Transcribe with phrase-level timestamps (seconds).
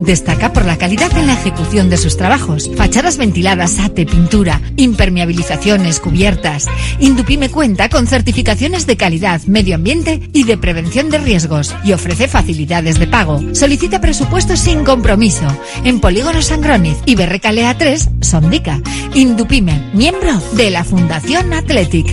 [0.00, 2.70] Destaca por la calidad en la ejecución de sus trabajos.
[2.76, 6.68] Fachadas ventiladas, ate, pintura, impermeabilizaciones, cubiertas.
[7.00, 12.28] Indupime cuenta con certificaciones de calidad, medio ambiente y de prevención de riesgos y ofrece
[12.28, 13.40] facilidades de pago.
[13.56, 15.48] Solicita presupuestos sin compromiso
[15.82, 18.80] en Polígono Sangroniz y Berrecalea 3, Sondica.
[19.14, 22.06] Indupime, miembro de la Fundación Athletic.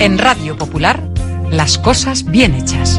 [0.00, 1.06] En Radio Popular,
[1.50, 2.98] las cosas bien hechas.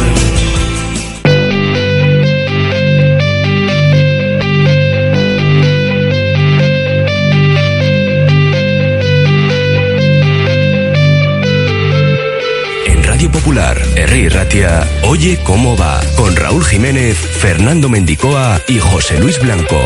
[13.41, 14.29] Popular, R.
[14.29, 19.81] Ratia, Oye cómo va, con Raúl Jiménez, Fernando Mendicoa y José Luis Blanco.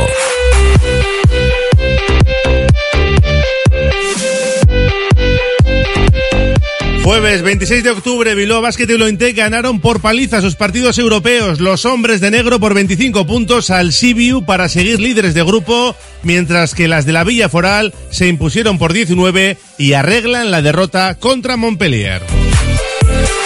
[7.02, 11.62] Jueves 26 de octubre, Bilbao Basket y Lointec ganaron por paliza sus partidos europeos.
[11.62, 16.76] Los hombres de negro por 25 puntos al Sibiu para seguir líderes de grupo, mientras
[16.76, 21.56] que las de la Villa Foral se impusieron por 19 y arreglan la derrota contra
[21.56, 22.35] Montpellier.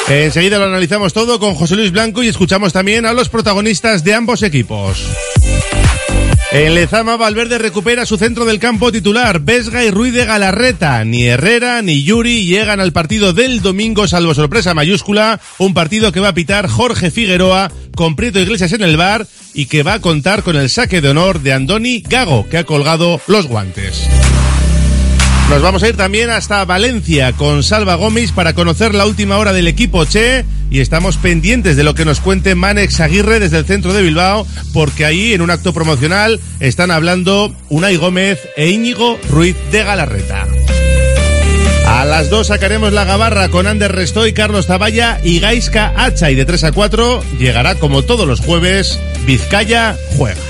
[0.10, 4.16] Enseguida lo analizamos todo con José Luis Blanco y escuchamos también a los protagonistas de
[4.16, 5.06] ambos equipos.
[6.52, 9.40] En Lezama, Valverde recupera su centro del campo titular.
[9.40, 11.06] Vesga y Ruiz de Galarreta.
[11.06, 15.40] Ni Herrera ni Yuri llegan al partido del domingo, salvo sorpresa mayúscula.
[15.60, 19.68] Un partido que va a pitar Jorge Figueroa con Prieto Iglesias en el bar y
[19.68, 23.22] que va a contar con el saque de honor de Andoni Gago, que ha colgado
[23.28, 24.10] los guantes.
[25.50, 29.52] Nos vamos a ir también hasta Valencia con Salva Gómez para conocer la última hora
[29.52, 33.66] del equipo Che y estamos pendientes de lo que nos cuente Manex Aguirre desde el
[33.66, 39.20] centro de Bilbao porque ahí en un acto promocional están hablando Unai Gómez e Íñigo
[39.32, 40.46] Ruiz de Galarreta.
[41.88, 46.36] A las 2 sacaremos la gabarra con Ander Restoy, Carlos Zavalla y Gaisca Hacha y
[46.36, 50.49] de 3 a 4 llegará como todos los jueves Vizcaya Juega.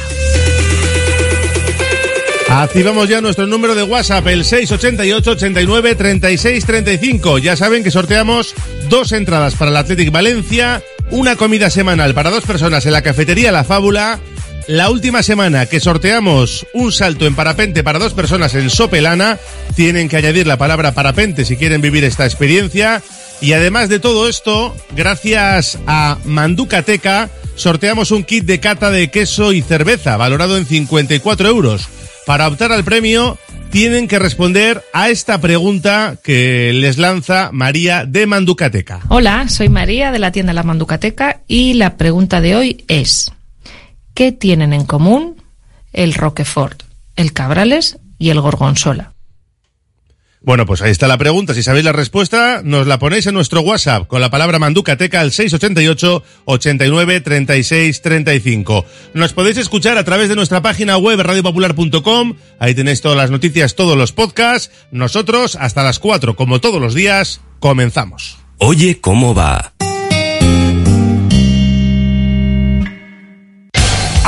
[2.52, 7.38] Activamos ya nuestro número de WhatsApp, el 688 89 36 35.
[7.38, 8.56] Ya saben que sorteamos
[8.90, 13.52] dos entradas para el Athletic Valencia, una comida semanal para dos personas en la cafetería
[13.52, 14.20] La Fábula.
[14.68, 19.38] La última semana que sorteamos un salto en parapente para dos personas en Sopelana,
[19.76, 23.04] tienen que añadir la palabra parapente si quieren vivir esta experiencia.
[23.42, 29.52] Y además de todo esto, gracias a Manducateca, sorteamos un kit de cata de queso
[29.52, 31.90] y cerveza valorado en 54 euros.
[32.26, 33.38] Para optar al premio
[33.70, 39.02] tienen que responder a esta pregunta que les lanza María de Manducateca.
[39.10, 43.32] Hola, soy María de la tienda La Manducateca y la pregunta de hoy es
[44.14, 45.36] ¿qué tienen en común
[45.92, 46.84] el Roquefort,
[47.18, 49.14] el Cabrales y el Gorgonzola?
[50.42, 51.54] Bueno, pues ahí está la pregunta.
[51.54, 55.32] Si sabéis la respuesta, nos la ponéis en nuestro WhatsApp con la palabra Manducateca al
[55.32, 58.86] 688 89 36 35.
[59.14, 62.36] Nos podéis escuchar a través de nuestra página web radiopopular.com.
[62.58, 64.72] Ahí tenéis todas las noticias, todos los podcasts.
[64.92, 68.38] Nosotros, hasta las 4, como todos los días, comenzamos.
[68.60, 69.74] Oye cómo va.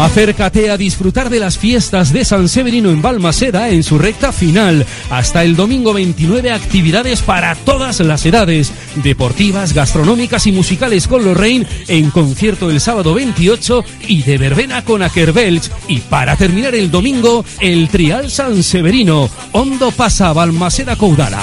[0.00, 4.86] Acércate a disfrutar de las fiestas de San Severino en Balmaseda en su recta final.
[5.10, 8.72] Hasta el domingo 29 actividades para todas las edades,
[9.02, 15.02] deportivas, gastronómicas y musicales con Lorraine en concierto el sábado 28 y de verbena con
[15.02, 15.68] Akerbelch.
[15.88, 19.28] Y para terminar el domingo, el Trial San Severino.
[19.50, 21.42] Hondo pasa Balmaseda Coudala.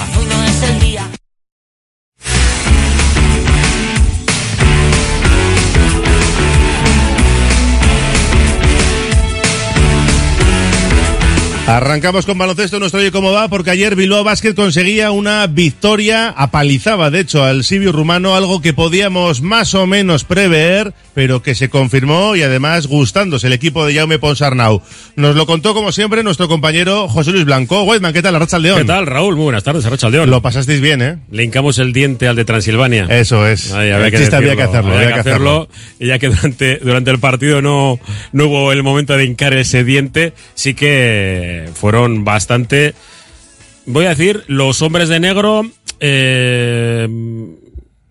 [11.66, 17.10] Arrancamos con baloncesto, nuestro oye cómo va, porque ayer Bilbao Basket conseguía una victoria, apalizaba
[17.10, 21.68] de hecho al Sibiu rumano, algo que podíamos más o menos prever, pero que se
[21.68, 24.80] confirmó y además gustándose el equipo de Jaume Ponsarnau.
[25.16, 27.82] Nos lo contó como siempre nuestro compañero José Luis Blanco.
[27.82, 28.36] Whiteman, ¿qué tal?
[28.36, 28.78] Arracha León.
[28.78, 29.34] ¿Qué tal, Raúl?
[29.34, 30.30] Muy buenas tardes, Arracha León.
[30.30, 31.18] Lo pasasteis bien, ¿eh?
[31.32, 33.06] Le hincamos el diente al de Transilvania.
[33.10, 33.72] Eso es.
[33.72, 34.94] Ay, había, que había que hacerlo.
[34.94, 35.68] había que hacerlo.
[35.98, 37.98] Y ya que durante, durante el partido no,
[38.30, 42.94] no hubo el momento de hincar ese diente, sí que fueron bastante,
[43.86, 45.62] voy a decir, los hombres de negro
[46.00, 47.08] eh,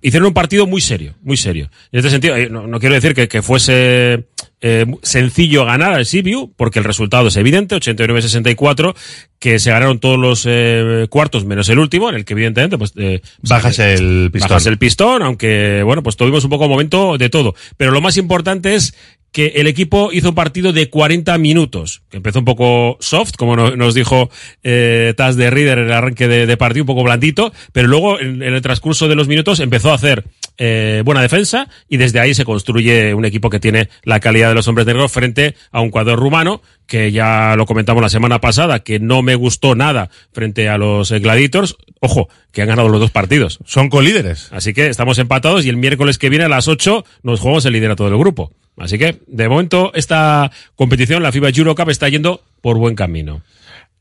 [0.02, 1.70] hicieron un partido muy serio, muy serio.
[1.92, 4.26] En este sentido, eh, no, no quiero decir que, que fuese
[4.62, 8.96] eh, sencillo ganar al Sibiu, porque el resultado es evidente, 89-64,
[9.38, 12.94] que se ganaron todos los eh, cuartos menos el último, en el que evidentemente pues
[12.96, 14.50] eh, bajas el pistón.
[14.50, 17.54] Bajas el pistón, aunque bueno, pues tuvimos un poco momento de todo.
[17.78, 18.96] Pero lo más importante es
[19.36, 23.58] que el equipo hizo un partido de 40 minutos, que empezó un poco soft, como
[23.58, 24.30] no, nos dijo
[24.64, 28.18] eh, Taz de Reader en el arranque de, de, partido, un poco blandito, pero luego
[28.18, 30.24] en, en, el transcurso de los minutos empezó a hacer
[30.58, 34.56] eh, buena defensa y desde ahí se construye un equipo que tiene la calidad de
[34.56, 38.80] los hombres negros frente a un cuadro rumano que ya lo comentamos la semana pasada,
[38.80, 41.76] que no me gustó nada frente a los Gladiators.
[42.00, 43.60] Ojo, que han ganado los dos partidos.
[43.66, 44.50] Son colíderes.
[44.52, 47.74] Así que estamos empatados y el miércoles que viene a las 8 nos jugamos el
[47.74, 48.52] liderato del grupo.
[48.78, 53.42] Así que, de momento, esta competición, la FIBA Eurocup, está yendo por buen camino.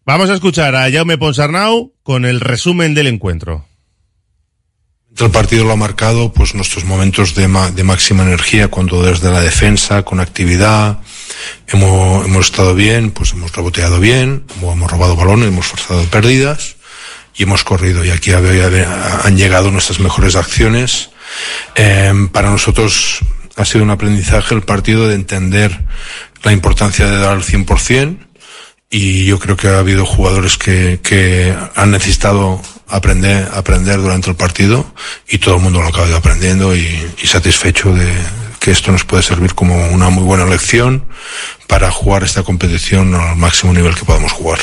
[0.04, 3.66] Vamos a escuchar a Jaume Ponsarnau con el resumen del encuentro.
[5.18, 9.30] El partido lo ha marcado pues nuestros momentos de, ma de máxima energía cuando desde
[9.30, 10.98] la defensa, con actividad,
[11.68, 16.76] hemos, hemos estado bien, pues hemos reboteado bien, hemos robado balones, hemos forzado pérdidas
[17.36, 21.10] y hemos corrido y aquí han llegado nuestras mejores acciones.
[21.76, 23.20] Eh, para nosotros
[23.56, 25.84] ha sido un aprendizaje el partido de entender
[26.42, 28.18] la importancia de dar al 100%
[28.90, 32.60] y yo creo que ha habido jugadores que, que han necesitado
[32.94, 34.86] aprender, aprender durante el partido
[35.28, 36.86] y todo el mundo lo ha acabado aprendiendo y,
[37.22, 38.12] y satisfecho de
[38.60, 41.04] que esto nos puede servir como una muy buena lección
[41.66, 44.60] para jugar esta competición al máximo nivel que podamos jugar.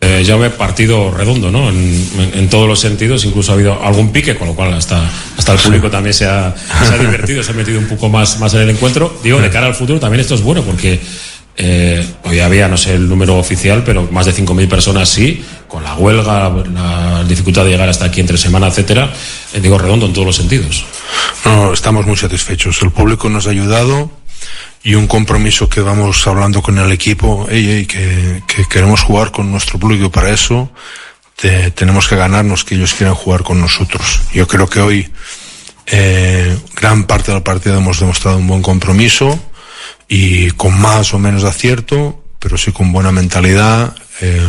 [0.00, 1.70] Eh, ya ve partido redondo, ¿no?
[1.70, 5.02] En, en, en, todos los sentidos, incluso ha habido algún pique, con lo cual hasta,
[5.38, 6.54] hasta el público también se ha,
[6.86, 9.18] se ha divertido, se ha metido un poco más, más en el encuentro.
[9.22, 11.00] Digo, de cara al futuro también esto es bueno porque
[11.56, 15.84] eh, hoy había, no sé el número oficial, pero más de 5.000 personas sí, con
[15.84, 19.12] la huelga, la dificultad de llegar hasta aquí entre semana, etcétera.
[19.52, 20.84] Eh, digo, redondo en todos los sentidos.
[21.44, 22.82] No, estamos muy satisfechos.
[22.82, 24.10] El público nos ha ayudado
[24.82, 29.50] y un compromiso que vamos hablando con el equipo, ey, que, que, queremos jugar con
[29.50, 30.70] nuestro público para eso
[31.36, 34.20] te, tenemos que ganarnos que ellos quieran jugar con nosotros.
[34.32, 35.10] Yo creo que hoy
[35.86, 39.38] eh, gran parte del partido hemos demostrado un buen compromiso
[40.08, 43.94] y con más o menos acierto, pero sí con buena mentalidad.
[44.20, 44.40] Eh,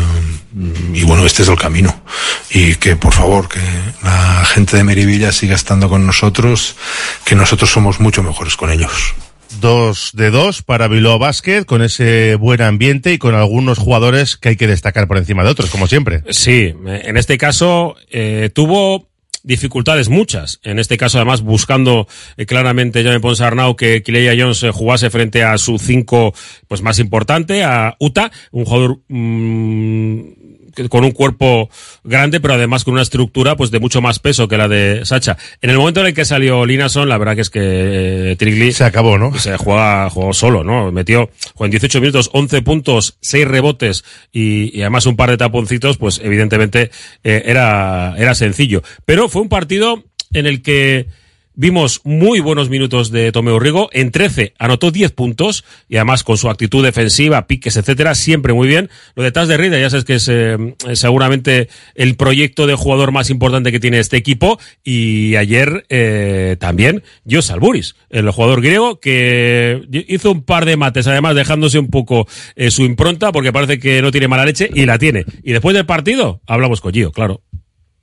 [0.94, 2.04] y bueno, este es el camino.
[2.50, 3.60] Y que por favor, que
[4.04, 6.76] la gente de Merivilla siga estando con nosotros,
[7.24, 9.16] que nosotros somos mucho mejores con ellos
[9.62, 14.50] dos de dos para Bilbao Basket con ese buen ambiente y con algunos jugadores que
[14.50, 16.24] hay que destacar por encima de otros, como siempre.
[16.30, 19.08] Sí, en este caso eh, tuvo
[19.46, 20.60] dificultades muchas.
[20.64, 25.44] En este caso, además, buscando eh, claramente Jaime Ponsarnau que Kileia Jones eh, jugase frente
[25.44, 26.34] a su cinco
[26.68, 30.45] pues más importante, a Uta, un jugador mmm,
[30.90, 31.70] con un cuerpo
[32.04, 35.38] grande, pero además con una estructura pues de mucho más peso que la de Sacha.
[35.62, 38.72] En el momento en el que salió Linason, la verdad que es que eh, Trigli
[38.72, 39.38] se acabó, ¿no?
[39.38, 40.92] Se juega, jugó solo, ¿no?
[40.92, 41.30] Metió
[41.60, 46.20] en 18 minutos 11 puntos, 6 rebotes y, y además un par de taponcitos, pues
[46.24, 46.92] evidentemente
[47.24, 48.84] eh, era, era sencillo.
[49.06, 50.04] Pero fue un partido
[50.34, 51.08] en el que
[51.58, 53.88] Vimos muy buenos minutos de Tomeo Rigo.
[53.94, 58.68] En 13 anotó 10 puntos y además con su actitud defensiva, piques, etcétera, siempre muy
[58.68, 58.90] bien.
[59.16, 60.58] Lo de Taz de Rida, ya sabes que es eh,
[60.96, 64.60] seguramente el proyecto de jugador más importante que tiene este equipo.
[64.84, 71.08] Y ayer eh, también Jos Alburis, el jugador griego, que hizo un par de mates,
[71.08, 74.86] además dejándose un poco eh, su impronta, porque parece que no tiene mala leche y
[74.86, 75.24] la tiene.
[75.42, 77.42] Y después del partido, hablamos con Gio, claro.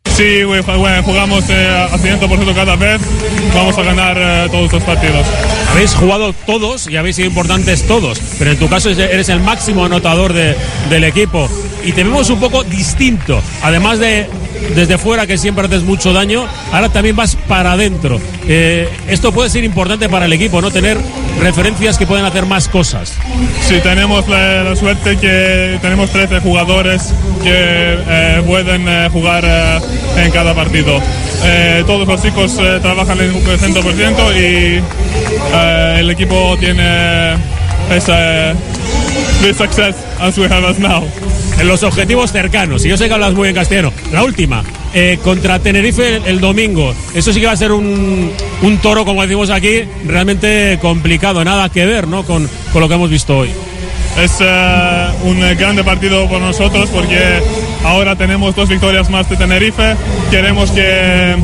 [0.04, 3.00] Sí, güey, jugamos eh, a 100% cada vez.
[3.54, 5.26] Vamos a ganar eh, todos los partidos.
[5.70, 9.84] Habéis jugado todos y habéis sido importantes todos, pero en tu caso eres el máximo
[9.84, 10.54] anotador de,
[10.90, 11.48] del equipo.
[11.84, 13.42] Y te vemos un poco distinto.
[13.62, 14.28] Además de
[14.74, 18.20] desde fuera, que siempre haces mucho daño, ahora también vas para adentro.
[18.48, 20.70] Eh, esto puede ser importante para el equipo, ¿no?
[20.70, 20.98] Tener
[21.40, 23.14] referencias que pueden hacer más cosas.
[23.66, 29.78] Sí, tenemos la, la suerte que tenemos 13 jugadores que eh, pueden eh, jugar eh,
[30.16, 31.00] en cada partido.
[31.44, 37.34] Eh, todos los chicos eh, trabajan en un 100% y el equipo tiene
[37.90, 38.54] esa
[39.42, 41.02] the success as we have us now.
[41.58, 43.92] En los objetivos cercanos, y yo sé que hablas muy en castellano.
[44.12, 44.62] La última,
[44.94, 46.94] eh, contra Tenerife el, el, domingo.
[47.14, 48.30] Eso sí que va a ser un,
[48.62, 51.44] un, toro, como decimos aquí, realmente complicado.
[51.44, 52.22] Nada que ver ¿no?
[52.24, 53.50] con, con lo que hemos visto hoy.
[54.18, 57.40] Es uh, un grande partido por nosotros porque
[57.84, 59.96] ahora tenemos dos victorias más de Tenerife.
[60.30, 61.34] Queremos que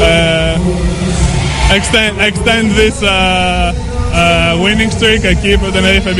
[0.00, 3.89] uh, extend, extend this uh,
[4.60, 6.14] winning streak, keep Tenerife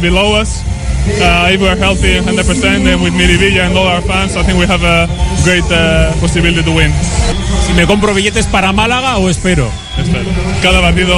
[0.00, 0.62] below us.
[1.06, 4.66] Uh, if we're healthy 100% and with Mirivilla and all our fans, I think we
[4.66, 5.06] have a
[5.44, 6.90] great uh, possibility to win.
[7.62, 9.70] Si me compro billetes para Málaga o espero.
[9.96, 10.28] Espero.
[10.62, 11.14] Cada partido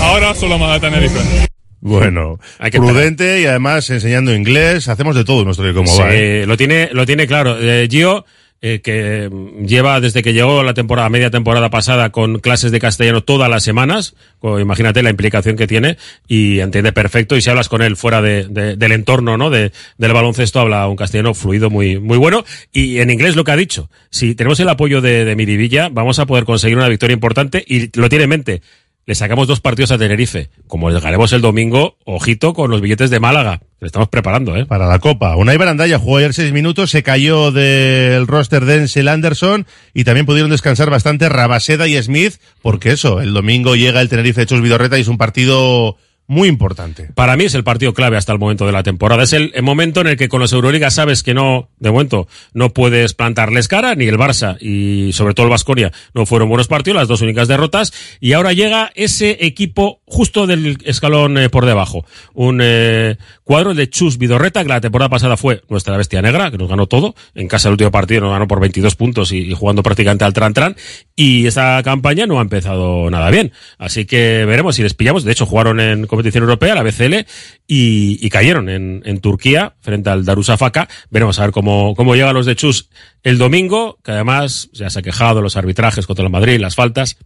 [0.00, 1.46] ahora solo Málaga Tenerife.
[1.80, 2.40] Bueno,
[2.72, 6.14] prudente y además enseñando inglés, hacemos de todo nuestro como sí, va.
[6.14, 6.44] ¿eh?
[6.46, 7.58] lo tiene, lo tiene claro.
[7.60, 8.24] Eh, Gio,
[8.62, 9.30] eh, que
[9.66, 13.62] lleva desde que llegó la temporada, media temporada pasada, con clases de castellano todas las
[13.62, 14.14] semanas.
[14.42, 17.36] Imagínate la implicación que tiene y entiende perfecto.
[17.36, 19.50] Y si hablas con él fuera de, de, del entorno, ¿no?
[19.50, 22.44] De, del baloncesto, habla un castellano fluido muy, muy bueno.
[22.72, 23.90] Y en inglés lo que ha dicho.
[24.10, 27.90] Si tenemos el apoyo de, de Mirivilla, vamos a poder conseguir una victoria importante y
[27.98, 28.62] lo tiene en mente
[29.06, 30.50] le sacamos dos partidos a Tenerife.
[30.66, 33.60] Como les ganemos el domingo, ojito con los billetes de Málaga.
[33.80, 34.66] Estamos preparando, ¿eh?
[34.66, 35.36] Para la Copa.
[35.36, 40.26] Unai Barandaya jugó ayer seis minutos, se cayó del roster de Denzel Anderson y también
[40.26, 44.60] pudieron descansar bastante Rabaseda y Smith, porque eso, el domingo llega el Tenerife de Chus
[44.60, 45.96] Vidorreta y es un partido
[46.26, 47.10] muy importante.
[47.14, 49.22] Para mí es el partido clave hasta el momento de la temporada.
[49.22, 52.70] Es el, momento en el que con los Euroligas sabes que no, de momento, no
[52.70, 56.98] puedes plantarles cara, ni el Barça y sobre todo el Vasconia no fueron buenos partidos,
[56.98, 62.04] las dos únicas derrotas, y ahora llega ese equipo justo del escalón eh, por debajo.
[62.34, 66.58] Un eh, cuadro de Chus Vidorreta, que la temporada pasada fue nuestra bestia negra, que
[66.58, 67.14] nos ganó todo.
[67.32, 70.74] En casa el último partido nos ganó por 22 puntos y, jugando prácticamente al tran-tran.
[71.14, 73.52] Y esta campaña no ha empezado nada bien.
[73.78, 75.22] Así que veremos si les pillamos.
[75.22, 77.24] De hecho, jugaron en competición europea, la BCL,
[77.68, 80.88] y, cayeron en, Turquía frente al Darusafaka.
[81.10, 82.90] Veremos a ver cómo, cómo llegan los de Chus
[83.26, 87.16] el domingo, que además ya se ha quejado los arbitrajes contra el Madrid, las faltas.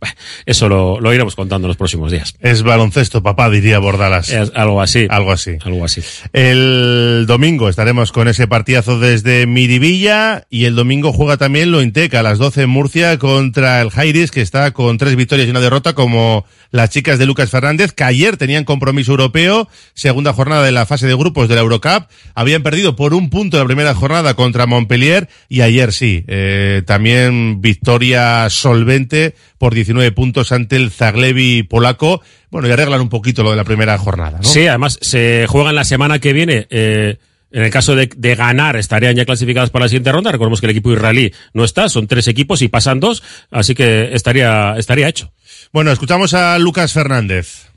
[0.47, 2.35] Eso lo, lo iremos contando en los próximos días.
[2.41, 4.31] Es baloncesto, papá, diría Bordalas.
[4.31, 5.07] Es algo así.
[5.11, 5.59] Algo así.
[5.63, 6.01] Algo así.
[6.33, 12.21] El domingo estaremos con ese partidazo desde Miribilla y el domingo juega también lo Inteca
[12.21, 15.61] a las 12 en Murcia contra el Jairis, que está con tres victorias y una
[15.61, 20.73] derrota como las chicas de Lucas Fernández, que ayer tenían compromiso europeo, segunda jornada de
[20.73, 24.33] la fase de grupos de la Eurocup, habían perdido por un punto la primera jornada
[24.33, 31.63] contra Montpellier y ayer sí, eh, también victoria solvente por 19 puntos ante el Zaglevi
[31.63, 32.23] polaco.
[32.51, 34.45] Bueno, y arreglan un poquito lo de la primera jornada, ¿no?
[34.45, 36.67] Sí, además se juegan la semana que viene.
[36.71, 37.17] Eh...
[37.53, 40.31] En el caso de, de, ganar, estarían ya clasificados para la siguiente ronda.
[40.31, 44.11] Recordemos que el equipo israelí no está, son tres equipos y pasan dos, así que
[44.15, 45.33] estaría, estaría hecho.
[45.73, 47.70] Bueno, escuchamos a Lucas Fernández.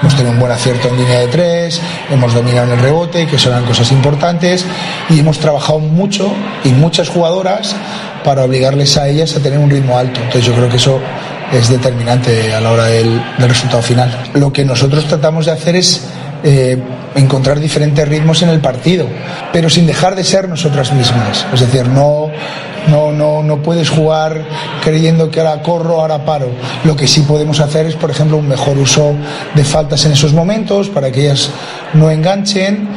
[0.00, 3.38] Hemos tenido un buen acierto en línea de tres, hemos dominado en el rebote, que
[3.38, 4.64] son cosas importantes,
[5.08, 6.32] y hemos trabajado mucho
[6.64, 7.74] y muchas jugadoras
[8.24, 10.20] para obligarles a ellas a tener un ritmo alto.
[10.20, 11.00] Entonces yo creo que eso
[11.52, 14.30] es determinante a la hora del, resultado final.
[14.34, 16.02] Lo que nosotros tratamos de hacer es
[16.42, 16.78] eh,
[17.14, 19.06] encontrar diferentes ritmos en el partido,
[19.52, 21.46] pero sin dejar de ser nosotras mismas.
[21.52, 22.30] Es decir, no,
[22.88, 24.44] no, no, no puedes jugar
[24.82, 26.48] creyendo que ahora corro, ahora paro.
[26.84, 29.14] Lo que sí podemos hacer es, por ejemplo, un mejor uso
[29.54, 31.50] de faltas en esos momentos para que ellas
[31.94, 32.88] no enganchen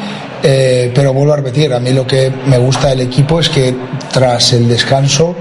[0.44, 3.76] Eh, pero vuelvo a repetir, a mí lo que me gusta del equipo es que
[4.14, 5.36] tras el descanso,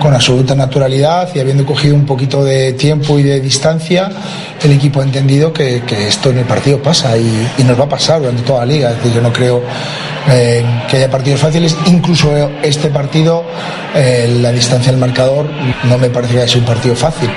[0.00, 4.10] con absoluta naturalidad y habiendo cogido un poquito de tiempo y de distancia,
[4.62, 7.88] el equipo ha entendido que, esto en el partido pasa y, y, nos va a
[7.88, 8.90] pasar durante toda la liga.
[8.90, 9.62] Es decir, yo no creo
[10.28, 13.44] eh, que haya partidos fáciles, incluso este partido,
[13.94, 15.46] eh, la distancia del marcador,
[15.84, 17.30] no me parece que haya sido un partido fácil.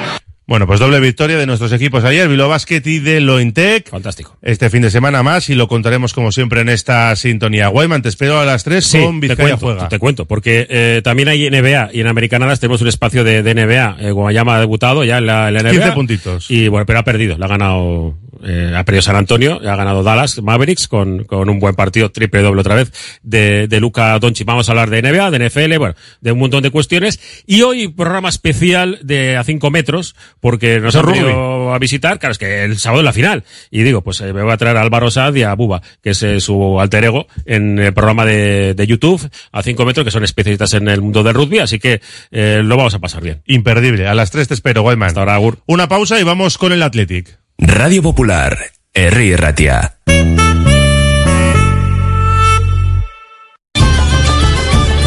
[0.54, 3.90] Bueno, pues doble victoria de nuestros equipos ayer, Bilbao Basket y de Lointec.
[3.90, 4.38] Fantástico.
[4.44, 7.70] Este fin de semana más y lo contaremos como siempre en esta sintonía.
[7.70, 9.90] Guayman, te espero a las 3 sí, con Vizcaya te cuento, Juega.
[9.90, 13.56] Te cuento, porque eh, también hay NBA y en Americanadas tenemos un espacio de, de
[13.56, 13.98] NBA.
[14.00, 15.72] Eh, Guayama ha debutado ya en la, en la NBA.
[15.72, 16.52] 15 puntitos.
[16.52, 17.36] Y bueno, pero ha perdido.
[17.36, 21.60] Le ha ganado, eh, ha perdido San Antonio, ha ganado Dallas Mavericks con, con un
[21.60, 22.92] buen partido, triple doble otra vez,
[23.24, 24.46] de, de Luca Doncic.
[24.46, 27.20] Vamos a hablar de NBA, de NFL, bueno, de un montón de cuestiones.
[27.46, 32.32] Y hoy programa especial de a 5 metros, porque nos han venido a visitar, claro,
[32.32, 33.44] es que el sábado es la final.
[33.72, 36.12] Y digo, pues eh, me voy a traer a Álvaro Sad y a Buba, que
[36.12, 40.12] es eh, su alter ego en el programa de, de YouTube, a 5 metros, que
[40.12, 43.42] son especialistas en el mundo del rugby, así que eh, lo vamos a pasar bien.
[43.46, 44.08] Imperdible.
[44.08, 45.08] A las 3 te espero, Guayman.
[45.08, 45.60] Hasta ahora, Agur.
[45.66, 47.43] Una pausa y vamos con el Athletic.
[47.66, 48.58] Radio Popular,
[48.94, 49.96] Herri Ratia.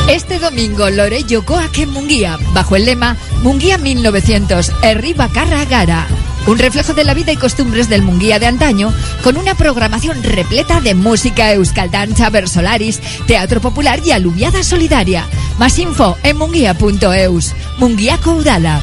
[0.09, 6.07] Este domingo Lore Yokoak en Munguía, bajo el lema Munguía 1900, Herri Bacarra Gara.
[6.47, 8.91] Un reflejo de la vida y costumbres del Munguía de antaño,
[9.23, 15.27] con una programación repleta de música, euskaldancha, versolaris, teatro popular y aluviada solidaria.
[15.59, 17.55] Más info en munguía.eus.
[17.79, 18.83] Munguía Coudala.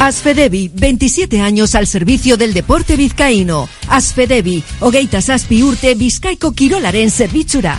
[0.00, 3.68] Asfedevi, 27 años al servicio del deporte vizcaíno.
[3.86, 7.78] Asfedevi, hogeita zazpi urte bizkaiko kirolaren zerbitzura.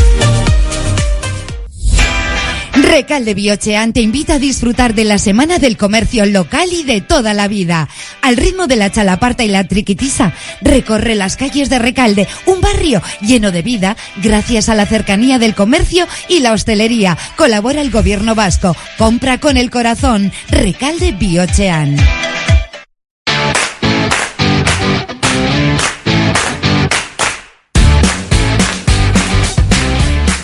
[2.91, 7.33] Recalde Biochean te invita a disfrutar de la Semana del Comercio Local y de toda
[7.33, 7.87] la vida.
[8.21, 13.01] Al ritmo de la chalaparta y la triquitisa, recorre las calles de Recalde, un barrio
[13.21, 17.17] lleno de vida gracias a la cercanía del comercio y la hostelería.
[17.37, 18.75] Colabora el gobierno vasco.
[18.97, 20.33] Compra con el corazón.
[20.49, 21.95] Recalde Biochean.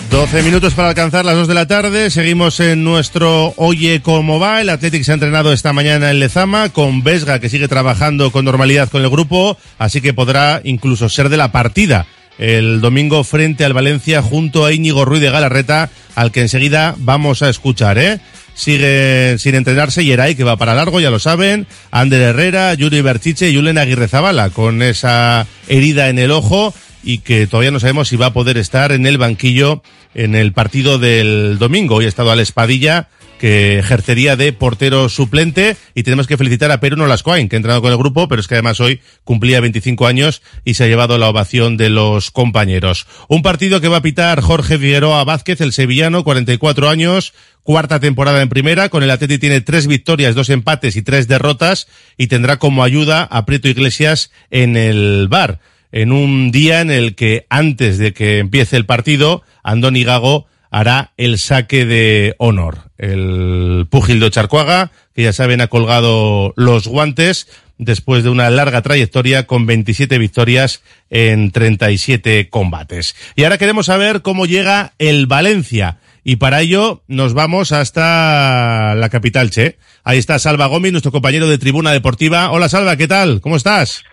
[0.09, 2.09] 12 minutos para alcanzar las 2 de la tarde.
[2.09, 4.61] Seguimos en nuestro Oye cómo va.
[4.61, 8.45] El Athletic se ha entrenado esta mañana en Lezama con Vesga, que sigue trabajando con
[8.45, 13.65] normalidad con el grupo, así que podrá incluso ser de la partida el domingo frente
[13.65, 18.19] al Valencia junto a Íñigo Ruiz de Galarreta, al que enseguida vamos a escuchar, ¿eh?
[18.53, 21.67] Sigue sin entrenarse Yeray, que va para largo, ya lo saben.
[21.91, 27.19] Ander Herrera, Yuri Berchiche y Julen Aguirre Zabala, con esa herida en el ojo y
[27.19, 29.81] que todavía no sabemos si va a poder estar en el banquillo
[30.13, 31.95] en el partido del domingo.
[31.95, 33.07] Hoy ha estado Alex Padilla,
[33.37, 37.81] que ejercería de portero suplente y tenemos que felicitar a Peruno Lascoain, que ha entrenado
[37.81, 41.17] con el grupo, pero es que además hoy cumplía 25 años y se ha llevado
[41.17, 43.05] la ovación de los compañeros.
[43.27, 47.33] Un partido que va a pitar Jorge Figueroa Vázquez, el sevillano, 44 años,
[47.63, 51.87] cuarta temporada en primera, con el Atleti tiene tres victorias, dos empates y tres derrotas
[52.17, 55.59] y tendrá como ayuda a Prieto Iglesias en el bar
[55.91, 61.13] en un día en el que antes de que empiece el partido, Andoni Gago hará
[61.17, 62.91] el saque de honor.
[62.97, 67.47] El púgil de Charcuaga, que ya saben ha colgado los guantes
[67.77, 73.15] después de una larga trayectoria con 27 victorias en 37 combates.
[73.35, 75.99] Y ahora queremos saber cómo llega el Valencia.
[76.23, 79.77] Y para ello nos vamos hasta la capital, Che.
[80.03, 82.51] Ahí está Salva Gómez, nuestro compañero de Tribuna Deportiva.
[82.51, 83.39] Hola Salva, ¿qué tal?
[83.39, 84.03] ¿Cómo estás?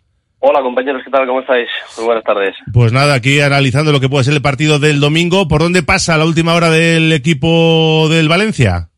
[0.47, 1.27] Hola compañeros, ¿qué tal?
[1.27, 1.71] ¿Cómo estáis?
[1.97, 2.55] Muy buenas tardes.
[2.71, 5.49] Pues nada, aquí analizando lo que puede ser el partido del domingo.
[5.49, 8.91] ¿Por dónde pasa la última hora del equipo del Valencia?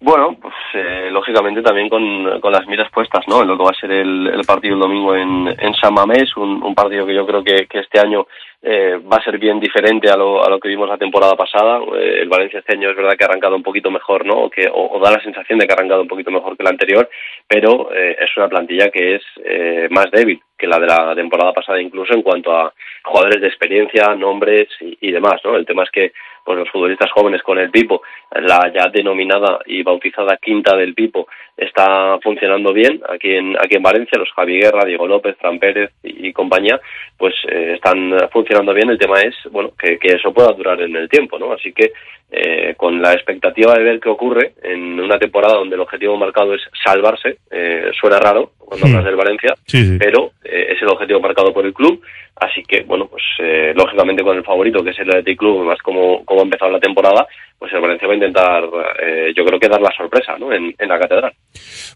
[0.00, 3.40] Bueno, pues eh, lógicamente también con, con, las miras puestas, ¿no?
[3.40, 6.36] En lo que va a ser el, el partido el domingo en, en San Mamés,
[6.36, 8.26] un, un, partido que yo creo que, que este año
[8.60, 11.78] eh, va a ser bien diferente a lo, a lo que vimos la temporada pasada.
[11.98, 14.34] Eh, el Valencia este año es verdad que ha arrancado un poquito mejor, ¿no?
[14.34, 16.62] O, que, o, o da la sensación de que ha arrancado un poquito mejor que
[16.62, 17.08] el anterior,
[17.48, 21.52] pero eh, es una plantilla que es eh, más débil que la de la temporada
[21.52, 22.72] pasada, incluso en cuanto a
[23.04, 25.56] jugadores de experiencia, nombres y, demás, ¿no?
[25.56, 26.12] El tema es que
[26.44, 31.26] pues los futbolistas jóvenes con el Pipo, la ya denominada y bautizada quinta del Pipo,
[31.56, 35.90] está funcionando bien aquí en aquí en Valencia, los Javi Guerra, Diego López, Fran Pérez
[36.04, 36.80] y, y compañía,
[37.18, 38.90] pues eh, están funcionando bien.
[38.90, 41.52] El tema es, bueno, que, que, eso pueda durar en el tiempo, ¿no?
[41.52, 41.92] Así que
[42.30, 46.54] eh, con la expectativa de ver qué ocurre en una temporada donde el objetivo marcado
[46.54, 49.96] es salvarse, eh, suena raro cuando hablas del Valencia, sí, sí.
[49.98, 52.02] pero eh, es el objetivo marcado por el club,
[52.34, 55.78] así que, bueno, pues eh, lógicamente con el favorito, que es el Athletic Club, más
[55.82, 57.26] como, como ha empezado la temporada,
[57.58, 58.64] pues el Valencia va a intentar,
[59.02, 60.52] eh, yo creo que dar la sorpresa, ¿no?
[60.52, 61.32] En, en, la catedral.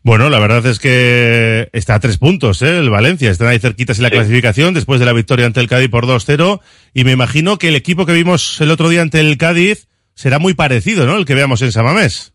[0.02, 2.78] Bueno, la verdad es que está a tres puntos, ¿eh?
[2.78, 4.14] El Valencia, están ahí cerquitas en la sí.
[4.14, 6.61] clasificación después de la victoria ante el Cádiz por 2-0,
[6.94, 10.38] y me imagino que el equipo que vimos el otro día ante el Cádiz será
[10.38, 11.16] muy parecido, ¿no?
[11.16, 12.33] El que veamos en Samamés.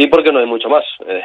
[0.00, 0.84] Sí, porque no hay mucho más.
[1.10, 1.22] Eh,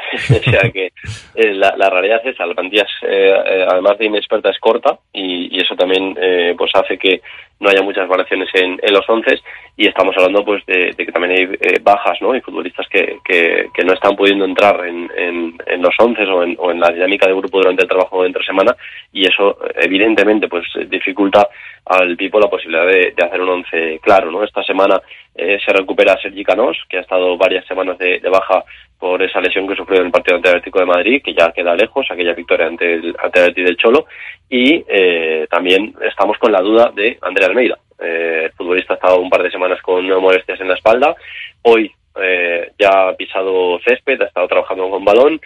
[0.48, 0.92] o sea que
[1.36, 2.38] eh, la, realidad es.
[2.40, 6.72] La plantilla, es, eh, además de inexperta, es corta y, y eso también eh, pues
[6.74, 7.22] hace que
[7.60, 9.40] no haya muchas variaciones en, en los once
[9.78, 13.20] y estamos hablando pues de, de que también hay eh, bajas no y futbolistas que,
[13.24, 16.80] que, que, no están pudiendo entrar en, en, en los once o en, o en
[16.80, 18.76] la dinámica de grupo durante el trabajo de entre semana
[19.12, 21.48] y eso evidentemente pues dificulta
[21.86, 25.02] al Pipo la posibilidad de, de hacer un once claro no esta semana
[25.36, 28.64] eh, se recupera Sergi Canós que ha estado varias semanas de, de baja
[28.98, 31.52] por esa lesión que sufrió en el partido ante el Atlético de Madrid, que ya
[31.52, 34.06] queda lejos, aquella victoria ante el, ante el del Cholo,
[34.50, 37.78] y eh, también estamos con la duda de Andrea Almeida.
[38.00, 41.16] Eh, el futbolista ha estado un par de semanas con molestias en la espalda,
[41.64, 45.40] hoy eh, ya ha pisado césped, ha estado trabajando con balón,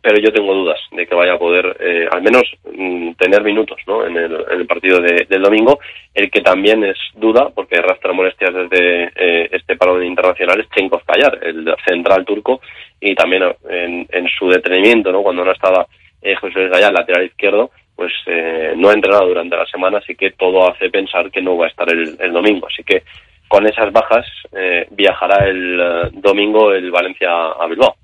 [0.00, 3.78] pero yo tengo dudas de que vaya a poder eh, al menos mm, tener minutos
[4.06, 5.78] en, el, partido de, del domingo.
[6.14, 11.02] El que también es duda, porque arrastra molestias desde eh, este parón internacional, es Chenkov
[11.04, 12.60] Kayar, el central turco,
[13.00, 15.86] y también en, en su detenimiento, cuando no estaba
[16.22, 20.30] eh, José Gallá, lateral izquierdo, pues eh, no ha entrenado durante la semana, así que
[20.32, 22.68] todo hace pensar que no va a estar el, el domingo.
[22.70, 23.02] Así que
[23.48, 27.28] con esas bajas eh, viajará el uh, domingo el Valencia
[27.58, 27.96] a Bilbao.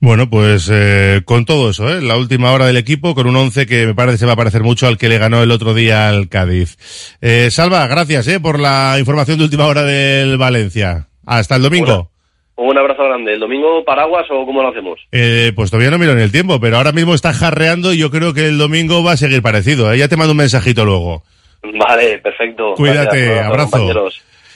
[0.00, 2.02] Bueno, pues eh, con todo eso, ¿eh?
[2.02, 4.64] la última hora del equipo, con un once que me parece se va a parecer
[4.64, 7.16] mucho al que le ganó el otro día al Cádiz.
[7.20, 8.40] Eh, Salva, gracias ¿eh?
[8.40, 11.06] por la información de última hora del Valencia.
[11.24, 12.11] Hasta el domingo.
[12.56, 13.34] Un abrazo grande.
[13.34, 15.00] ¿El domingo paraguas o cómo lo hacemos?
[15.10, 18.10] Eh, pues todavía no miro en el tiempo, pero ahora mismo está jarreando y yo
[18.10, 19.92] creo que el domingo va a seguir parecido.
[19.92, 19.98] ¿eh?
[19.98, 21.22] Ya te mando un mensajito luego.
[21.62, 22.74] Vale, perfecto.
[22.74, 24.10] Cuídate, Gracias, abrazo.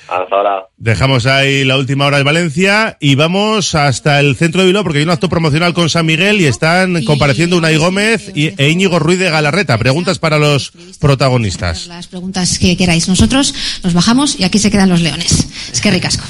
[0.08, 0.66] Hasta ahora.
[0.76, 4.98] Dejamos ahí la última hora de Valencia y vamos hasta el centro de Bilbao porque
[4.98, 8.98] hay un acto promocional con San Miguel y están compareciendo Unai Gómez y, e Íñigo
[8.98, 9.76] Ruiz de Galarreta.
[9.78, 11.86] Preguntas para los protagonistas.
[11.88, 13.08] Las preguntas que queráis.
[13.08, 15.48] Nosotros nos bajamos y aquí se quedan los leones.
[15.72, 16.24] Es que ricasco.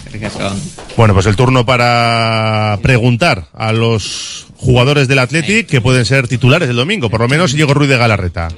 [0.97, 6.69] Bueno, pues el turno para preguntar a los jugadores del Athletic que pueden ser titulares
[6.71, 8.49] el domingo, por lo menos Íñigo Ruiz de Galarreta.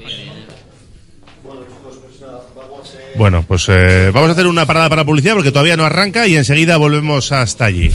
[3.19, 6.37] Bueno, pues eh, vamos a hacer una parada para publicidad porque todavía no arranca y
[6.37, 7.91] enseguida volvemos hasta allí.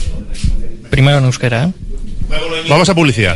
[0.90, 1.72] Primero en euskera, ¿eh?
[2.68, 3.34] Vamos a publicidad.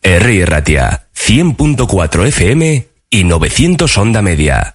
[0.00, 0.46] R.
[0.46, 4.74] Ratia, 100.4 FM y 900 onda media.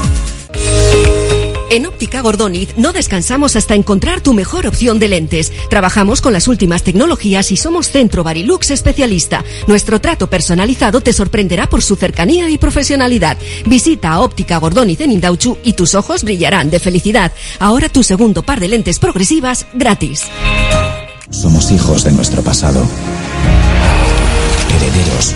[1.71, 5.53] En Óptica Gordoniz no descansamos hasta encontrar tu mejor opción de lentes.
[5.69, 9.45] Trabajamos con las últimas tecnologías y somos Centro Barilux especialista.
[9.67, 13.37] Nuestro trato personalizado te sorprenderá por su cercanía y profesionalidad.
[13.65, 17.31] Visita Óptica Gordoniz en Indauchu y tus ojos brillarán de felicidad.
[17.57, 20.25] Ahora tu segundo par de lentes progresivas gratis.
[21.29, 22.85] Somos hijos de nuestro pasado.
[24.75, 25.35] Herederos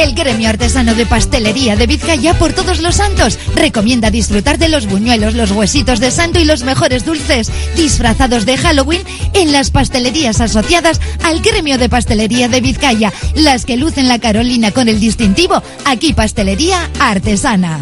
[0.00, 4.86] El gremio artesano de pastelería de Vizcaya por todos los santos recomienda disfrutar de los
[4.86, 9.02] buñuelos, los huesitos de santo y los mejores dulces disfrazados de Halloween
[9.34, 14.70] en las pastelerías asociadas al gremio de pastelería de Vizcaya, las que lucen la Carolina
[14.70, 17.78] con el distintivo aquí pastelería artesana.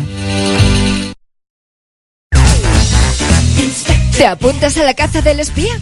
[4.16, 5.78] ¿Te apuntas a la caza del espía?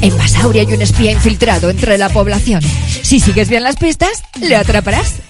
[0.00, 2.60] En Basauri hay un espía infiltrado entre la población.
[3.02, 5.25] Si sigues bien las pistas, le atraparás.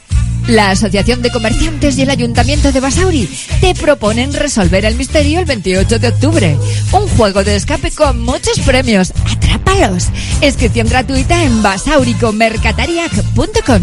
[0.49, 3.29] La Asociación de Comerciantes y el Ayuntamiento de Basauri
[3.61, 6.57] te proponen resolver el misterio el 28 de octubre.
[6.93, 9.13] Un juego de escape con muchos premios.
[9.31, 10.05] ¡Atrápalos!
[10.41, 13.83] Inscripción gratuita en basauricomercatariac.com.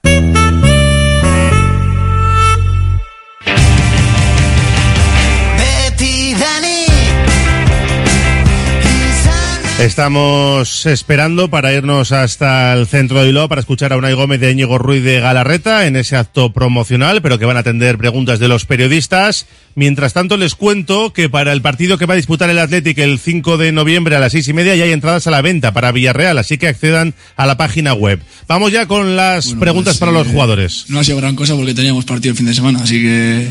[9.81, 14.51] Estamos esperando para irnos hasta el centro de Bilbao para escuchar a Unai Gómez de
[14.51, 18.47] Íñigo Ruiz de Galarreta en ese acto promocional, pero que van a atender preguntas de
[18.47, 19.47] los periodistas.
[19.73, 23.17] Mientras tanto, les cuento que para el partido que va a disputar el Athletic el
[23.17, 25.91] 5 de noviembre a las seis y media ya hay entradas a la venta para
[25.91, 28.21] Villarreal, así que accedan a la página web.
[28.47, 30.85] Vamos ya con las Bueno, preguntas pues, para los eh, jugadores.
[30.89, 33.49] No ha sido gran cosa porque teníamos partido el fin de semana, así que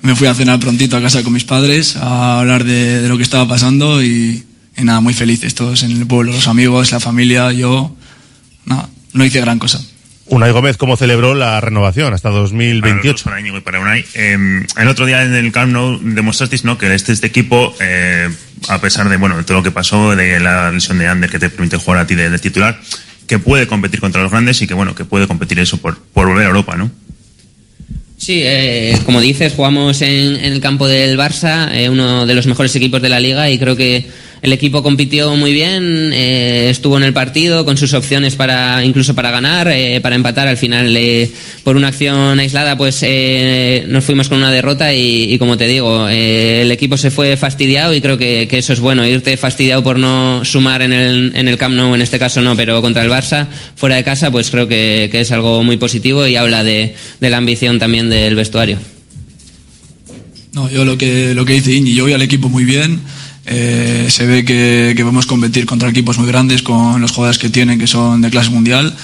[0.00, 3.18] me fui a cenar prontito a casa con mis padres a hablar de, de lo
[3.18, 4.42] que estaba pasando y,
[4.76, 7.94] y nada, muy felices todos en el pueblo, los amigos, la familia, yo.
[8.64, 9.80] Nada, no hice gran cosa.
[10.26, 13.24] Unai Gómez, ¿cómo celebró la renovación hasta Para, los dos, 2028?
[13.24, 14.04] para Íñigo y para Unai.
[14.14, 16.78] Eh, el otro día en el Camp Nou demostrasteis ¿no?
[16.78, 18.30] que este, este equipo, eh,
[18.68, 21.38] a pesar de bueno de todo lo que pasó, de la lesión de Ander que
[21.38, 22.80] te permite jugar a ti de, de titular,
[23.26, 26.26] que puede competir contra los grandes y que bueno que puede competir eso por, por
[26.26, 26.90] volver a Europa, ¿no?
[28.16, 32.46] Sí, eh, como dices, jugamos en, en el campo del Barça, eh, uno de los
[32.46, 34.08] mejores equipos de la liga, y creo que
[34.44, 39.14] el equipo compitió muy bien, eh, estuvo en el partido con sus opciones para incluso
[39.14, 40.48] para ganar, eh, para empatar.
[40.48, 41.30] Al final, eh,
[41.62, 45.66] por una acción aislada, pues eh, nos fuimos con una derrota y, y como te
[45.66, 49.34] digo, eh, el equipo se fue fastidiado y creo que, que eso es bueno, irte
[49.38, 52.82] fastidiado por no sumar en el, en el Camp Nou, en este caso no, pero
[52.82, 56.36] contra el Barça, fuera de casa, pues creo que, que es algo muy positivo y
[56.36, 58.76] habla de, de la ambición también del vestuario.
[60.52, 63.00] No, yo lo que, lo que dice Iñi, yo voy al equipo muy bien.
[63.46, 67.50] Eh, se ve que, que podemos competir contra equipos muy grandes con los jugadores que
[67.50, 68.94] tienen, que son de clase mundial.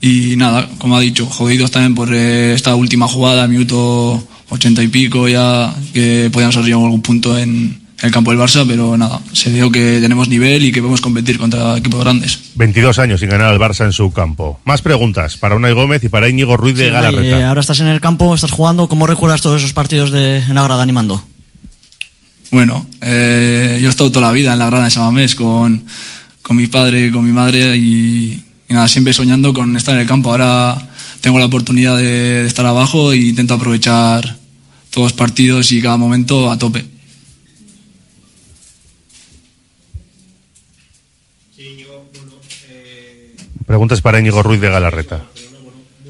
[0.00, 4.88] Y nada, como ha dicho, jodidos también por eh, esta última jugada, minuto ochenta y
[4.88, 8.96] pico ya, que podíamos haber llegado a algún punto en el campo del Barça, pero
[8.96, 12.38] nada, se vio que tenemos nivel y que podemos competir contra equipos grandes.
[12.54, 14.58] 22 años sin ganar al Barça en su campo.
[14.64, 17.38] Más preguntas para Unai Gómez y para Íñigo Ruiz de Sí, Galarreta.
[17.38, 18.88] eh, ahora estás en el campo, estás jugando.
[18.88, 21.22] ¿Cómo recuerdas todos esos partidos de, en la grada animando?
[22.50, 25.84] Bueno, eh, yo he estado toda la vida en la grada de Samamés con,
[26.42, 30.06] con mi padre con mi madre y, y nada, siempre soñando con estar en el
[30.06, 30.30] campo.
[30.30, 30.76] Ahora
[31.20, 32.02] tengo la oportunidad de,
[32.42, 34.36] de estar abajo e intento aprovechar
[34.90, 36.84] todos los partidos y cada momento a tope.
[43.64, 45.22] Preguntas para Íñigo Ruiz de Galarreta.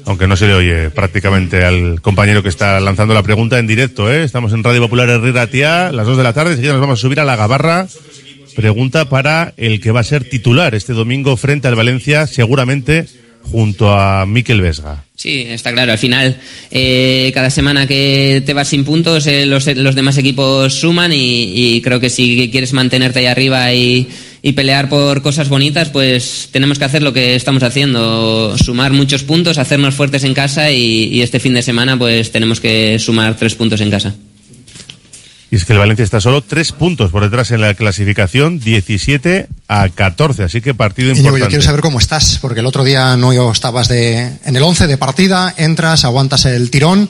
[0.05, 4.11] Aunque no se le oye prácticamente al compañero que está lanzando la pregunta en directo,
[4.11, 4.23] ¿eh?
[4.23, 7.01] Estamos en Radio Popular Herrera Tía, las dos de la tarde, enseguida nos vamos a
[7.01, 7.87] subir a la Gabarra.
[8.55, 13.05] Pregunta para el que va a ser titular este domingo frente al Valencia, seguramente
[13.43, 15.03] junto a Miquel Vesga.
[15.15, 15.91] Sí, está claro.
[15.91, 16.37] Al final,
[16.71, 21.79] eh, cada semana que te vas sin puntos, eh, los, los demás equipos suman y,
[21.83, 24.07] creo que si quieres mantenerte ahí arriba y,
[24.41, 29.23] y pelear por cosas bonitas, pues tenemos que hacer lo que estamos haciendo, sumar muchos
[29.23, 33.53] puntos, hacernos fuertes en casa y este fin de semana pues tenemos que sumar tres
[33.53, 34.15] puntos en casa.
[35.51, 39.47] Y es que el Valencia está solo tres puntos por detrás en la clasificación, 17
[39.67, 41.41] a 14, así que partido importante.
[41.41, 44.87] yo quiero saber cómo estás, porque el otro día no estabas de, en el 11
[44.87, 47.09] de partida, entras, aguantas el tirón.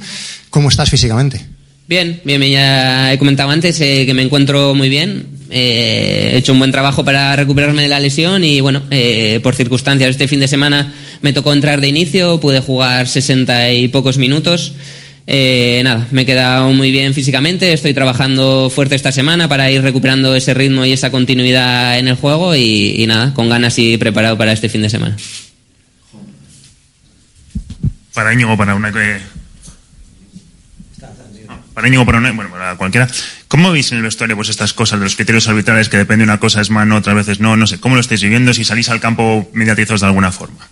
[0.50, 1.46] ¿Cómo estás físicamente?
[1.88, 5.28] Bien, bien, bien, ya he comentado antes eh, que me encuentro muy bien.
[5.52, 9.54] Eh, he hecho un buen trabajo para recuperarme de la lesión y bueno, eh, por
[9.54, 14.18] circunstancias este fin de semana me tocó entrar de inicio, pude jugar 60 y pocos
[14.18, 14.74] minutos.
[15.34, 19.82] Eh, nada, me he quedado muy bien físicamente, estoy trabajando fuerte esta semana para ir
[19.82, 24.38] recuperando ese ritmo y esa continuidad en el juego y, nada, con ganas y preparado
[24.38, 25.16] para este fin de semana.
[28.14, 29.22] Para Íñigo, para una que.
[31.74, 33.08] Para Íñigo, para una, bueno, para cualquiera.
[33.48, 36.42] ¿Cómo veis en el vestuario pues estas cosas de los criterios arbitrales que depende una
[36.42, 37.56] cosa es mano, otras veces no?
[37.56, 38.54] No sé, ¿cómo lo estáis viviendo?
[38.54, 40.68] Si salís al campo mediatizos de alguna forma.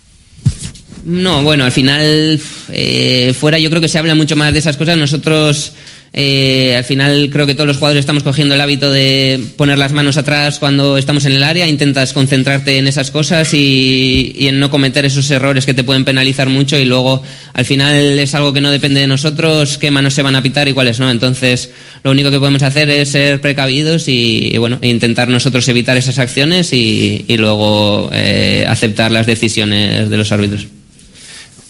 [1.04, 2.38] No, bueno, al final,
[2.70, 4.98] eh, fuera yo creo que se habla mucho más de esas cosas.
[4.98, 5.72] Nosotros,
[6.12, 9.92] eh, al final, creo que todos los jugadores estamos cogiendo el hábito de poner las
[9.92, 11.66] manos atrás cuando estamos en el área.
[11.66, 16.04] Intentas concentrarte en esas cosas y, y en no cometer esos errores que te pueden
[16.04, 16.76] penalizar mucho.
[16.78, 17.22] Y luego,
[17.54, 20.68] al final, es algo que no depende de nosotros, qué manos se van a pitar
[20.68, 21.10] y cuáles no.
[21.10, 21.70] Entonces,
[22.04, 26.18] lo único que podemos hacer es ser precavidos y, y, bueno, intentar nosotros evitar esas
[26.18, 30.66] acciones y, y luego eh, aceptar las decisiones de los árbitros.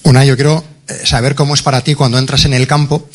[0.03, 3.09] Una, yo quiero eh, saber cómo es para ti cuando entras en el campo,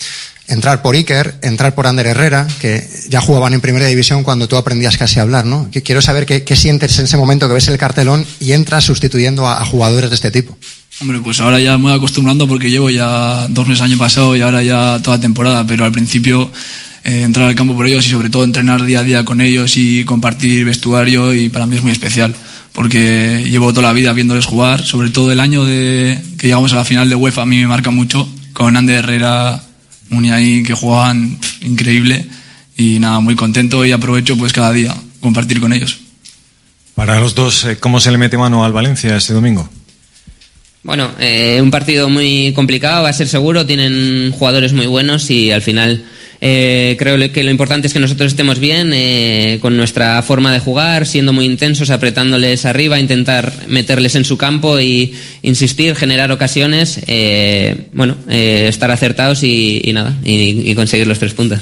[0.47, 4.57] entrar por Iker, entrar por Ander Herrera, que ya jugaban en primera división cuando tú
[4.57, 5.69] aprendías casi a hablar, ¿no?
[5.83, 9.61] Quiero saber qué, sientes en ese momento que ves el cartelón y entras sustituyendo a,
[9.61, 10.57] a, jugadores de este tipo.
[11.01, 14.41] Hombre, pues ahora ya me voy acostumbrando porque llevo ya dos meses año pasado y
[14.41, 16.51] ahora ya toda temporada, pero al principio
[17.05, 19.77] eh, entrar al campo por ellos y sobre todo entrenar día a día con ellos
[19.77, 22.33] y compartir vestuario y para mí es muy especial
[22.75, 26.75] porque llevo toda la vida viéndoles jugar, sobre todo el año de que llegamos a
[26.75, 29.63] la final de UEFA a mí me marca mucho, con Ander Herrera,
[30.09, 32.25] Muniain, que jugaban pff, increíble
[32.77, 35.99] y nada, muy contento y aprovecho pues cada día compartir con ellos.
[36.93, 39.69] Para los dos, eh, ¿cómo se le mete mano al Valencia este domingo?
[40.83, 45.49] Bueno, eh, un partido muy complicado, va a ser seguro, tienen jugadores muy buenos y
[45.49, 46.05] al final
[46.41, 50.59] eh, creo que lo importante es que nosotros estemos bien eh, con nuestra forma de
[50.59, 56.99] jugar, siendo muy intensos, apretándoles arriba, intentar meterles en su campo y insistir, generar ocasiones,
[57.07, 61.59] eh, bueno, eh, estar acertados y, y nada, y, y, conseguir los tres puntos.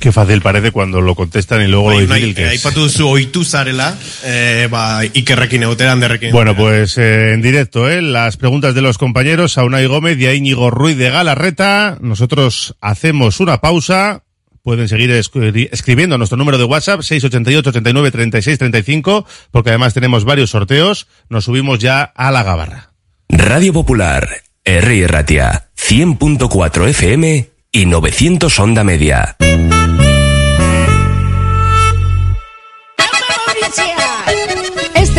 [0.00, 2.50] Qué fácil parece cuando lo contestan y luego Bai, lo difícil que es.
[2.64, 5.60] aipatu zu ohitu zarela, eh, ba, ikerrekin
[6.00, 6.32] derrekin.
[6.32, 8.00] Bueno, pues eh, en directo, ¿eh?
[8.00, 11.98] las preguntas de los compañeros a Unai Gómez y a Íñigo Ruiz de Galarreta.
[12.00, 14.22] Nosotros hacemos una pausa.
[14.62, 19.92] Pueden seguir escri- escribiendo a nuestro número de WhatsApp 688 89 36 35 porque además
[19.94, 21.08] tenemos varios sorteos.
[21.28, 22.92] Nos subimos ya a la gabarra.
[23.28, 24.28] Radio Popular,
[24.64, 25.06] R.
[25.08, 29.36] Ratia, 100.4 FM y 900 Onda Media.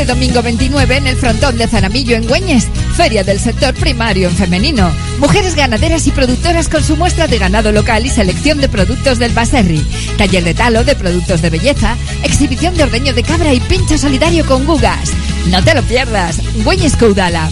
[0.01, 4.35] Este domingo 29 en el frontón de Zaramillo en Güeñes, Feria del Sector Primario en
[4.35, 4.91] Femenino.
[5.19, 9.31] Mujeres ganaderas y productoras con su muestra de ganado local y selección de productos del
[9.31, 9.85] Baserri.
[10.17, 14.43] Taller de talo de productos de belleza, exhibición de ordeño de cabra y pincho solidario
[14.47, 15.11] con gugas.
[15.51, 16.41] No te lo pierdas.
[16.63, 17.51] Güeñes Caudala.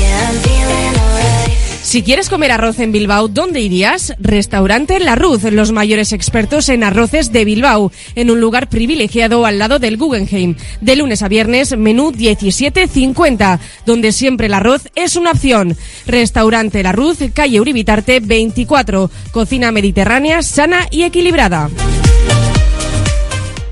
[1.91, 4.13] Si quieres comer arroz en Bilbao, ¿dónde irías?
[4.17, 9.59] Restaurante La Ruz, los mayores expertos en arroces de Bilbao, en un lugar privilegiado al
[9.59, 10.55] lado del Guggenheim.
[10.79, 15.75] De lunes a viernes, menú 17.50, donde siempre el arroz es una opción.
[16.07, 21.69] Restaurante La Ruz, calle Uribitarte 24, cocina mediterránea, sana y equilibrada.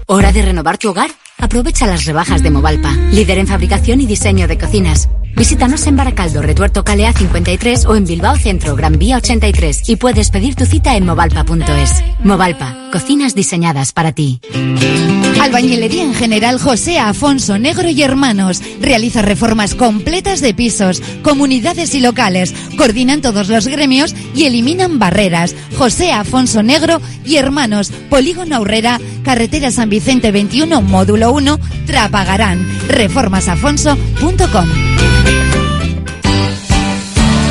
[0.07, 1.11] ¿Hora de renovar tu hogar?
[1.37, 5.07] Aprovecha las rebajas de Movalpa, líder en fabricación y diseño de cocinas.
[5.35, 10.31] Visítanos en Baracaldo, Retuerto Calea 53 o en Bilbao Centro, Gran Vía 83 y puedes
[10.31, 12.03] pedir tu cita en movalpa.es.
[12.23, 14.41] Movalpa, cocinas diseñadas para ti.
[15.41, 18.61] Albañilería en general José Afonso Negro y Hermanos.
[18.81, 22.53] Realiza reformas completas de pisos, comunidades y locales.
[22.77, 25.55] Coordinan todos los gremios y eliminan barreras.
[25.77, 27.91] José Afonso Negro y Hermanos.
[28.09, 32.67] Polígono Aurrera, Carretera San Vicente 21, módulo 1, Trapagarán.
[32.89, 34.88] Reformasafonso.com.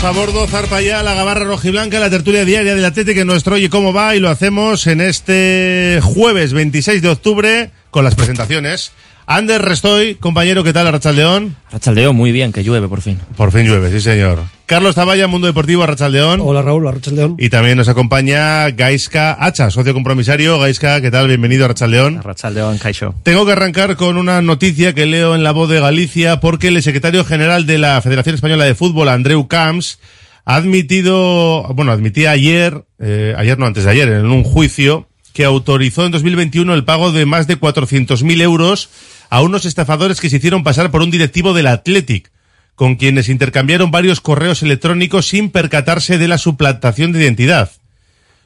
[0.00, 3.68] A bordo, zarpa ya la gabarra rojiblanca, la tertulia diaria del Atlético que nuestro Oye
[3.68, 8.92] Cómo Va y lo hacemos en este jueves 26 de octubre con las presentaciones.
[9.26, 11.56] Ander Restoy, compañero, ¿qué tal, Arrachaldeón?
[11.66, 13.18] Arrachaldeón, muy bien, que llueve por fin.
[13.36, 14.57] Por fin llueve, sí señor.
[14.68, 16.42] Carlos Taballa, Mundo Deportivo, Arrachaldeón.
[16.42, 17.36] Hola Raúl, Arrachaldeón.
[17.38, 20.58] Y también nos acompaña Gaiska Hacha, socio compromisario.
[20.58, 21.26] Gaiska, ¿qué tal?
[21.26, 22.18] Bienvenido a Arrachaldeón.
[22.18, 23.14] Arrachaldeón, Caixo.
[23.22, 26.82] Tengo que arrancar con una noticia que leo en La Voz de Galicia porque el
[26.82, 30.00] secretario general de la Federación Española de Fútbol, Andreu Camps,
[30.44, 35.46] ha admitido, bueno, admitía ayer, eh, ayer no, antes de ayer, en un juicio que
[35.46, 38.90] autorizó en 2021 el pago de más de 400.000 euros
[39.30, 42.30] a unos estafadores que se hicieron pasar por un directivo del Athletic,
[42.78, 47.72] con quienes intercambiaron varios correos electrónicos sin percatarse de la suplantación de identidad.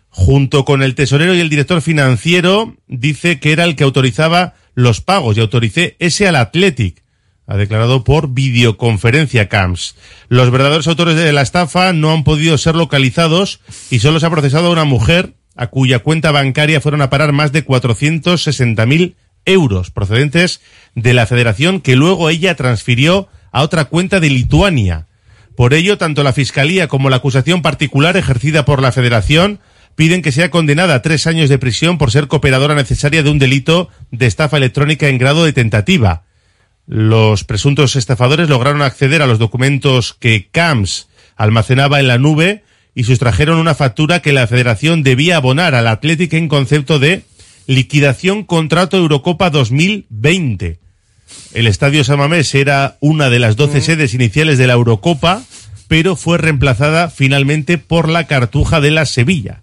[0.08, 5.02] Junto con el tesorero y el director financiero, dice que era el que autorizaba los
[5.02, 7.02] pagos y autoricé ese al Athletic,
[7.46, 9.96] ha declarado por videoconferencia Camps.
[10.28, 13.60] Los verdaderos autores de la estafa no han podido ser localizados
[13.90, 17.32] y solo se ha procesado a una mujer a cuya cuenta bancaria fueron a parar
[17.32, 19.14] más de 460.000
[19.44, 20.62] euros procedentes
[20.94, 25.07] de la federación que luego ella transfirió a otra cuenta de Lituania.
[25.57, 29.61] Por ello, tanto la Fiscalía como la acusación particular ejercida por la federación
[29.94, 33.38] piden que sea condenada a tres años de prisión por ser cooperadora necesaria de un
[33.38, 36.24] delito de estafa electrónica en grado de tentativa.
[36.86, 43.05] Los presuntos estafadores lograron acceder a los documentos que CAMS almacenaba en la nube y
[43.05, 47.22] sustrajeron una factura que la federación debía abonar al Athletic en concepto de
[47.66, 50.81] liquidación contrato Eurocopa 2020.
[51.54, 55.42] El Estadio Samamés era una de las 12 sedes iniciales de la Eurocopa,
[55.88, 59.62] pero fue reemplazada finalmente por la Cartuja de la Sevilla.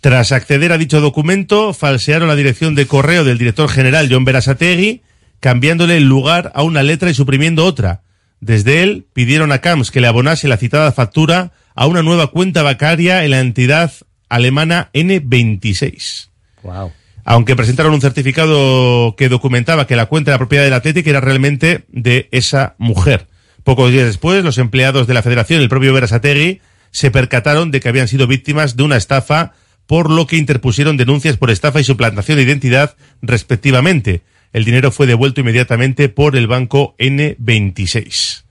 [0.00, 5.02] Tras acceder a dicho documento, falsearon la dirección de correo del director general John Berasategui,
[5.40, 8.02] cambiándole el lugar a una letra y suprimiendo otra.
[8.40, 12.62] Desde él pidieron a Camps que le abonase la citada factura a una nueva cuenta
[12.62, 13.92] bancaria en la entidad
[14.28, 16.28] alemana N26.
[16.62, 16.92] Wow.
[17.28, 21.20] Aunque presentaron un certificado que documentaba que la cuenta de la propiedad del Atlético era
[21.20, 23.26] realmente de esa mujer.
[23.64, 26.60] Pocos días después, los empleados de la federación el propio Berasategui
[26.92, 29.54] se percataron de que habían sido víctimas de una estafa,
[29.88, 34.22] por lo que interpusieron denuncias por estafa y suplantación de identidad, respectivamente.
[34.52, 38.44] El dinero fue devuelto inmediatamente por el banco N26.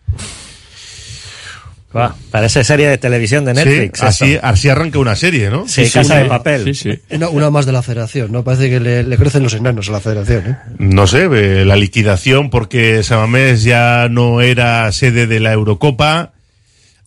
[1.96, 4.00] Wow, parece serie de televisión de Netflix.
[4.00, 5.66] Sí, así, así, arranca una serie, ¿no?
[5.66, 6.76] Sí, Casa de Papel.
[6.76, 8.44] Sí, una, una, más de la federación, ¿no?
[8.44, 10.58] Parece que le, le, crecen los enanos a la federación, ¿eh?
[10.78, 11.30] No sé,
[11.64, 16.34] la liquidación porque Samamés ya no era sede de la Eurocopa.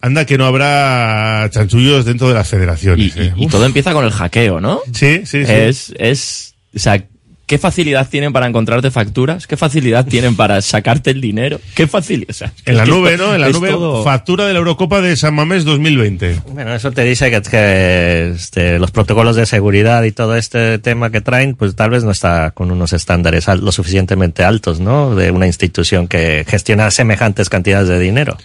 [0.01, 3.15] Anda que no habrá chanchullos dentro de las federaciones.
[3.15, 3.35] Y, ¿eh?
[3.37, 4.81] y, y todo empieza con el hackeo, ¿no?
[4.95, 5.53] Sí, sí, sí.
[5.53, 7.05] Es, es, o sea,
[7.49, 9.47] ¿Qué facilidad tienen para encontrarte facturas?
[9.47, 11.59] ¿Qué facilidad tienen para sacarte el dinero?
[11.75, 12.29] ¿Qué facilidad?
[12.31, 13.35] o sea, En la nube, esto- ¿no?
[13.35, 16.43] En la nube, todo- factura de la Eurocopa de San Mamés 2020.
[16.53, 21.11] Bueno, eso te dice que, que, este, los protocolos de seguridad y todo este tema
[21.11, 25.15] que traen, pues tal vez no está con unos estándares al- lo suficientemente altos, ¿no?
[25.15, 28.37] De una institución que gestiona semejantes cantidades de dinero.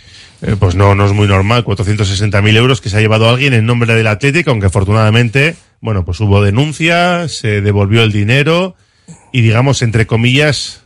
[0.42, 3.66] Eh, pues no, no es muy normal, 460.000 euros que se ha llevado alguien en
[3.66, 8.76] nombre del Atlético, aunque afortunadamente, bueno, pues hubo denuncia, se devolvió el dinero
[9.34, 10.84] y digamos, entre comillas,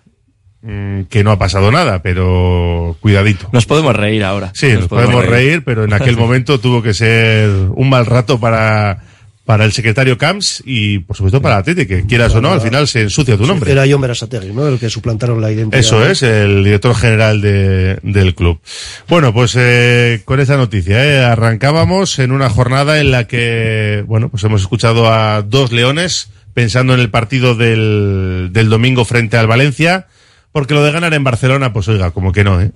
[0.63, 3.47] mm, que no ha pasado nada, pero cuidadito.
[3.51, 4.51] Nos podemos reír ahora.
[4.55, 5.63] Sí, nos, podemos reír.
[5.63, 9.03] pero en aquel momento tuvo que ser un mal rato para,
[9.45, 12.61] para el secretario Camps y, por supuesto, para el Atlético, que quieras o no, al
[12.61, 13.71] final se ensucia tu nombre.
[13.71, 14.67] Era John Berasategui, ¿no?
[14.67, 15.79] El que suplantaron la identidad.
[15.79, 18.59] Eso es, el director general de- del club.
[19.07, 24.29] Bueno, pues eh, con esa noticia, eh, arrancábamos en una jornada en la que, bueno,
[24.29, 29.45] pues hemos escuchado a dos leones pensando en el partido del, del domingo frente al
[29.45, 30.07] Valencia,
[30.51, 32.71] porque lo de ganar en Barcelona, pues oiga, como que no, ¿eh?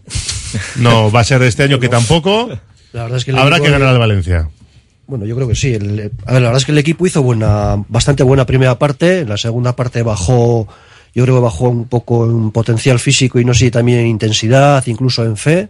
[0.76, 2.48] No va a ser de este año que tampoco.
[2.94, 4.50] La verdad es que Habrá que ganar al Valencia.
[5.08, 5.74] Bueno, yo creo que sí.
[5.74, 9.22] El- a ver, la verdad es que el equipo hizo buena, bastante buena primera parte.
[9.22, 10.68] En la segunda parte bajó,
[11.16, 14.86] yo creo que bajó un poco en potencial físico y no sé también en intensidad,
[14.86, 15.70] incluso en fe.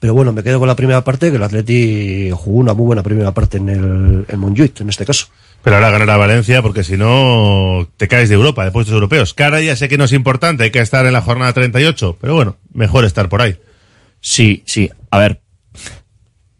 [0.00, 3.02] Pero bueno, me quedo con la primera parte, que el Atleti jugó una muy buena
[3.02, 5.26] primera parte en el en Montjuic, en este caso.
[5.62, 9.34] Pero ahora ganar a Valencia porque si no te caes de Europa, de puestos europeos.
[9.34, 12.34] Cara ya sé que no es importante, hay que estar en la jornada 38, pero
[12.34, 13.56] bueno, mejor estar por ahí.
[14.22, 14.90] Sí, sí.
[15.10, 15.42] A ver,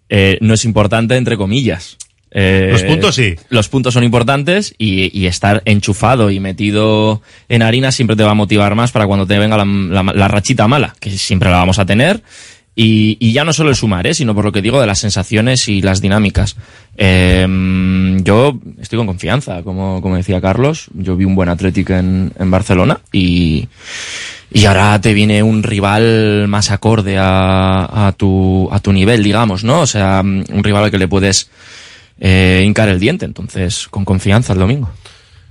[0.09, 1.97] eh, no es importante entre comillas.
[2.33, 3.35] Eh, Los puntos sí.
[3.49, 8.33] Los puntos son importantes y, y estar enchufado y metido en harina siempre te va
[8.33, 11.57] a motivar más para cuando te venga la, la- la rachita mala, que siempre la
[11.57, 12.23] vamos a tener.
[12.77, 14.15] Y, y ya no solo el sumar, ¿eh?
[14.15, 16.57] sino por lo que digo de las sensaciones y las dinámicas.
[16.97, 17.47] Eh,
[18.23, 20.87] yo estoy con confianza, como, como decía Carlos.
[20.95, 23.69] Yo vi un buen Atlético en, en Barcelona y,
[24.53, 29.65] y ahora te viene un rival más acorde a, a, tu, a tu nivel, digamos,
[29.65, 29.81] ¿no?
[29.81, 31.51] O sea, un rival al que le puedes
[32.21, 33.27] eh, hincar el diente.
[33.27, 34.91] Entonces, con confianza el domingo.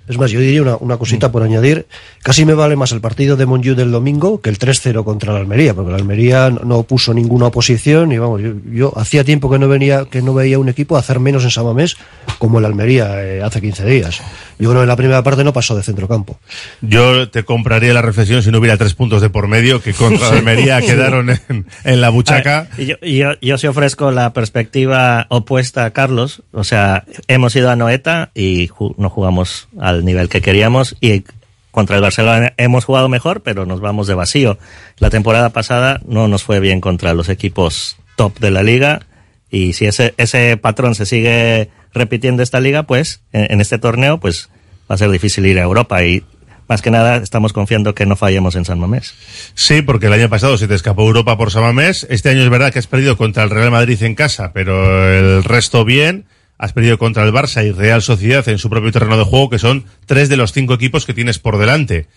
[0.10, 1.86] Es más, yo diría una, una cosita por añadir.
[2.24, 5.39] Casi me vale más el partido de Montjuic del domingo que el 3-0 contra la
[5.39, 9.49] Almería, porque la Almería no, no puso ninguna oposición y vamos, yo, yo hacía tiempo
[9.49, 11.95] que no venía, que no veía un equipo hacer menos en Samamés
[12.39, 14.20] como el Almería eh, hace 15 días.
[14.57, 16.39] Yo creo que en la primera parte no pasó de centrocampo.
[16.82, 20.30] Yo te compraría la reflexión si no hubiera tres puntos de por medio que contra
[20.32, 22.68] la Almería quedaron en, en la buchaca.
[22.78, 26.41] Ver, yo, yo, yo sí ofrezco la perspectiva opuesta a Carlos.
[26.51, 31.24] O sea, hemos ido a Noeta y ju- no jugamos al nivel que queríamos y
[31.72, 34.58] contra el Barcelona hemos jugado mejor, pero nos vamos de vacío.
[34.97, 39.02] La temporada pasada no nos fue bien contra los equipos top de la liga
[39.50, 44.20] y si ese, ese patrón se sigue repitiendo esta liga, pues en, en este torneo,
[44.20, 44.50] pues
[44.89, 46.24] va a ser difícil ir a Europa y
[46.70, 49.16] más que nada estamos confiando que no fallemos en San Mamés.
[49.56, 52.06] Sí, porque el año pasado se te escapó Europa por Samamés.
[52.12, 55.43] Este año es verdad que has perdido contra el Real Madrid en casa, pero el
[55.43, 56.26] resto bien.
[56.60, 59.60] Has perdido contra el Barça y Real Sociedad en su propio terreno de juego, que
[59.60, 62.07] son tres de los cinco equipos que tienes por delante.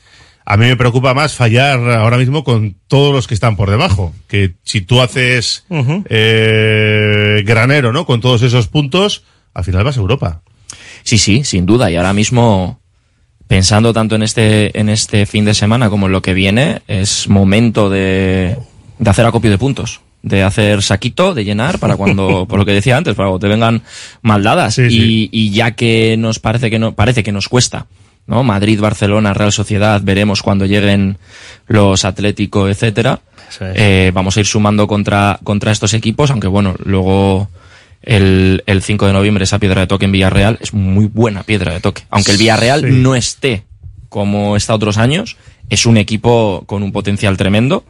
[0.45, 4.13] A mí me preocupa más fallar ahora mismo con todos los que están por debajo.
[4.27, 5.65] Que si tú haces
[6.09, 8.05] eh, granero, ¿no?
[8.05, 9.23] Con todos esos puntos,
[9.55, 10.43] al final vas a Europa.
[11.05, 11.93] Sí, sí, sin duda.
[11.93, 12.81] Y ahora mismo,
[13.47, 17.29] pensando tanto en este, en este fin de semana como en lo que viene, es
[17.29, 18.57] momento de,
[18.99, 20.01] de hacer acopio de puntos.
[20.23, 23.49] De hacer saquito, de llenar, para cuando, por lo que decía antes, para cuando te
[23.49, 23.83] vengan
[24.23, 24.79] maldadas.
[24.79, 27.87] y, y ya que nos parece que no, parece que nos cuesta,
[28.27, 28.45] ¿no?
[28.45, 31.19] Madrid, Barcelona, Real Sociedad, veremos cuando lleguen
[31.67, 33.21] los Atlético, etcétera.
[33.51, 33.59] Es.
[33.61, 37.49] Eh, vamos a ir sumando contra, contra estos equipos, aunque bueno, luego
[38.03, 41.73] el, el 5 de noviembre esa piedra de toque en Villarreal es muy buena piedra
[41.73, 42.03] de toque.
[42.11, 42.87] Aunque el Villarreal Sí.
[42.91, 43.65] no esté
[44.09, 45.37] como está otros años,
[45.71, 47.85] es un equipo con un potencial tremendo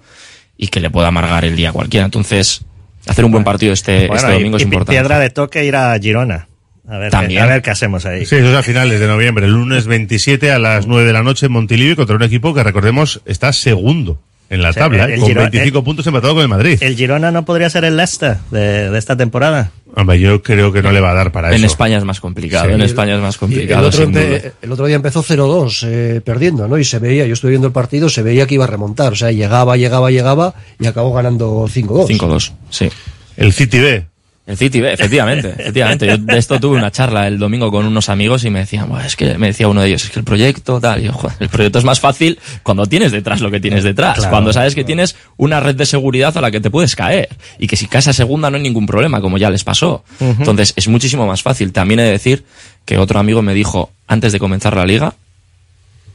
[0.62, 2.04] y que le puede amargar el día a cualquiera.
[2.04, 2.64] Entonces,
[3.08, 4.92] hacer un buen partido este, Bueno, este y- domingo es y importante.
[4.92, 6.46] piedra de toque ir a Girona.
[6.88, 7.42] A ver, También.
[7.42, 8.24] a ver qué hacemos ahí.
[8.26, 11.24] Sí, eso es a finales de noviembre, el lunes 27 a las 9 de la
[11.24, 15.04] noche en Montilivi contra un equipo que recordemos está segundo en la O sea, tabla,
[15.06, 15.16] el ¿eh?
[15.18, 16.78] con Girona- 25 puntos empatado con el Madrid.
[16.80, 19.72] El Girona no podría ser el Leicester de, de esta temporada.
[19.94, 21.66] Hombre, yo creo que no le va a dar para En eso.
[21.66, 22.72] España es más complicado, Sí.
[22.74, 23.82] en España es más complicado.
[23.82, 24.52] el, otro duda.
[24.62, 26.78] el otro día empezó 0-2 eh, perdiendo, ¿no?
[26.78, 29.12] Y se veía, yo estuve viendo el partido, se veía que iba a remontar.
[29.12, 32.08] O sea, llegaba, llegaba, llegaba y acabó ganando 5-2.
[32.08, 32.88] 5-2, sí.
[33.36, 34.06] El City B.
[34.44, 36.06] El City B, efectivamente, efectivamente.
[36.06, 39.06] Yo de esto tuve una charla el domingo con unos amigos y me decían, "Buah,
[39.06, 41.36] es que me decía uno de ellos, es que el proyecto, tal, y yo, "Joder,
[41.38, 44.74] el proyecto es más fácil cuando tienes detrás lo que tienes detrás, Claro, cuando sabes
[44.74, 47.28] que tienes una red de seguridad a la que te puedes caer
[47.58, 50.02] y que si caes a segunda no hay ningún problema, como ya les pasó.
[50.18, 51.72] Entonces es muchísimo más fácil.
[51.72, 52.44] También he de decir
[52.84, 55.14] que otro amigo me dijo antes de comenzar la liga,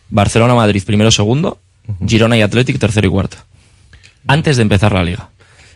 [0.09, 1.59] Barcelona-Madrid primero segundo,
[2.05, 3.37] Girona y Athletic tercero y cuarto.
[4.27, 5.29] Antes de empezar la liga.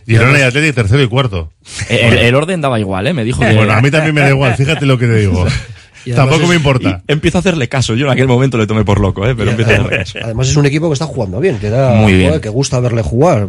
[0.06, 1.52] Girona y Atlético tercero y cuarto.
[1.88, 3.12] El, el orden daba igual, ¿eh?
[3.14, 3.54] Me dijo que...
[3.54, 5.46] Bueno, a mí también me da igual, fíjate lo que te digo.
[6.16, 7.02] Tampoco me importa.
[7.06, 7.94] Empiezo a hacerle caso.
[7.94, 9.34] Yo en aquel momento le tomé por loco, ¿eh?
[9.36, 10.18] Pero Y empiezo a hacerle caso.
[10.22, 12.40] Además es un equipo que está jugando bien, que da, Muy bien.
[12.40, 13.46] que gusta verle jugar.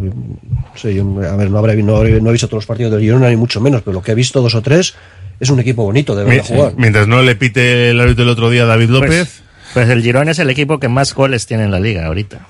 [0.76, 3.02] Sé, yo, a ver, no, habré, no, habré- no he visto todos los partidos del
[3.02, 4.94] Girona ni mucho menos, pero lo que he visto dos o tres
[5.40, 6.74] es un equipo bonito de verle jugar.
[6.78, 9.10] Mientras no le pite el árbitro el otro día a David López.
[9.10, 9.44] Pues,
[9.74, 12.48] pues el Girona es el equipo que más goles tiene en la liga ahorita.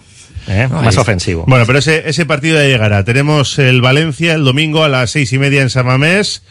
[0.48, 0.68] ¿Eh?
[0.68, 1.46] Más ofensivo.
[1.48, 3.04] Bueno, pero ese, ese partido ya llegará.
[3.04, 6.44] Tenemos el Valencia el domingo a las seis y media en Samamés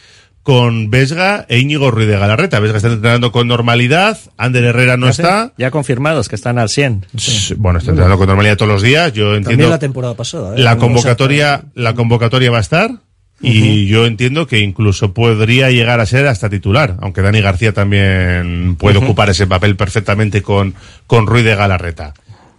[0.43, 2.59] con Vesga e Íñigo Ruiz de Galarreta.
[2.59, 5.53] Vesga está entrenando con normalidad, Ander Herrera no Ya sé, está.
[5.57, 7.05] Ya confirmados que están al 100.
[7.57, 9.13] Bueno, está entrenando con normalidad todos los días.
[9.13, 9.49] Yo entiendo.
[9.49, 10.55] También la temporada pasada.
[10.55, 10.59] ¿eh?
[10.59, 12.91] La convocatoria, la convocatoria va a estar
[13.41, 18.75] y yo entiendo que incluso podría llegar a ser hasta titular, aunque Dani García también
[18.77, 20.75] puede ocupar ese papel perfectamente con,
[21.07, 22.13] con Ruiz de Galarreta.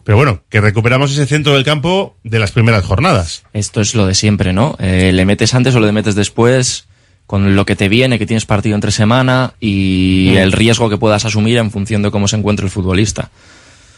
[0.04, 3.42] Pero bueno, que recuperamos ese centro del campo de las primeras jornadas.
[3.52, 4.76] Esto es lo de siempre, ¿no?
[4.78, 6.86] Eh, le metes antes o le metes después,
[7.26, 10.36] con lo que te viene, que tienes partido entre semana y Mm.
[10.38, 13.30] el riesgo que puedas asumir en función de cómo se encuentre el futbolista.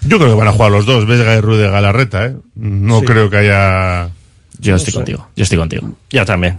[0.07, 2.37] Yo creo que van a jugar los dos, Vesga y Ruiz de Galarreta, ¿eh?
[2.55, 3.07] No Sí.
[3.07, 4.11] creo que haya...
[4.59, 5.91] Yo estoy contigo, yo estoy contigo.
[6.11, 6.59] Yo también.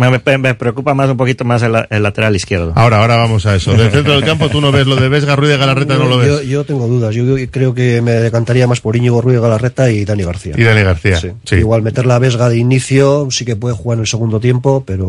[0.00, 2.72] Me, me- me preocupa más un poquito más el, el lateral izquierdo.
[2.74, 3.72] Ahora, ahora vamos a eso.
[3.74, 6.18] Del centro del campo tú no ves lo de Vesga, Ruiz de Galarreta no lo
[6.18, 6.28] ves.
[6.28, 7.14] Yo, yo tengo dudas.
[7.14, 10.54] Yo creo que me decantaría más por Íñigo Ruiz Galarreta y Dani García.
[10.56, 11.28] Y Dani García, Sí.
[11.44, 11.56] sí.
[11.56, 15.06] Igual meter la Vesga de inicio sí que puede jugar en el segundo tiempo, pero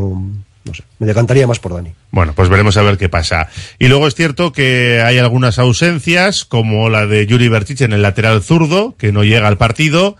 [0.63, 0.83] no sé.
[0.99, 1.91] Me decantaría más por Dani.
[2.11, 3.47] Bueno, pues veremos a ver qué pasa.
[3.79, 8.01] Y luego es cierto que hay algunas ausencias, como la de Yuri Berchich en el
[8.03, 10.17] lateral zurdo, que no llega al partido.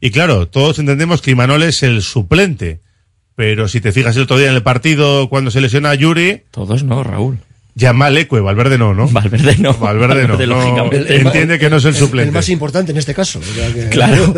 [0.00, 2.80] Y claro, todos entendemos que Imanol es el suplente.
[3.36, 6.42] Pero si te fijas el otro día en el partido, cuando se lesiona a Yuri.
[6.50, 7.38] Todos no, Raúl.
[7.76, 9.08] Yamal Ecue, Valverde no, ¿no?
[9.08, 9.74] Valverde no.
[9.74, 10.36] Valverde no.
[10.38, 10.54] Valverde, no.
[10.54, 11.16] lógicamente.
[11.16, 12.30] Entiende que no es el El suplente.
[12.30, 13.40] más importante en este caso.
[13.40, 14.32] que- Claro.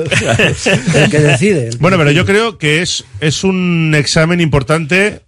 [0.95, 1.67] el que decide.
[1.67, 2.15] el que Bueno, pero decide.
[2.15, 5.21] yo creo que es, es un examen importante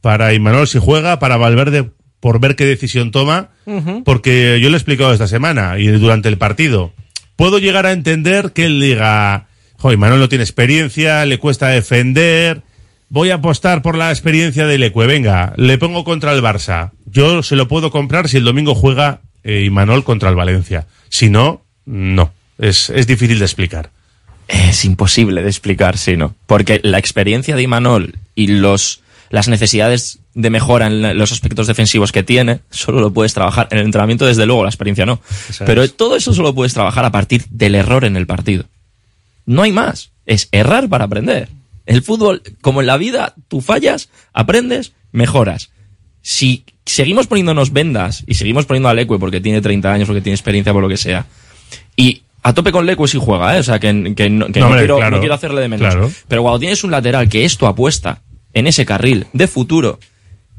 [0.00, 3.50] para Imanol si juega, para Valverde por ver qué decisión toma,
[4.04, 6.92] porque yo lo he explicado esta semana y durante el partido.
[7.36, 12.62] Puedo llegar a entender que él diga, jo, Imanol no tiene experiencia, le cuesta defender,
[13.08, 16.92] voy a apostar por la experiencia del Ecue, venga, le pongo contra el Barça.
[17.06, 20.86] Yo se lo puedo comprar si el domingo juega eh, Imanol contra el Valencia.
[21.08, 22.32] Si no, no.
[22.58, 23.90] Es, es difícil de explicar.
[24.48, 26.34] Es imposible de explicar, sí, ¿no?
[26.46, 29.00] Porque la experiencia de Imanol y los,
[29.30, 33.68] las necesidades de mejora en los aspectos defensivos que tiene, solo lo puedes trabajar.
[33.70, 35.20] En el entrenamiento, desde luego, la experiencia no.
[35.48, 35.96] Eso Pero es.
[35.96, 38.64] todo eso solo puedes trabajar a partir del error en el partido.
[39.46, 40.10] No hay más.
[40.26, 41.48] Es errar para aprender.
[41.86, 45.70] El fútbol, como en la vida, tú fallas, aprendes, mejoras.
[46.20, 50.34] Si seguimos poniéndonos vendas y seguimos poniendo a Leque porque tiene 30 años, porque tiene
[50.34, 51.26] experiencia, por lo que sea,
[51.96, 53.60] y a tope con Leque si juega, ¿eh?
[53.60, 55.68] o sea, que, que no, que No, no hombre, quiero, claro, no quiero hacerle de
[55.68, 55.94] menos.
[55.94, 56.10] claro.
[56.28, 58.22] Pero cuando tienes un lateral que esto apuesta
[58.52, 59.98] en ese carril de futuro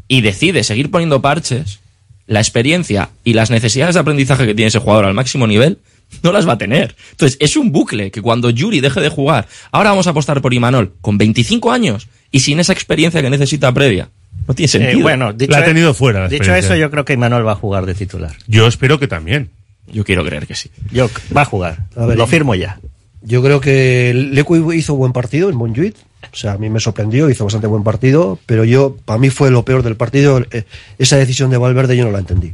[0.07, 1.80] y decide seguir poniendo parches,
[2.25, 5.80] la experiencia y las necesidades de aprendizaje que tiene ese jugador al máximo nivel
[6.23, 6.95] no las va a tener.
[7.11, 10.53] Entonces, es un bucle que cuando Yuri deje de jugar, ahora vamos a apostar por
[10.53, 14.09] Imanol con 25 años y sin esa experiencia que necesita previa.
[14.47, 15.01] No tiene Eh, sentido.
[15.01, 17.55] bueno, dicho, La ha tenido fuera, la dicho eso, yo creo que Manuel va a
[17.55, 18.33] jugar de titular.
[18.47, 19.49] Yo espero que también.
[19.91, 20.69] Yo quiero creer que sí.
[20.91, 21.85] Yo, va a jugar.
[21.95, 22.79] A ver, Lo firmo ya.
[23.21, 25.95] Yo creo que Lecu hizo buen partido en Montjuic.
[26.31, 29.49] O sea, a mí me sorprendió, hizo bastante buen partido, pero yo, para mí fue
[29.51, 30.45] lo peor del partido.
[30.51, 30.63] eh,
[30.97, 32.53] Esa decisión de Valverde yo no la entendí.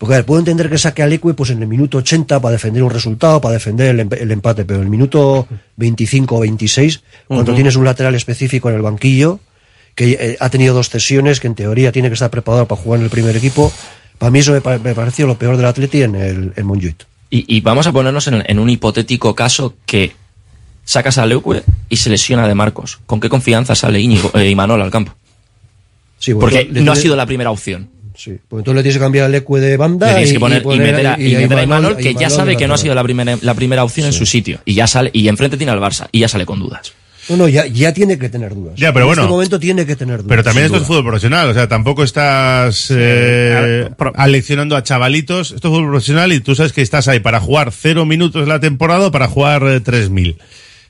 [0.00, 2.52] Porque a ver, puedo entender que saque a Leque pues en el minuto 80 para
[2.52, 5.46] defender un resultado, para defender el, emp- el empate, pero en el minuto
[5.76, 9.40] 25 o 26, cuando tienes un lateral específico en el banquillo,
[9.94, 13.00] que eh, ha tenido dos cesiones, que en teoría tiene que estar preparado para jugar
[13.00, 13.70] en el primer equipo,
[14.16, 17.06] para mí eso me, me pareció lo peor del Atleti en el en Montjuic.
[17.28, 20.12] Y, y vamos a ponernos en, en un hipotético caso que
[20.84, 23.00] sacas a Leuque y se lesiona de Marcos.
[23.06, 25.12] ¿Con qué confianza sale Íñigo, eh, Imanol al campo?
[26.18, 27.88] Sí, bueno, Porque no ha sido la primera opción.
[28.22, 30.08] Sí, pues entonces le tienes que cambiar el Ecue de banda.
[30.08, 31.96] Le tienes y- que poner y, poner- meter a, y y meter a Imanol- Imanol,
[31.96, 34.26] que ya Imanol sabe que no ha sido la primera, la primera opción en su
[34.26, 34.60] sitio.
[34.66, 36.92] Y ya sale, y enfrente tiene al Barça, y ya sale con dudas.
[37.30, 38.74] No, no, ya, ya tiene que tener dudas.
[38.76, 39.22] Ya, pero en bueno.
[39.22, 40.28] este momento tiene que tener dudas.
[40.28, 45.52] Pero también esto es fútbol profesional, o sea, tampoco estás eh, aleccionando a chavalitos.
[45.52, 48.58] Esto es fútbol profesional y tú sabes que estás ahí para jugar cero minutos la
[48.60, 50.36] temporada o para jugar eh, tres mil.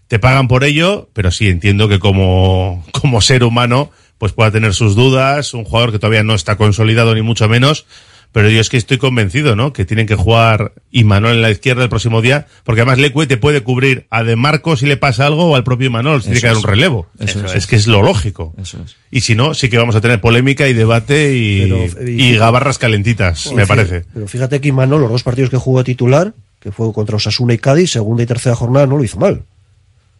[0.08, 3.90] Te pagan por ello, pero sí entiendo que como, como ser humano,
[4.20, 7.86] pues pueda tener sus dudas, un jugador que todavía no está consolidado ni mucho menos,
[8.32, 9.72] pero yo es que estoy convencido, ¿no?
[9.72, 13.38] Que tienen que jugar Imanol en la izquierda el próximo día, porque además Leque te
[13.38, 16.42] puede cubrir a De Marco si le pasa algo o al propio Imanol, si tiene
[16.42, 17.06] que dar un relevo.
[17.18, 17.54] Eso es.
[17.54, 17.66] es.
[17.66, 18.54] que es lo lógico.
[18.60, 18.96] Eso es.
[19.10, 22.76] Y si no, sí que vamos a tener polémica y debate y, Pero, y gabarras
[22.76, 24.04] calentitas, me parece.
[24.12, 27.58] Pero fíjate que Imanol, los dos partidos que jugó titular, que fue contra Osasuna y
[27.58, 29.44] Cádiz, segunda y tercera jornada no lo hizo mal.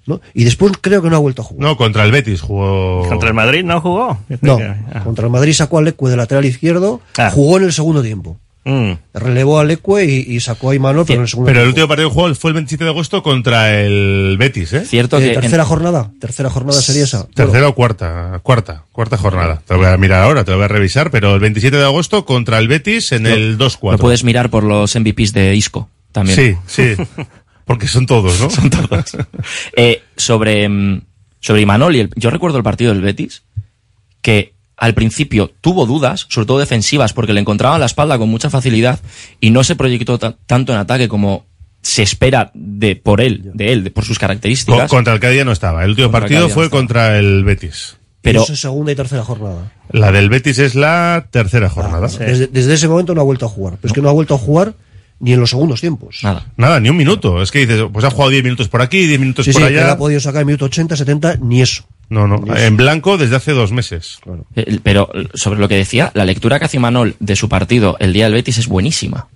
[0.06, 0.20] ¿No?
[0.34, 1.62] Y después creo que no ha vuelto a jugar.
[1.68, 3.06] No, contra el Betis jugó.
[3.08, 4.18] Contra el Madrid no jugó.
[4.40, 4.58] No,
[5.04, 7.30] contra el Madrid sacó a Lecue de lateral izquierdo, Ah.
[7.32, 8.36] jugó en el segundo tiempo.
[8.62, 8.92] Mm.
[9.14, 11.88] Relevó a Lecue y, y sacó a Imanol, pero en el segundo Pero el último
[11.88, 14.84] partido jugó fue el 27 de agosto contra el Betis, ¿eh?
[14.84, 17.26] Cierto Eh, tercera jornada, tercera jornada sería esa.
[17.28, 19.62] Tercera o cuarta, cuarta, cuarta jornada.
[19.66, 21.84] Te lo voy a mirar ahora, te lo voy a revisar, pero el 27 de
[21.84, 23.92] agosto contra el Betis en el 2-4.
[23.92, 26.36] Lo puedes mirar por los MVPs de Isco también.
[26.36, 27.02] Sí, sí.
[27.70, 28.50] Porque son todos, ¿no?
[28.50, 29.16] Son todos.
[29.76, 31.02] Eh, sobre, mm,
[31.38, 33.44] sobre Imanol, y el- yo recuerdo el partido del Betis,
[34.22, 38.50] que al principio tuvo dudas, sobre todo defensivas, porque le encontraban la espalda con mucha
[38.50, 38.98] facilidad
[39.40, 41.46] y no se proyectó ta- tanto en ataque como
[41.80, 44.90] se espera de por él, de él, de- por sus Co- características.
[44.90, 45.84] contra el Cádiz no estaba.
[45.84, 47.98] El último Contra partido fue no contra el Betis.
[48.20, 49.72] Pero Eso es segunda y tercera jornada.
[49.92, 52.08] La del Betis es la tercera jornada.
[52.08, 53.76] Desde, desde ese momento no ha vuelto a jugar.
[53.80, 54.74] Pero es que no ha vuelto a jugar
[55.20, 56.20] ni en los segundos tiempos.
[56.22, 56.46] Nada.
[56.56, 57.40] Nada, ni un minuto.
[57.42, 59.68] Es que dices, pues ha jugado 10 minutos por aquí, 10 minutos Sí, por sí,
[59.68, 59.92] allá.
[59.92, 61.84] ha podido sacar en minuto 80, 70, ni eso.
[62.08, 64.18] No, no, en blanco desde hace dos meses.
[64.56, 68.12] Eh, Pero sobre lo que decía, la lectura que hace Imanol de su partido el
[68.12, 69.28] día del Betis es buenísima.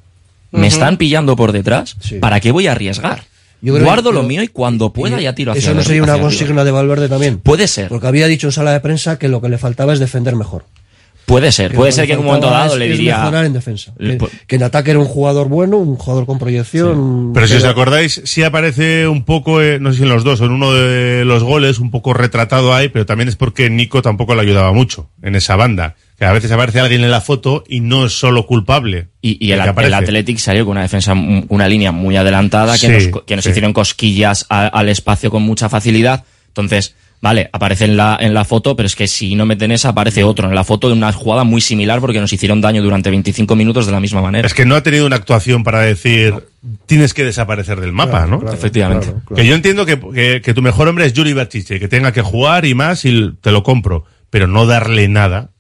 [0.51, 1.97] Me están pillando por detrás.
[2.21, 3.25] ¿Para qué voy a arriesgar?
[3.61, 6.03] Yo creo Guardo que- lo mío y cuando pueda ya tiro hacia Eso no sería
[6.03, 6.29] una arriba.
[6.29, 7.39] consigna de Valverde también.
[7.39, 7.89] Puede ser.
[7.89, 10.65] Porque había dicho en sala de prensa que lo que le faltaba es defender mejor.
[11.27, 13.19] Puede ser, Que puede ser que en un momento dado es- le diría.
[13.19, 13.93] mejorar en defensa.
[13.99, 17.33] Le- Que, que en ataque era un jugador bueno, un jugador con proyección.
[17.33, 20.41] Pero si os acordáis, sí aparece un poco, eh, no sé si en los dos
[20.41, 24.03] o en uno de los goles, un poco retratado ahí, pero también es porque Nico
[24.03, 25.97] tampoco le ayudaba mucho en esa banda.
[26.19, 29.09] Que a veces aparece alguien en la foto y no es solo culpable.
[29.21, 32.89] Y, y el, el Athletic salió con una defensa, una línea muy adelantada, que Sí,
[32.89, 33.51] nos, co- que nos sí.
[33.51, 36.25] hicieron cosquillas a- al espacio con mucha facilidad.
[36.49, 39.91] Entonces, vale, aparece en la, en la foto, pero es que si no meten esa,
[39.91, 43.11] aparece otro en la foto de una jugada muy similar porque nos hicieron daño durante
[43.11, 44.47] 25 minutos de la misma manera.
[44.47, 46.35] Es que no ha tenido una actuación para decir,
[46.87, 48.41] tienes que desaparecer del mapa, Claro, ¿no?
[48.41, 49.07] claro, Efectivamente.
[49.07, 49.43] claro, claro.
[49.43, 52.23] Que yo entiendo que, que- que tu mejor hombre es Yuri Berchiche, que tenga que
[52.23, 55.51] jugar y más y te lo compro, pero no darle nada.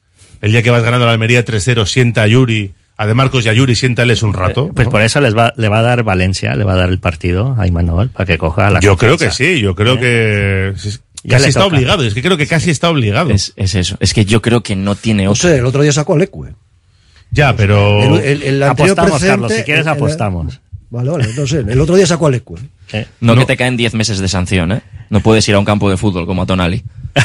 [0.43, 3.49] El día que vas ganando la Almería 3-0, sienta a Yuri, a De Marcos y
[3.49, 4.71] a Yuri, siéntales un rato.
[4.75, 4.91] Pues ¿no?
[4.93, 7.57] por eso les va, le va a dar Valencia, le va a dar el partido
[7.59, 10.97] a Imanol para que coja la Yo creo que sí, yo creo que sí, Ya
[11.29, 11.75] casi está toca.
[11.77, 13.31] obligado, es que creo que casi está obligado.
[13.31, 16.14] Es, es eso, es que yo creo que no tiene sé, el otro día sacó
[16.14, 16.55] a Lecue.
[17.31, 18.03] Ya, pero...
[18.03, 20.61] El, el- el anterior Apostamos, Carlos, si quieres apostamos.
[20.91, 21.59] Vale, vale, no sé.
[21.61, 22.31] El otro día sacó a
[23.01, 23.09] Lecue.
[23.21, 24.83] No, que te caen 10 meses de sanción, ¿eh?
[25.11, 26.83] No puedes ir a un campo de fútbol como a Tonali.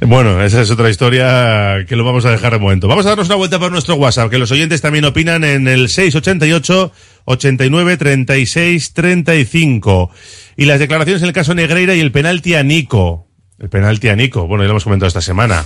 [0.00, 2.88] Bueno, esa es otra historia que lo vamos a dejar de momento.
[2.88, 5.88] Vamos a darnos una vuelta por nuestro WhatsApp, que los oyentes también opinan en el
[5.88, 6.92] 688
[7.24, 10.10] 89 36 35.
[10.56, 13.28] Y las declaraciones en el caso Negreira y el penalti a Nico.
[13.58, 15.64] El penalti a Nico, bueno, ya lo hemos comentado esta semana.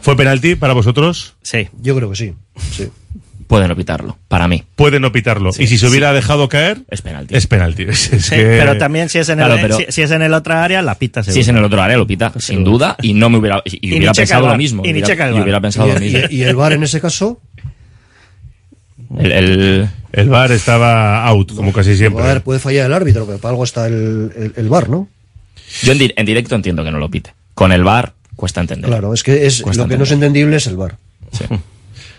[0.00, 1.34] ¿Fue penalti para vosotros?
[1.42, 1.68] Sí.
[1.80, 2.34] Yo creo que sí.
[2.70, 2.88] sí.
[3.46, 4.64] Pueden no pitarlo, para mí.
[4.74, 5.52] Pueden no pitarlo.
[5.52, 5.90] Sí, y si se sí.
[5.90, 7.36] hubiera dejado caer, Es penalti.
[7.36, 7.84] es penalti.
[7.84, 10.10] Es, es Sí, que- pero también si es en el, Claro, pero- si, si es
[10.10, 11.34] en el otra área, la pita seguro.
[11.34, 13.96] Si es en el otro área, lo pita, sin duda, y no me hubiera, y,
[13.96, 14.82] hubiera pensado lo mismo.
[14.84, 15.42] y ni hubiera- checa el y VAR.
[15.44, 16.18] hubiera pensado lo Y, mismo.
[16.30, 17.40] y- y el VAR en ese caso,
[19.18, 22.24] El, el- El VAR estaba out, como casi siempre.
[22.24, 25.08] a ver, puede fallar el árbitro, pero para algo está el, el, el VAR, ¿no?
[25.82, 27.32] yo en, di- en directo entiendo que no lo pite.
[27.54, 28.88] Con el VAR cuesta entender.
[28.90, 30.96] Claro, es que es Cuesta lo que no es entendible es el VAR.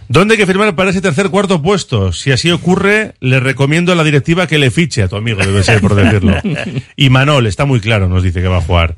[0.09, 2.13] ¿Dónde hay que firmar para ese tercer cuarto puesto?
[2.13, 5.63] Si así ocurre, le recomiendo a la directiva que le fiche a tu amigo, debe
[5.63, 6.37] ser por decirlo.
[6.95, 8.95] Y Manol, está muy claro, nos dice que va a jugar.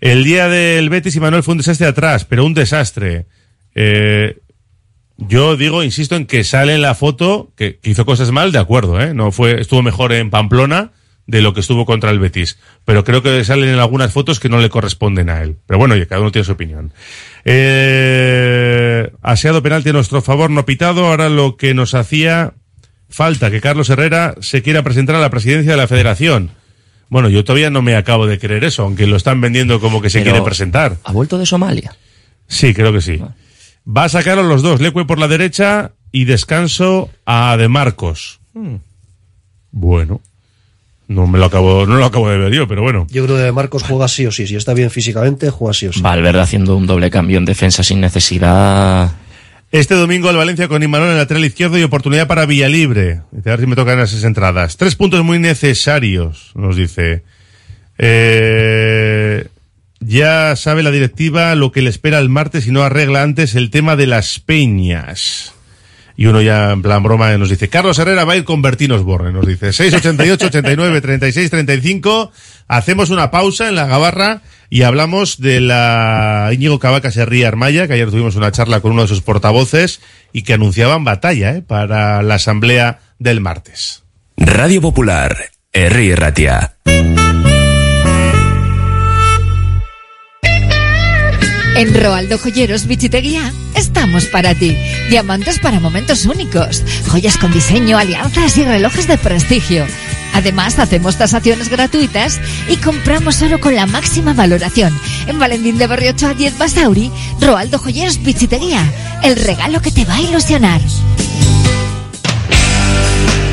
[0.00, 3.26] El día del Betis y Manuel fue un desastre atrás, pero un desastre.
[3.74, 4.38] Eh,
[5.16, 8.58] yo digo, insisto en que sale en la foto que, que hizo cosas mal, de
[8.58, 9.14] acuerdo, ¿eh?
[9.14, 10.92] No fue, estuvo mejor en Pamplona
[11.26, 12.58] de lo que estuvo contra el Betis.
[12.84, 15.56] Pero creo que salen en algunas fotos que no le corresponden a él.
[15.66, 16.92] Pero bueno, oye, cada uno tiene su opinión.
[17.44, 21.06] Eh, aseado penalti a nuestro favor, no pitado.
[21.06, 22.54] Ahora lo que nos hacía
[23.08, 26.50] falta, que Carlos Herrera se quiera presentar a la presidencia de la federación.
[27.08, 30.10] Bueno, yo todavía no me acabo de creer eso, aunque lo están vendiendo como que
[30.10, 30.96] se Pero- quiere presentar.
[31.04, 31.96] ¿Ha vuelto de Somalia?
[32.46, 33.20] Sí, creo que sí.
[33.86, 38.40] Va a sacar a los dos, Leque por la derecha y descanso a De Marcos.
[39.72, 40.20] Bueno,
[41.10, 43.04] no me lo acabo, no lo acabo de ver yo, pero bueno.
[43.10, 44.46] Yo creo que Marcos juega sí o sí.
[44.46, 46.00] Si está bien físicamente, juega sí o sí.
[46.00, 49.10] Valverde haciendo un doble cambio en defensa sin necesidad.
[49.72, 53.22] Este domingo el Valencia con Imanol en el lateral izquierdo y oportunidad para Villalibre.
[53.32, 54.76] A ver si me tocan esas entradas.
[54.76, 57.24] Tres puntos muy necesarios, nos dice.
[57.98, 59.48] Eh,
[59.98, 63.70] ya sabe la directiva lo que le espera el martes y no arregla antes el
[63.70, 65.54] tema de las peñas.
[66.20, 69.04] Y uno ya en plan broma nos dice, Carlos Herrera va a ir con Bertinos
[69.04, 72.30] Borne, nos dice, 688, 89, 36, 35.
[72.68, 77.94] Hacemos una pausa en la gabarra y hablamos de la Íñigo Cavaca Serría Armaya, que
[77.94, 81.62] ayer tuvimos una charla con uno de sus portavoces y que anunciaban batalla ¿eh?
[81.62, 84.02] para la asamblea del martes.
[84.36, 85.38] Radio Popular,
[85.72, 86.74] Herri Ratia.
[91.80, 94.76] En Roaldo Joyeros Bichiteguía estamos para ti.
[95.08, 99.86] Diamantes para momentos únicos, joyas con diseño, alianzas y relojes de prestigio.
[100.34, 104.94] Además, hacemos tasaciones gratuitas y compramos oro con la máxima valoración.
[105.26, 107.10] En Valentín de Barriocho a 10 Basauri,
[107.40, 108.84] Roaldo Joyeros Bichiteguía.
[109.22, 110.82] El regalo que te va a ilusionar.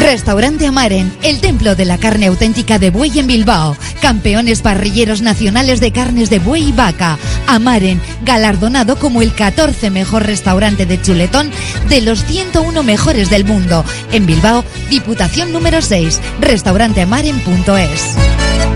[0.00, 3.76] Restaurante Amaren, el templo de la carne auténtica de buey en Bilbao.
[4.00, 7.18] Campeones parrilleros nacionales de carnes de buey y vaca.
[7.46, 11.50] Amaren, galardonado como el 14 mejor restaurante de chuletón
[11.88, 13.84] de los 101 mejores del mundo.
[14.12, 18.75] En Bilbao, Diputación número 6, restauranteamaren.es.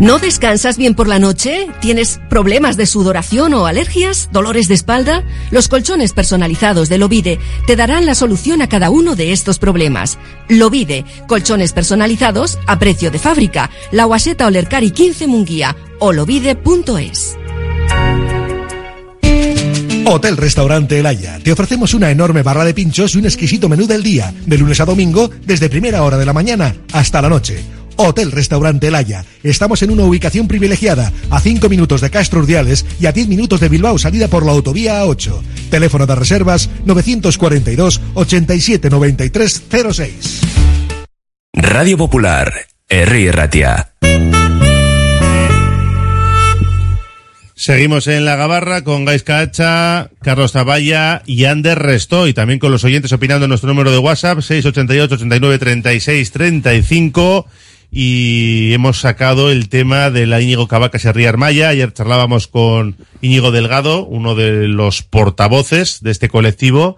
[0.00, 1.68] ¿No descansas bien por la noche?
[1.80, 4.28] ¿Tienes problemas de sudoración o alergias?
[4.32, 5.24] ¿Dolores de espalda?
[5.50, 10.16] Los colchones personalizados de Lovide te darán la solución a cada uno de estos problemas.
[10.48, 13.70] Lovide, colchones personalizados a precio de fábrica.
[13.90, 17.36] La Guaseta Olercari 15 Munguía o lovide.es.
[20.06, 21.40] Hotel Restaurante El Haya.
[21.42, 24.80] Te ofrecemos una enorme barra de pinchos y un exquisito menú del día, de lunes
[24.80, 27.77] a domingo, desde primera hora de la mañana hasta la noche.
[27.98, 29.24] Hotel Restaurante El Haya.
[29.42, 33.60] Estamos en una ubicación privilegiada, a 5 minutos de Castro Urdiales y a 10 minutos
[33.60, 35.42] de Bilbao, salida por la autovía A8.
[35.70, 40.40] Teléfono de reservas 942 87 93 06.
[41.52, 42.52] Radio Popular,
[42.88, 43.92] Herri Ratia.
[47.58, 52.70] Seguimos en la gabarra con Gaisca Hacha, Carlos Zavalla y Ander Resto y también con
[52.70, 57.46] los oyentes opinando en nuestro número de WhatsApp 688 89 36 35
[57.90, 61.68] y hemos sacado el tema de la Íñigo Cavaca Serría Armaya.
[61.68, 66.96] Ayer charlábamos con Íñigo Delgado, uno de los portavoces de este colectivo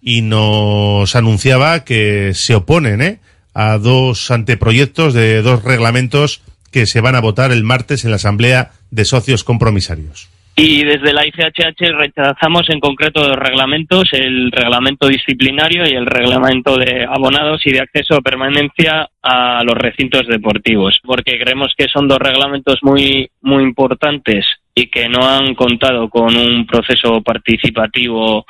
[0.00, 3.20] y nos anunciaba que se oponen ¿eh?
[3.54, 8.16] a dos anteproyectos de dos reglamentos que se van a votar el martes en la
[8.16, 10.28] Asamblea de Socios Compromisarios.
[10.54, 16.76] Y desde la ICHH rechazamos en concreto dos reglamentos, el reglamento disciplinario y el reglamento
[16.76, 22.06] de abonados y de acceso o permanencia a los recintos deportivos, porque creemos que son
[22.06, 24.44] dos reglamentos muy, muy importantes
[24.74, 28.44] y que no han contado con un proceso participativo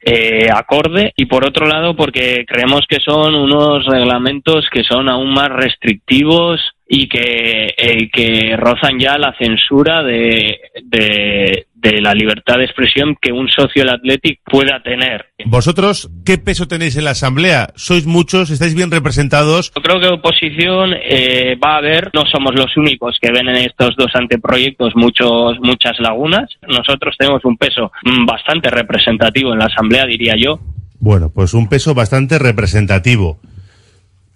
[0.00, 1.12] eh, acorde.
[1.14, 6.60] Y por otro lado porque creemos que son unos reglamentos que son aún más restrictivos
[6.88, 13.14] y que, eh, que rozan ya la censura de, de, de la libertad de expresión
[13.20, 15.26] que un socio del Athletic pueda tener.
[15.44, 17.68] ¿Vosotros qué peso tenéis en la Asamblea?
[17.76, 18.50] ¿Sois muchos?
[18.50, 19.70] ¿Estáis bien representados?
[19.76, 23.56] Yo creo que oposición eh, va a haber, no somos los únicos que ven en
[23.56, 26.50] estos dos anteproyectos muchos, muchas lagunas.
[26.66, 30.58] Nosotros tenemos un peso mm, bastante representativo en la Asamblea, diría yo.
[31.00, 33.38] Bueno, pues un peso bastante representativo.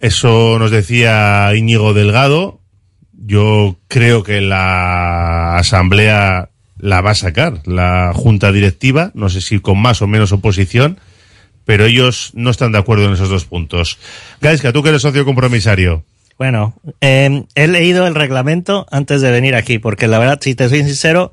[0.03, 2.59] Eso nos decía Íñigo Delgado.
[3.13, 9.61] Yo creo que la Asamblea la va a sacar, la Junta Directiva, no sé si
[9.61, 10.99] con más o menos oposición,
[11.65, 13.99] pero ellos no están de acuerdo en esos dos puntos.
[14.41, 16.05] Gaiska, tú que eres socio compromisario.
[16.37, 20.69] Bueno, eh, he leído el reglamento antes de venir aquí, porque la verdad, si te
[20.69, 21.33] soy sincero,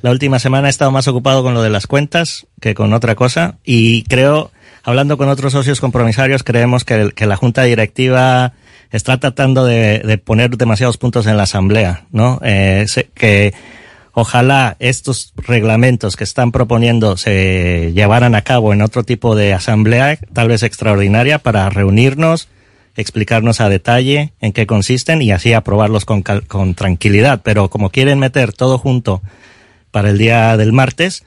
[0.00, 3.16] la última semana he estado más ocupado con lo de las cuentas que con otra
[3.16, 4.52] cosa, y creo,
[4.86, 8.52] hablando con otros socios compromisarios, creemos que, que la Junta Directiva
[8.92, 12.40] está tratando de, poner demasiados puntos en la Asamblea, ¿no?
[12.44, 13.52] Eh, que
[14.12, 20.18] ojalá estos reglamentos que están proponiendo se llevaran a cabo en otro tipo de asamblea,
[20.32, 22.48] tal vez extraordinaria, para reunirnos,
[22.96, 27.40] explicarnos a detalle en qué consisten y así aprobarlos con, con tranquilidad.
[27.42, 29.20] Pero como quieren meter todo junto
[29.90, 31.24] para el día del martes,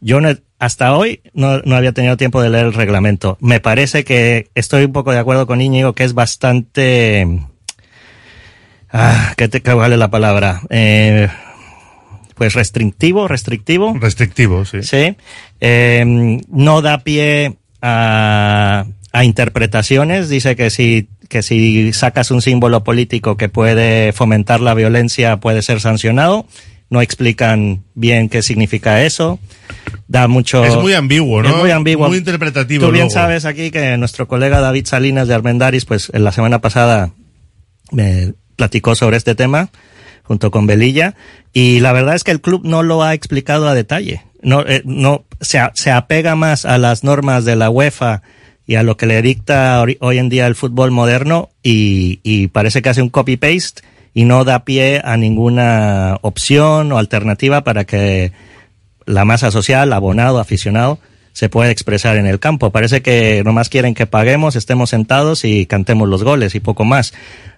[0.00, 0.30] yo no,
[0.64, 3.36] hasta hoy no, no, había tenido tiempo de leer el reglamento.
[3.40, 7.40] Me parece que estoy un poco de acuerdo con Íñigo, que es bastante...
[8.90, 10.62] Ah, ¿qué te vale la palabra?
[10.70, 11.28] Eh,
[12.36, 13.94] pues restrictivo, restrictivo.
[13.98, 14.82] Restrictivo, sí.
[14.82, 15.16] Sí.
[15.60, 20.28] Eh, no da pie a, a interpretaciones.
[20.28, 25.62] Dice que si, que si sacas un símbolo político que puede fomentar la violencia puede
[25.62, 26.46] ser sancionado.
[26.94, 29.40] No explican bien qué significa eso.
[30.06, 30.64] Da mucho.
[30.64, 31.48] Es muy ambiguo, ¿no?
[31.48, 32.06] Es muy ambiguo.
[32.06, 32.86] Muy interpretativo.
[32.86, 33.14] Tú bien luego.
[33.14, 37.10] sabes aquí que nuestro colega David Salinas de Armendaris, pues en la semana pasada
[37.90, 39.70] me platicó sobre este tema
[40.22, 41.16] junto con Belilla
[41.52, 44.22] y la verdad es que el club no lo ha explicado a detalle.
[44.40, 48.22] No, eh, no se, se apega más a las normas de la UEFA
[48.68, 52.82] y a lo que le dicta hoy en día el fútbol moderno y, y parece
[52.82, 53.82] que hace un copy paste
[54.14, 58.32] y no da pie a ninguna opción o alternativa para que
[59.06, 60.98] la masa social, abonado, aficionado,
[61.32, 62.70] se pueda expresar en el campo.
[62.70, 67.12] Parece que nomás quieren que paguemos, estemos sentados y cantemos los goles y poco más.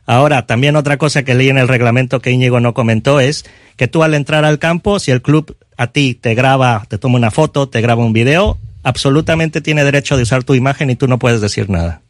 [0.07, 3.45] Ahora, también otra cosa que leí en el reglamento que Íñigo no comentó es
[3.77, 7.17] que tú al entrar al campo, si el club a ti te graba, te toma
[7.17, 11.07] una foto, te graba un video, absolutamente tiene derecho de usar tu imagen y tú
[11.07, 12.01] no puedes decir nada.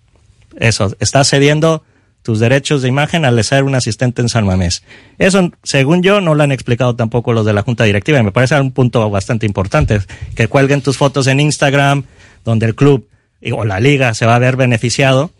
[0.56, 1.82] Eso, estás cediendo
[2.26, 4.82] tus derechos de imagen al ser un asistente en San Mamés.
[5.18, 8.32] Eso, según yo, no lo han explicado tampoco los de la Junta Directiva y me
[8.32, 10.00] parece un punto bastante importante.
[10.34, 12.02] Que cuelguen tus fotos en Instagram,
[12.44, 13.08] donde el club
[13.52, 15.30] o la liga se va a ver beneficiado.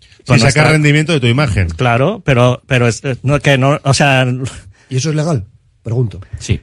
[0.00, 1.68] Sin con sacar nuestra- rendimiento de tu imagen.
[1.68, 4.24] Claro, pero, pero es, no, que no, o sea.
[4.88, 5.44] ¿Y eso es legal?
[5.82, 6.20] Pregunto.
[6.38, 6.60] Sí.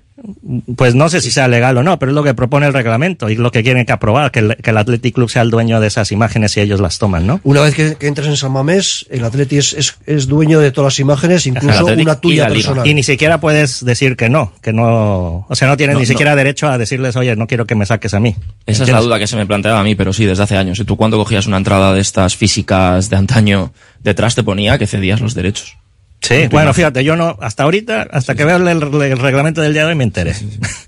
[0.75, 3.29] Pues no sé si sea legal o no, pero es lo que propone el reglamento
[3.29, 5.81] y lo que quieren que aprobar, que el, que el Athletic Club sea el dueño
[5.81, 7.41] de esas imágenes y ellos las toman, ¿no?
[7.43, 10.71] Una vez que, que entras en San Mamés, el Atleti es, es, es dueño de
[10.71, 12.87] todas las imágenes, incluso una tuya personal.
[12.87, 16.05] Y ni siquiera puedes decir que no, que no, o sea, no tienes No, ni
[16.05, 16.09] no.
[16.09, 18.35] siquiera derecho a decirles, oye, no quiero que me saques a mí.
[18.65, 20.79] Esa es la duda que se me planteaba a mí, pero sí, desde hace años.
[20.79, 24.87] ¿Y tú cuando cogías una entrada de estas físicas de antaño, detrás te ponía que
[24.87, 25.75] cedías los derechos?
[26.23, 28.81] Sí, bueno, fíjate, yo no, hasta ahorita, hasta que veo el,
[29.19, 30.33] reglamento del día de hoy me enteré.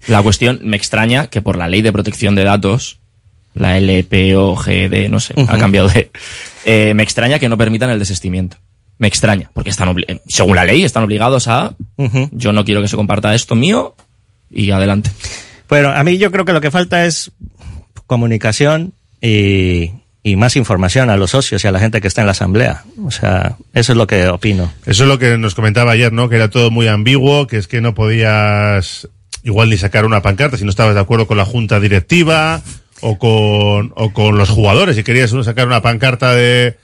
[0.07, 2.99] La cuestión, me extraña que por la ley de protección de datos,
[3.53, 6.09] la LPOGD, no sé, ha cambiado de...
[6.65, 8.57] eh, me extraña que no permitan el desistimiento.
[8.97, 11.75] Me extraña, porque están eh, según la ley están obligados a...
[12.31, 13.93] Yo no quiero que se comparta esto mío
[14.49, 15.11] y adelante.
[15.67, 17.33] Bueno, a mí yo creo que lo que falta es
[18.07, 19.91] comunicación y,
[20.25, 22.83] y más información a los socios y a la gente que está en la asamblea.
[23.05, 24.73] O sea, eso es lo que opino.
[24.87, 26.29] Eso es lo que nos comentaba ayer, ¿no?
[26.29, 29.07] Que era todo muy ambiguo, que es que no podías
[29.43, 32.63] igual ni sacar una pancarta si no estabas de acuerdo con la junta directiva
[33.01, 34.95] o con, o con los jugadores.
[34.95, 36.75] Si querías uno sacar una pancarta de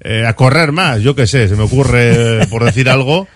[0.00, 3.28] eh, a correr más, yo qué sé, se me ocurre por decir algo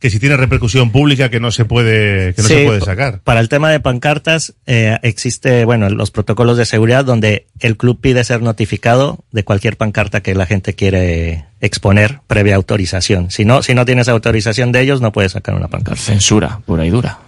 [0.00, 3.20] que si tiene repercusión pública que no se puede que no Sí, se puede sacar.
[3.20, 8.00] Para el tema de pancartas, eh, existe, bueno, los protocolos de seguridad donde el club
[8.00, 13.30] pide ser notificado de cualquier pancarta que la gente quiere exponer previa autorización.
[13.30, 16.00] Si no, si no tienes autorización de ellos, no puedes sacar una pancarta.
[16.00, 17.18] Censura, pura y dura.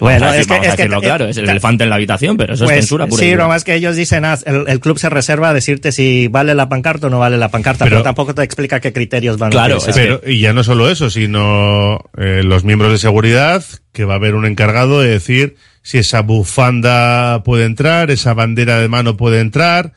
[0.00, 2.36] Bueno, a, es que- vamos a es que- claro, es el elefante en la habitación,
[2.38, 4.98] pero eso Pues, es censura pura sí, nomás que ellos dicen, ah, el, el club
[4.98, 8.02] se reserva a decirte si vale la pancarta o no vale la pancarta, pero, Pero-
[8.04, 9.94] tampoco te explica qué criterios van a Claro, utilizar.
[10.02, 14.16] Pero, y ya no solo eso, sino eh, los miembros de seguridad, que va a
[14.16, 19.40] haber un encargado de decir si esa bufanda puede entrar, esa bandera de mano puede
[19.40, 19.92] entrar,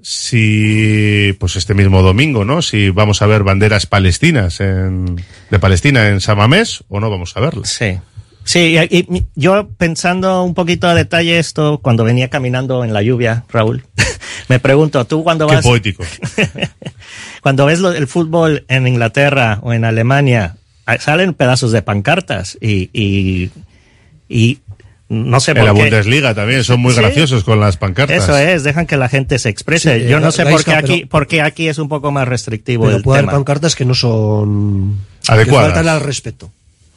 [0.00, 2.62] si, pues este mismo domingo, ¿no?
[2.62, 5.16] Si vamos a ver banderas palestinas en,
[5.50, 7.68] de Palestina en Samamés o no vamos a verlas.
[7.70, 7.98] Sí.
[8.44, 13.02] Sí, y, y yo pensando un poquito a detalle esto, cuando venía caminando en la
[13.02, 13.84] lluvia, Raúl,
[14.48, 15.64] me pregunto, tú cuando Qué vas...
[15.64, 16.04] poético.
[17.42, 22.58] cuando ves lo- el fútbol en Inglaterra o en Alemania, ah, salen pedazos de pancartas
[22.60, 23.50] y, y,
[24.28, 24.58] y
[25.08, 25.80] no sé En por la qué.
[25.82, 27.00] Bundesliga también son muy Sí.
[27.00, 28.22] graciosos con las pancartas.
[28.24, 30.00] Eso es, dejan que la gente se exprese.
[30.00, 31.88] Sí, Yo no sé la- por Gaisca, qué aquí, pero- por qué aquí es un
[31.88, 33.38] poco más restrictivo Pero el puede haber tema.
[33.38, 35.68] pancartas que no son Adecuadas.
[35.68, 36.50] que faltan al respeto.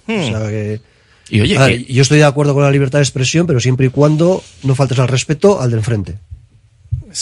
[0.07, 0.23] O Hmm.
[0.25, 0.81] sea que-
[1.29, 1.55] Y oye,
[1.85, 4.75] que- yo estoy de acuerdo con la libertad de expresión, pero siempre y cuando no
[4.75, 6.15] faltes al respeto al del frente.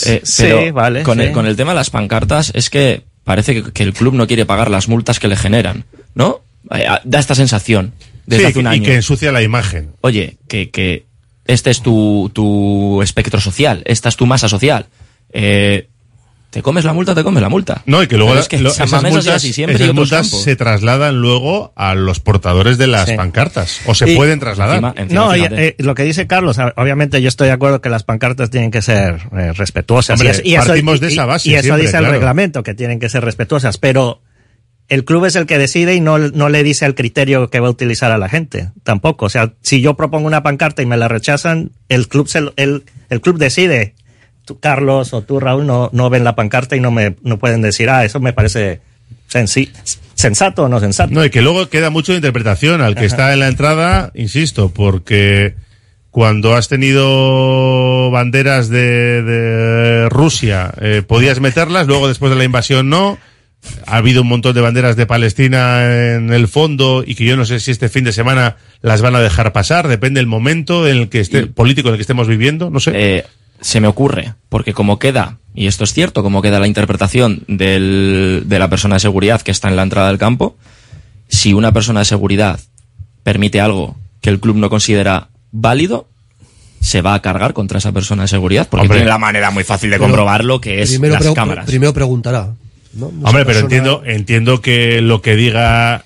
[0.06, 1.24] Eh, Sí, pero vale, Con, sí.
[1.24, 4.26] el, con el tema de las pancartas, es que parece que, que el club no
[4.26, 5.84] quiere pagar las multas que le generan,
[6.14, 6.40] ¿no?
[6.70, 7.92] Eh, Da esta sensación
[8.26, 9.90] desde Sí, hace un y que ensucia la imagen.
[10.00, 11.06] Oye, que, que
[11.46, 14.86] este es tu, tu espectro social, esta es tu masa social.
[15.32, 15.88] Eh,
[16.56, 17.14] ¿Te comes la multa?
[17.14, 17.82] Te comes la multa.
[17.84, 20.56] No, y que luego es que lo- esas multas, así siempre y esas multas se
[20.56, 23.14] trasladan luego a los portadores de las Sí.
[23.14, 23.80] pancartas.
[23.84, 24.76] O se Y- pueden trasladar.
[24.76, 27.90] Encima- encima, No, y, eh, lo que dice Carlos, obviamente yo estoy de acuerdo que
[27.90, 30.18] las pancartas tienen que ser eh, respetuosas.
[30.18, 32.06] Hombre, y eso, y eso- partimos de y- esa base Y eso siempre, dice el
[32.06, 34.22] reglamento, que tienen que ser respetuosas, pero
[34.88, 37.66] el club es el que decide y no, no le dice el criterio que va
[37.66, 39.26] a utilizar a la gente, tampoco.
[39.26, 42.54] O sea, si yo propongo una pancarta y me la rechazan, el club, se, lo-
[42.56, 43.94] el, el club decide.
[44.46, 47.60] Tú, Carlos o tú, Raúl, no, no ven la pancarta y no me no pueden
[47.60, 48.80] decir, ah, eso me parece
[49.30, 49.70] sensi-
[50.14, 51.12] sensato o no sensato.
[51.12, 54.70] No, y que luego queda mucho de interpretación al que está en la entrada, insisto,
[54.72, 55.54] porque
[56.10, 62.88] cuando has tenido banderas de, de Rusia, eh, podías meterlas, luego después de la invasión
[62.88, 63.18] no.
[63.86, 67.44] Ha habido un montón de banderas de Palestina en el fondo y que yo no
[67.44, 70.98] sé si este fin de semana las van a dejar pasar, depende del momento en
[70.98, 72.92] el que esté, político en el que estemos viviendo, no sé.
[72.94, 73.24] Eh,
[73.60, 78.44] se me ocurre, porque como queda, y esto es cierto, como queda la interpretación del,
[78.46, 80.56] de la persona de seguridad que está en la entrada del campo,
[81.28, 82.60] si una persona de seguridad
[83.22, 86.08] permite algo que el club no considera válido,
[86.80, 88.98] se va a cargar contra esa persona de seguridad, porque Hombre.
[88.98, 91.66] tiene la manera muy fácil de comprobarlo, que es primero las cámaras.
[91.66, 92.54] Primero preguntará.
[92.92, 93.06] ¿no?
[93.06, 96.04] Hombre, pero persona- entiendo, entiendo que lo que diga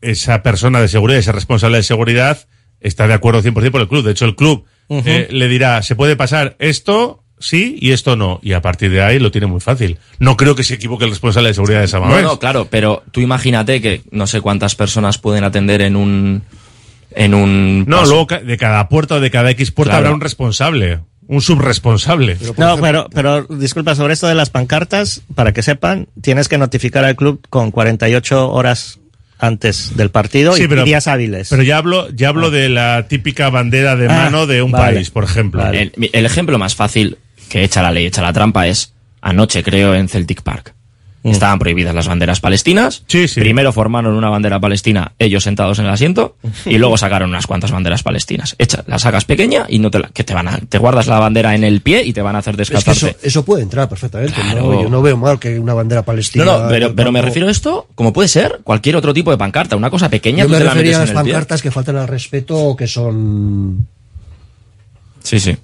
[0.00, 2.46] esa persona de seguridad, ese responsable de seguridad,
[2.80, 4.04] está de acuerdo 100% por el club.
[4.04, 8.38] De hecho, el club Eh, le dirá, se puede pasar esto, sí, y esto no.
[8.42, 9.98] Y a partir de ahí lo tiene muy fácil.
[10.18, 12.22] No creo que se equivoque el responsable de seguridad de esa manera.
[12.22, 16.42] no, claro, pero tú imagínate que no sé cuántas personas pueden atender en un
[17.16, 18.10] en un No, paso.
[18.12, 20.06] luego de cada puerta o de cada X puerta Claro.
[20.06, 22.36] habrá un responsable, un subresponsable.
[22.56, 27.04] No, pero, pero disculpa, sobre esto de las pancartas, para que sepan, tienes que notificar
[27.04, 28.98] al club con 48 horas
[29.38, 31.48] antes del partido Sí, y, pero- días hábiles.
[31.50, 34.94] Pero ya hablo, ya hablo de la típica bandera de Ah, mano de un vale.
[34.96, 35.66] país, por ejemplo.
[35.70, 37.18] El, el ejemplo más fácil
[37.48, 40.74] que echa la ley, echa la trampa es anoche, creo, en Celtic Park.
[41.24, 43.02] Estaban prohibidas las banderas palestinas.
[43.34, 47.70] Primero formaron una bandera palestina ellos sentados en el asiento y luego sacaron unas cuantas
[47.70, 48.54] banderas palestinas.
[48.58, 51.18] Echa, la sacas pequeña y no te la, que te van a, te guardas la
[51.18, 53.16] bandera en el pie y te van a hacer Es que descalzarte.
[53.18, 54.34] eso, eso puede entrar perfectamente.
[54.34, 54.72] Claro.
[54.72, 54.82] ¿no?
[54.82, 56.44] Yo no veo mal que una bandera palestina.
[56.44, 59.76] No, no, pero, me refiero a esto como puede ser cualquier otro tipo de pancarta,
[59.76, 61.14] una cosa pequeña, Yo tú me te la a metes las pie.
[61.14, 63.86] pancartas que faltan al respeto o que son.
[65.22, 65.56] Sí, sí.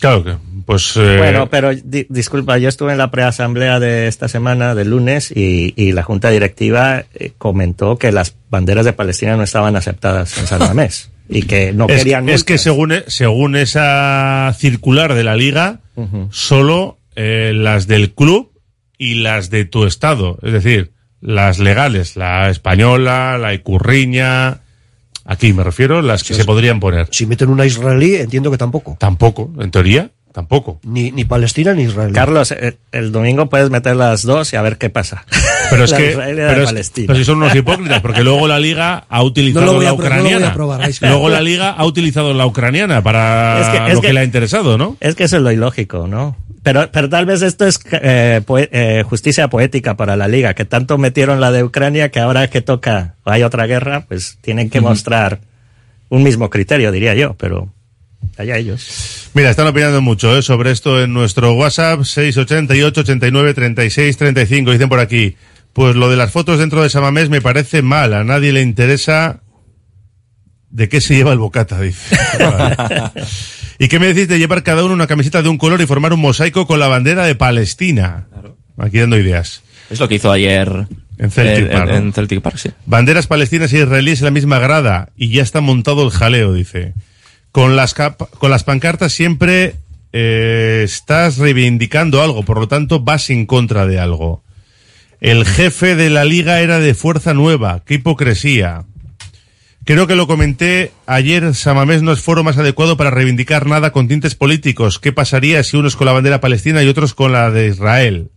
[0.00, 0.34] Claro que,
[0.66, 0.96] pues.
[0.96, 5.30] eh, Bueno, pero di- disculpa, yo estuve en la preasamblea de esta semana, del lunes,
[5.30, 10.36] y, y la junta directiva eh, comentó que las banderas de Palestina no estaban aceptadas
[10.38, 15.22] en San Mamés y que no es, querían es que según, según esa circular de
[15.24, 15.80] la liga,
[16.30, 18.50] solo eh, las del club
[18.96, 24.60] y las de tu estado, es decir, las legales, la española, la icurriña,
[25.24, 27.08] aquí me refiero, las que se podrían poner.
[27.10, 28.96] Si meten una israelí, entiendo que tampoco.
[28.98, 30.80] Tampoco, en teoría, tampoco.
[30.84, 32.12] Ni, ni Palestina ni Israel.
[32.12, 35.24] Carlos, eh, el domingo puedes meter las dos y a ver qué pasa.
[35.70, 39.04] Pero es La que, pero es- pero si son unos hipócritas, porque luego la liga
[39.08, 41.08] ha utilizado No lo voy la a pro- no lo voy a ucraniana.
[41.08, 44.20] luego la liga ha utilizado la ucraniana para Es que- es lo que, que- le
[44.20, 44.96] ha interesado, ¿no?
[45.00, 46.36] Es que eso es lo ilógico, ¿no?
[46.62, 50.64] Pero, pero tal vez esto es eh, poe- eh, justicia poética para la liga, que
[50.66, 54.68] tanto metieron la de Ucrania que ahora que toca o hay otra guerra, pues tienen
[54.68, 55.40] que mostrar
[56.10, 57.72] un mismo criterio, diría yo, pero
[58.36, 59.28] allá ellos.
[59.32, 60.42] Mira, están opinando mucho ¿eh?
[60.42, 64.72] sobre esto en nuestro WhatsApp 688 89 36 35.
[64.72, 65.36] Dicen por aquí,
[65.72, 68.12] pues lo de las fotos dentro de Samamés me parece mal.
[68.12, 69.40] A nadie le interesa
[70.68, 72.16] de qué se lleva el bocata, dice.
[73.80, 76.12] ¿Y qué me decís de llevar cada uno una camiseta de un color y formar
[76.12, 78.26] un mosaico con la bandera de Palestina?
[78.76, 79.62] Aquí dando ideas.
[79.88, 80.86] Es lo que hizo ayer
[81.18, 82.70] En Celtic Park, en Celtic Park, sí.
[82.84, 86.92] Banderas palestinas e israelíes en la misma grada y ya está montado el jaleo, dice.
[87.52, 89.76] Con las, cap- con las pancartas siempre
[90.12, 94.44] eh, estás reivindicando algo, por lo tanto vas en contra de algo.
[95.22, 98.84] El jefe de la liga era de Fuerza Nueva, qué hipocresía.
[99.84, 104.08] Creo que lo comenté ayer, Samamés no es foro más adecuado para reivindicar nada con
[104.08, 104.98] tintes políticos.
[104.98, 108.28] ¿Qué pasaría si unos con la bandera palestina y otros con la de Israel?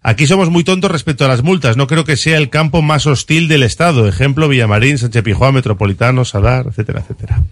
[0.00, 1.76] Aquí somos muy tontos respecto a las multas.
[1.76, 4.06] No creo que sea el campo más hostil del Estado.
[4.06, 7.42] Ejemplo, Villamarín, Sánchez Pijuán, Metropolitano, Sadar, etcétera, etcétera.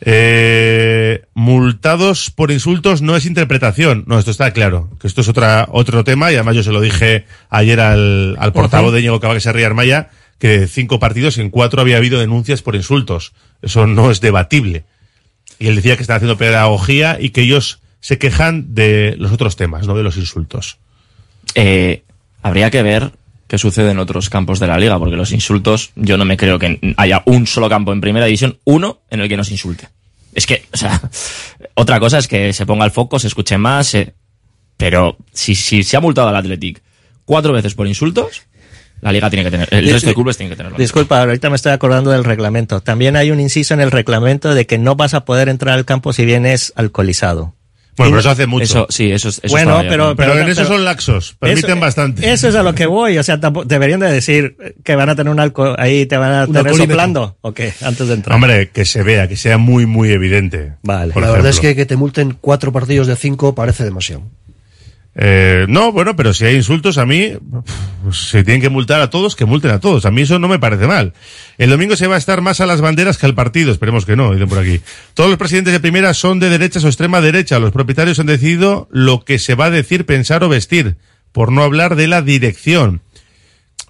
[0.00, 4.04] Eh, multados por insultos no es interpretación.
[4.06, 4.88] No, esto está claro.
[4.98, 8.52] Que esto es otra, otro tema y además yo se lo dije ayer al, al
[8.52, 10.08] portavoz de Íñigo Cabal, que se ría Armaya,
[10.42, 13.32] que cinco partidos en cuatro había habido denuncias por insultos.
[13.62, 14.82] Eso no es debatible.
[15.60, 19.54] Y él decía que están haciendo pedagogía y que ellos se quejan de los otros
[19.54, 20.78] temas, no de los insultos.
[21.54, 22.02] Eh,
[22.42, 23.12] habría que ver
[23.46, 26.58] qué sucede en otros campos de la liga, porque los insultos, yo no me creo
[26.58, 29.90] que haya un solo campo en primera división, uno en el que nos insulte.
[30.34, 31.00] Es que, o sea,
[31.74, 33.96] otra cosa es que se ponga el foco, se escuche más,
[34.76, 36.82] pero si, si se ha multado al Athletic
[37.24, 38.42] cuatro veces por insultos,
[39.02, 40.78] la liga tiene que tener, el resto de clubes tienen que tenerlo.
[40.78, 42.80] Disculpa, ahorita me estoy acordando del reglamento.
[42.80, 45.84] También hay un inciso en el reglamento de que no vas a poder entrar al
[45.84, 47.54] campo si vienes alcoholizado.
[47.94, 48.64] Bueno, pero eso hace mucho.
[48.64, 50.32] Eso, sí, eso, es- eso bueno, pero, claro.
[50.32, 52.32] Pero en eso son laxos, permiten eso- bastante.
[52.32, 53.18] Eso es a lo que voy.
[53.18, 56.44] O sea, deberían de decir que van a tener un alcohol, ahí te van a
[56.46, 57.36] Un tener soplando.
[57.42, 57.74] ¿O qué?
[57.82, 58.34] Antes de entrar.
[58.34, 60.72] Hombre, que se vea, que sea muy, muy evidente.
[60.82, 61.12] Vale.
[61.12, 64.22] Por la verdad es que que te multen cuatro partidos de cinco parece demasiado.
[65.14, 67.32] Eh, no, bueno, pero si hay insultos a mí,
[68.02, 70.06] pues, se tienen que multar a todos, que multen a todos.
[70.06, 71.12] A mí eso no me parece mal.
[71.58, 74.16] El domingo se va a estar más a las banderas que al partido, esperemos que
[74.16, 74.80] no, dicen por aquí.
[75.14, 77.58] Todos los presidentes de primera son de derechas o extrema derecha.
[77.58, 80.96] Los propietarios han decidido lo que se va a decir, pensar o vestir,
[81.32, 83.02] por no hablar de la dirección.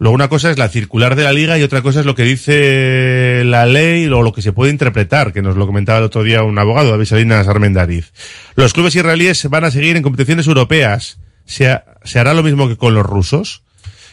[0.03, 2.25] Luego una cosa es la circular de la liga y otra cosa es lo que
[2.25, 6.25] dice la ley o lo que se puede interpretar, que nos lo comentaba el otro
[6.25, 8.13] día un abogado, David Salinas Armendariz.
[8.57, 11.21] Los clubes israelíes van a seguir en competiciones europeas.
[11.45, 13.63] ¿Se, ha- se hará lo mismo que con los rusos?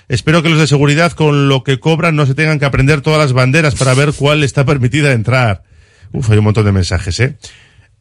[0.10, 3.20] Espero que los de seguridad con lo que cobran no se tengan que aprender todas
[3.20, 5.64] las banderas para ver cuál está permitida entrar.
[6.12, 7.38] Uf, hay un montón de mensajes, ¿eh?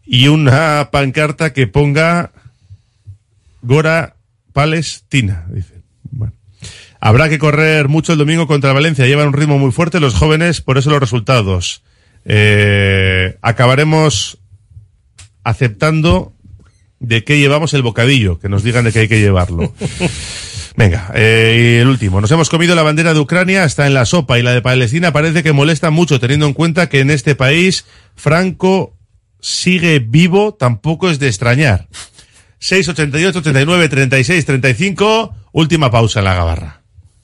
[0.04, 2.32] Y una pancarta que ponga
[3.62, 4.16] Gora
[4.52, 5.77] Palestina, dice.
[7.00, 9.06] Habrá que correr mucho el domingo contra Valencia.
[9.06, 11.82] Llevan un ritmo muy fuerte los jóvenes, por eso los resultados.
[12.24, 14.38] Eh, acabaremos
[15.44, 16.34] aceptando
[17.00, 19.72] de qué llevamos el bocadillo, que nos digan de qué hay que llevarlo.
[20.76, 22.20] Venga, eh, y el último.
[22.20, 25.12] Nos hemos comido la bandera de Ucrania, está en la sopa, y la de Palestina
[25.12, 27.84] parece que molesta mucho, teniendo en cuenta que en este país
[28.14, 28.96] Franco
[29.40, 31.88] sigue vivo, tampoco es de extrañar.
[32.60, 36.82] 688 89 36 35, última pausa en la gabarra.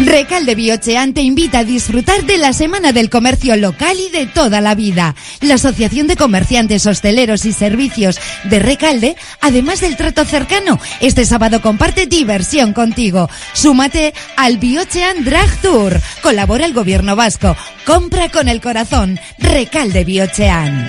[0.00, 4.60] Recalde Biochean te invita a disfrutar de la Semana del Comercio Local y de toda
[4.60, 5.14] la vida.
[5.40, 11.62] La Asociación de Comerciantes, Hosteleros y Servicios de Recalde, además del trato cercano, este sábado
[11.62, 13.30] comparte diversión contigo.
[13.52, 16.00] Súmate al Biochean Drag Tour.
[16.22, 17.56] Colabora el Gobierno Vasco.
[17.86, 19.20] Compra con el corazón.
[19.38, 20.88] Recalde Biochean.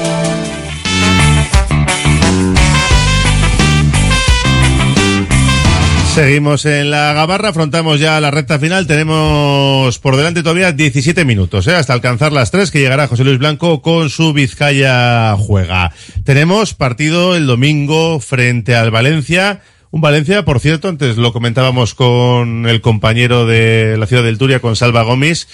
[6.13, 11.67] Seguimos en la gabarra, afrontamos ya la recta final, tenemos por delante todavía 17 minutos,
[11.67, 11.75] ¿eh?
[11.75, 15.93] hasta alcanzar las 3 que llegará José Luis Blanco con su Vizcaya juega.
[16.25, 22.67] Tenemos partido el domingo frente al Valencia, un Valencia, por cierto, antes lo comentábamos con
[22.67, 25.47] el compañero de la ciudad del Turia, con Salva Gómez,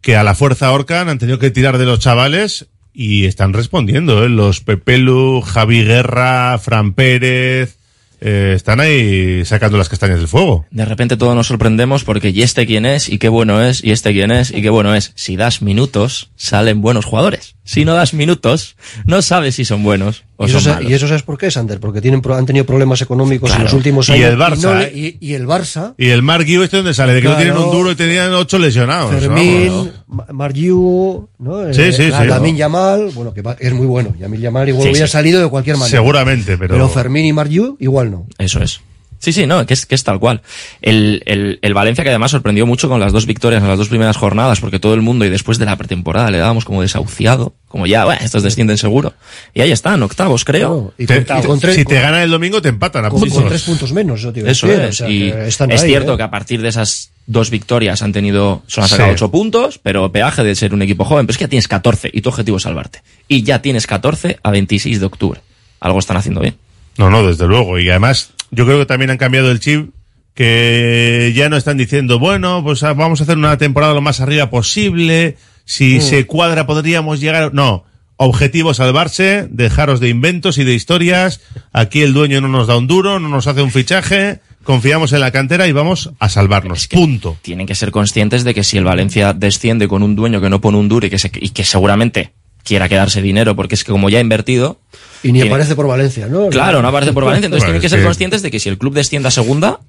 [0.00, 4.24] que a la fuerza Orcan han tenido que tirar de los chavales y están respondiendo,
[4.24, 4.28] ¿eh?
[4.28, 7.81] los Pepelu, Javi Guerra, Fran Pérez,
[8.24, 10.64] eh, están ahí sacando las castañas del fuego.
[10.70, 13.90] De repente todos nos sorprendemos porque y este quién es, y qué bueno es, y
[13.90, 15.12] este quién es, y qué bueno es.
[15.16, 17.56] Si das minutos, salen buenos jugadores.
[17.64, 18.76] Si no das minutos,
[19.06, 20.90] no sabes si son buenos o ¿Y eso, son malos.
[20.90, 21.78] y eso sabes por qué, Sander?
[21.80, 24.30] Porque tienen, pro- han tenido problemas económicos en los últimos Y años.
[24.30, 25.16] el Barça, no le- ¿eh?
[25.20, 27.50] y, y el Barça, Y el Mark Yu este donde sale, de que no Claro.
[27.52, 29.14] tienen un duro y tenían ocho lesionados.
[29.14, 29.92] Fermín.
[30.08, 31.72] Ma- Margiu, ¿no?
[31.74, 32.24] Sí, sí, sí.
[32.26, 34.14] Lamin Yamal, bueno, que va- es muy bueno.
[34.18, 35.12] Yamin Yamal igual Sí, hubiera sí.
[35.12, 35.98] salido de cualquier manera.
[35.98, 38.26] Seguramente, pero- Pero Fermín y Margiu igual no.
[38.38, 38.80] Eso es.
[39.22, 40.42] Sí, sí, no, que es, que es tal cual.
[40.80, 43.88] El, el, el Valencia que además sorprendió mucho con las dos victorias en las dos
[43.88, 47.54] primeras jornadas, porque todo el mundo y después de la pretemporada le dábamos como desahuciado,
[47.68, 49.14] como ya, bueno, estos descienden seguro.
[49.54, 50.92] Y ahí están, octavos, creo.
[50.98, 53.20] y Te- con- y con tres- si te gana el domingo te empatan a con,
[53.20, 53.38] puntos.
[53.38, 54.88] con tres puntos menos, yo te Eso es.
[54.88, 56.16] o sea, y están es ahí, cierto ¿eh?
[56.16, 59.14] que a partir de esas dos victorias han tenido, son han sacado Sí.
[59.14, 62.10] ocho puntos, pero peaje de ser un equipo joven, pero es que ya tienes 14
[62.12, 63.02] y tu objetivo es salvarte.
[63.28, 65.40] Y ya tienes 14 a 26 de octubre.
[65.78, 66.56] Algo están haciendo bien.
[66.98, 67.78] No, no, desde luego.
[67.78, 69.90] Y además, yo creo que también han cambiado el chip,
[70.34, 74.20] que ya no están diciendo, bueno, pues ah, vamos a hacer una temporada lo más
[74.20, 76.00] arriba posible, si Mm.
[76.00, 77.52] se cuadra podríamos llegar.
[77.54, 77.84] No,
[78.16, 81.40] objetivo salvarse, dejaros de inventos y de historias.
[81.72, 85.20] Aquí el dueño no nos da un duro, no nos hace un fichaje, confiamos en
[85.20, 86.86] la cantera y vamos a salvarnos.
[86.88, 87.36] Punto.
[87.42, 90.60] Tienen que ser conscientes de que si el Valencia desciende con un dueño que no
[90.60, 92.32] pone un duro y que, se- y que seguramente
[92.64, 94.78] quiera quedarse dinero, porque es que como ya ha invertido,
[95.22, 96.48] Y ni tiene- aparece por Valencia, ¿no?
[96.48, 97.46] Claro, no aparece por Valencia.
[97.46, 99.80] Entonces Bueno, tienen que ser que- conscientes de que si el club desciende a segunda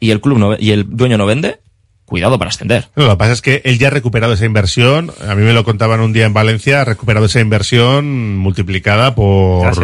[0.00, 1.60] y el club no, ve- y el dueño no vende,
[2.04, 2.88] cuidado para ascender.
[2.96, 5.12] No, lo que pasa es que él ya ha recuperado esa inversión.
[5.28, 9.72] A mí me lo contaban un día en Valencia, ha recuperado esa inversión multiplicada por,
[9.76, 9.82] sí.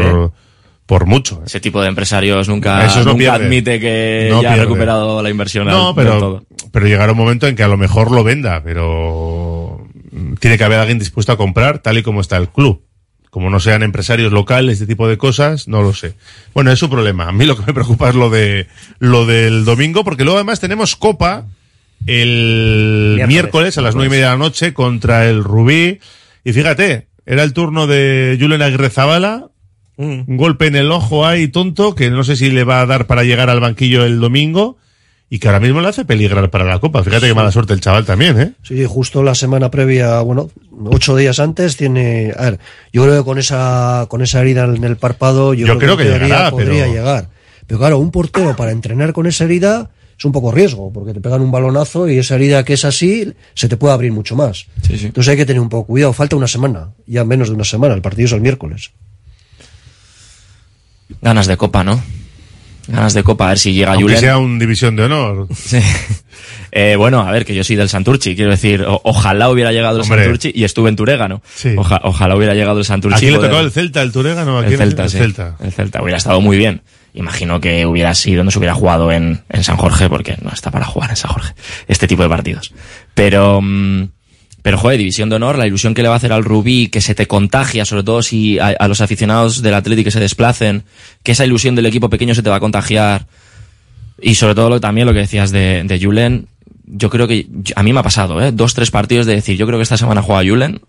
[0.87, 1.43] por mucho.
[1.47, 5.69] Ese tipo de empresarios nunca, no nunca admite que No ya ha recuperado la inversión.
[5.69, 6.45] No, al- pero, todo.
[6.73, 9.56] pero llegará un momento en que a lo mejor lo venda, pero
[10.39, 12.83] tiene que haber alguien dispuesto a comprar tal y como está el club.
[13.31, 16.15] Como no sean empresarios locales, este tipo de cosas, no lo sé.
[16.55, 17.29] Bueno, es su problema.
[17.29, 18.67] A mí lo que me preocupa es lo de
[18.99, 21.45] lo del domingo, porque luego además tenemos Copa
[22.07, 23.79] el miércoles, Miércoles.
[23.79, 25.99] a las nueve y media de la noche contra el Rubí.
[26.45, 29.49] Y fíjate, era el turno de Julen Aguirre Zabala.
[29.99, 33.07] Un golpe en el ojo ahí tonto, que no sé si le va a dar
[33.07, 34.77] para llegar al banquillo el domingo.
[35.29, 37.03] Y que ahora mismo le hace peligrar para la Copa.
[37.03, 38.53] Fíjate que mala suerte el chaval también, ¿eh?
[38.63, 40.49] Sí, justo la semana previa, bueno,
[40.85, 42.61] ocho días antes tiene, a ver,
[42.93, 46.05] yo creo que con esa, con esa herida en el párpado, yo, Yo creo que
[46.05, 47.29] llegará, podría pero- llegar.
[47.67, 51.21] Pero claro, un portero para entrenar con esa herida es un poco riesgo, porque te
[51.21, 54.67] pegan un balonazo y esa herida que es así, se te puede abrir mucho más.
[54.89, 57.95] Entonces hay que tener un poco cuidado, falta una semana, ya menos de una semana,
[57.95, 58.93] el partido es el miércoles.
[61.21, 62.01] Ganas de copa, ¿no?
[62.89, 64.19] Ganas de copa, a ver si llega Aunque Julen.
[64.21, 65.49] sea un división de honor.
[65.57, 65.79] Sí.
[66.73, 69.99] Eh, bueno, a ver, que yo soy del Santurchi, quiero decir, o- ojalá hubiera llegado
[69.99, 70.05] el.
[70.05, 71.41] Santurchi y estuve en Turégano.
[71.77, 73.17] Oja- ojalá hubiera llegado el Santurchi.
[73.17, 74.59] ¿A quién le tocó el Celta, el Turégano?
[74.59, 74.77] ¿A el?
[74.77, 75.17] Celta, el sí.
[75.19, 75.57] Celta.
[75.61, 76.83] El Celta hubiera estado muy bien.
[77.15, 80.71] Imagino que hubiera sido, no se hubiera jugado en, en San Jorge, porque no está
[80.71, 81.55] para jugar en San Jorge,
[81.89, 82.75] este tipo de partidos.
[83.15, 84.09] Pero, mm,
[84.67, 87.01] pero joder, división de honor, la ilusión que le va a hacer al Rubí, que
[87.01, 90.83] se te contagia, sobre todo si a, los aficionados del Atlético que se desplacen,
[91.23, 93.29] que esa ilusión del equipo pequeño se te va a contagiar.
[94.21, 96.49] Y sobre todo lo, también lo que decías de, de Julen,
[96.85, 98.51] yo creo que, a mí me ha pasado, ¿eh?
[98.51, 100.81] Dos, tres partidos de decir, yo creo que esta semana juega Julen,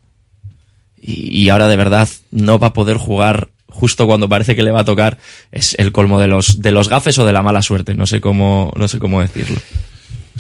[1.00, 4.72] y, y ahora de verdad no va a poder jugar justo cuando parece que le
[4.72, 5.20] va a tocar
[5.52, 8.22] es el colmo de los de los gafes o de la mala suerte no sé
[8.22, 9.60] cómo no sé cómo decirlo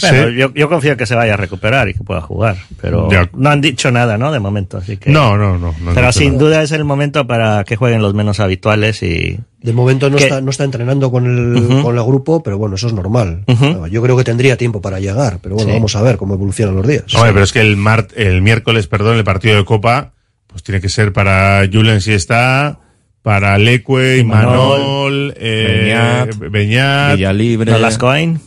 [0.01, 3.09] Bueno, yo, yo confío en que se vaya a recuperar y que pueda jugar, pero
[3.11, 3.29] Ya.
[3.35, 4.31] no han dicho nada, ¿no?
[4.31, 5.09] De momento, así que.
[5.11, 5.73] No, no, no.
[5.81, 6.39] no pero sin nada.
[6.45, 9.39] duda es el momento para que jueguen los menos habituales y.
[9.61, 11.81] De momento no Que- está, no está entrenando con el, Ujú.
[11.83, 13.43] con el grupo, pero bueno, eso es normal.
[13.47, 13.87] Ujú.
[13.87, 15.75] Yo creo que tendría tiempo para llegar, pero bueno, Sí.
[15.75, 17.03] vamos a ver cómo evolucionan los días.
[17.15, 20.13] Hombre, pero es que el, mar- el miércoles, perdón, el partido de Copa,
[20.47, 22.79] pues tiene que ser para Julen si está,
[23.23, 27.71] para Leque, Imanol, Imanol, eh, Beñat, Beñat, Villalibre.
[27.71, 28.39] Nolascoain.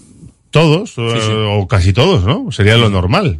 [0.50, 2.50] Todos, o, o casi todos, ¿no?
[2.52, 3.38] Sería lo normal.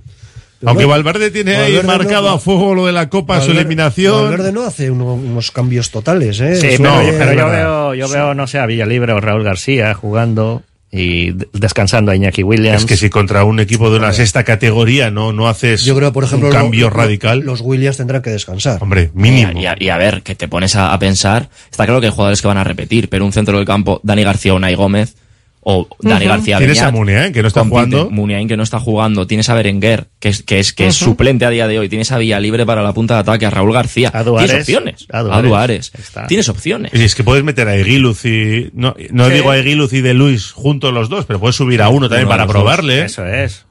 [0.65, 4.25] Aunque Val- Valverde tiene ahí marcado no- a fuego lo de la Copa, su eliminación.
[4.25, 6.57] Valverde no hace uno- unos cambios totales, ¿eh?
[6.57, 9.95] Sí, pero, es- pero yo veo, yo veo, no sé, a Villalibre o Raúl García
[9.95, 10.63] jugando
[10.93, 12.83] y descansando a Iñaki Williams.
[12.83, 16.13] Es que si contra un equipo de una sexta categoría no, no haces Yo creo,
[16.13, 18.83] por ejemplo, un cambio lo- radical, los Williams tendrán que descansar.
[18.83, 19.59] hombre, mínimo.
[19.59, 22.13] Y a, y a ver, que te pones a, a pensar, está claro que hay
[22.13, 25.15] jugadores que van a repetir, pero un centro del campo, Dani García o Unai Gómez,
[25.63, 26.25] o Dani.
[26.27, 28.11] García Tienes Beñat, a Muniain, que no está jugando.
[28.11, 29.27] Muniain, que no está jugando.
[29.27, 31.89] Tienes a Berenguer, que es, que es, que es suplente a día de hoy.
[31.89, 34.11] Tienes a Villalibre para la punta de ataque, a Raúl García.
[34.15, 34.49] A Duares.
[34.51, 35.07] Tienes opciones.
[35.13, 35.93] A A Duares.
[36.29, 36.93] Tienes opciones.
[36.95, 38.71] Y es que puedes meter a Eguiluz y.
[38.73, 39.33] No, no Sí.
[39.35, 42.27] digo a Eguiluz y de Luis juntos los dos, pero puedes subir a uno también
[42.27, 42.53] Uno para dos.
[42.53, 43.05] probarle.
[43.05, 43.67] Eso es.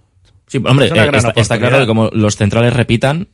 [0.48, 3.28] Sí, hombre, Es eh, está, está claro que como los centrales repitan,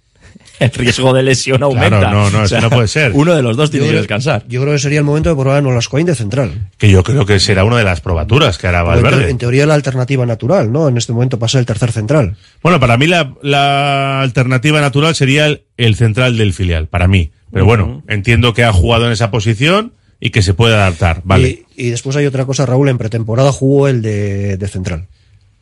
[0.60, 2.00] el riesgo de lesión aumenta.
[2.00, 3.12] Claro, no, no, eso no puede ser.
[3.14, 4.44] Uno de los dos tiene Yo que creo- descansar.
[4.48, 6.70] Yo creo que sería el momento de probar a Nolascoin de central.
[6.78, 9.30] Que yo creo que será una de las probaturas que hará En, te- Valverde.
[9.30, 10.88] en teoría la alternativa natural, ¿no?
[10.88, 12.36] En este momento pasa el tercer central.
[12.64, 17.32] Bueno, para mí la, la alternativa natural sería el, el central del filial, para mí.
[17.52, 21.64] Pero bueno, entiendo que ha jugado en esa posición y que se puede adaptar, vale.
[21.78, 25.08] Y, y después hay otra cosa, Raúl, en pretemporada jugó el de, de central.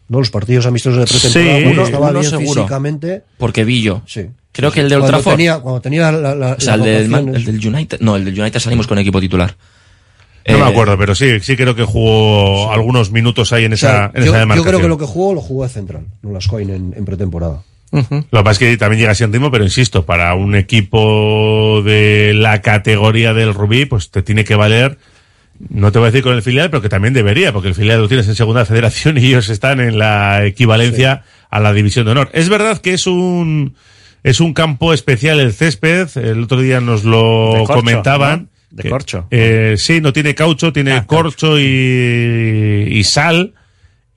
[0.09, 0.19] ¿No?
[0.19, 2.61] Los partidos amistosos de pretemporada, Sí, cuando estaba uno bien seguro.
[2.63, 3.21] físicamente.
[3.37, 4.01] Porque Villo.
[4.05, 4.27] Sí.
[4.53, 5.35] Creo que el de Old Cuando Trafford.
[5.35, 7.99] tenía, cuando tenía la, la- O sea, el del, el United.
[7.99, 9.55] No, el del United salimos con equipo titular.
[10.47, 13.75] No me Eh, acuerdo, pero sí, sí creo que jugó algunos minutos ahí en O
[13.75, 14.67] esa, en yo, esa yo demarcación.
[14.67, 17.63] creo que lo que jugó lo jugó de central, no las coin en, en pretemporada.
[17.91, 21.81] Lo que pasa es que también llega así en ritmo, pero insisto, para un equipo
[21.83, 24.97] de la categoría del Rubí, pues te tiene que valer,
[25.69, 28.01] no te voy a decir con el filial, pero que también debería, porque el filial
[28.01, 32.11] lo tienes en segunda federación y ellos están en la equivalencia a la división de
[32.11, 32.29] honor.
[32.33, 33.75] Es verdad que es un,
[34.23, 38.49] es un campo especial el césped, el otro día nos lo corcho, comentaban.
[38.71, 38.83] ¿no?
[38.83, 39.27] De corcho.
[39.29, 43.53] eh, sí, no tiene caucho, tiene corcho y, y sal,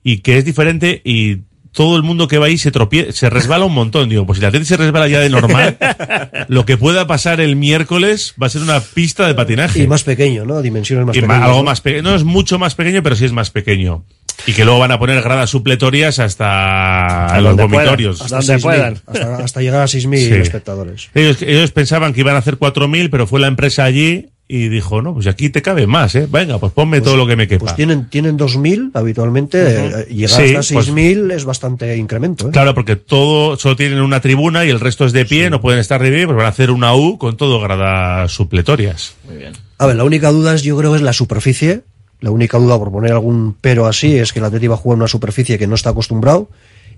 [0.03, 1.41] y que es diferente y
[1.77, 4.09] todo el mundo que va ahí se tropie se resbala un montón.
[4.09, 5.77] Digo, pues si la gente se resbala ya de normal,
[6.47, 9.83] lo que pueda pasar el miércoles va a ser una pista de patinaje.
[9.83, 10.63] Y más pequeño, ¿no?
[10.63, 11.43] Dimensiones más Y pequeñas.
[11.43, 11.63] algo ¿no?
[11.65, 12.01] más pequeño.
[12.01, 14.03] No es mucho más pequeño, pero sí es más pequeño.
[14.47, 18.17] Y que luego van a poner gradas supletorias hasta los donde vomitorios.
[18.19, 20.33] puedan, hasta 6.000, Hasta, hasta llegar a 6.000 Sí.
[20.33, 21.09] espectadores.
[21.13, 25.01] Ellos, ellos pensaban que iban a hacer 4.000, pero fue la empresa allí y dijo,
[25.01, 26.25] no, pues aquí te cabe más, ¿eh?
[26.31, 27.65] Venga, pues ponme todo lo que me quepa.
[27.65, 29.57] Pues tienen, tienen 2.000 habitualmente.
[29.61, 32.47] Eh, llegar Sí, hasta pues- 6.000 es bastante incremento.
[32.47, 32.51] ¿eh?
[32.51, 35.79] Claro, porque todo, solo tienen una tribuna y el resto es de pie, no pueden
[35.79, 39.15] estar de pie, pues van a hacer una U con todo gradas supletorias.
[39.27, 39.53] Muy bien.
[39.79, 41.81] A ver, la única duda es, yo creo, es la superficie.
[42.19, 44.95] La única duda, por poner algún pero así, es que el Atleti va a jugar
[44.95, 46.49] en una superficie que no está acostumbrado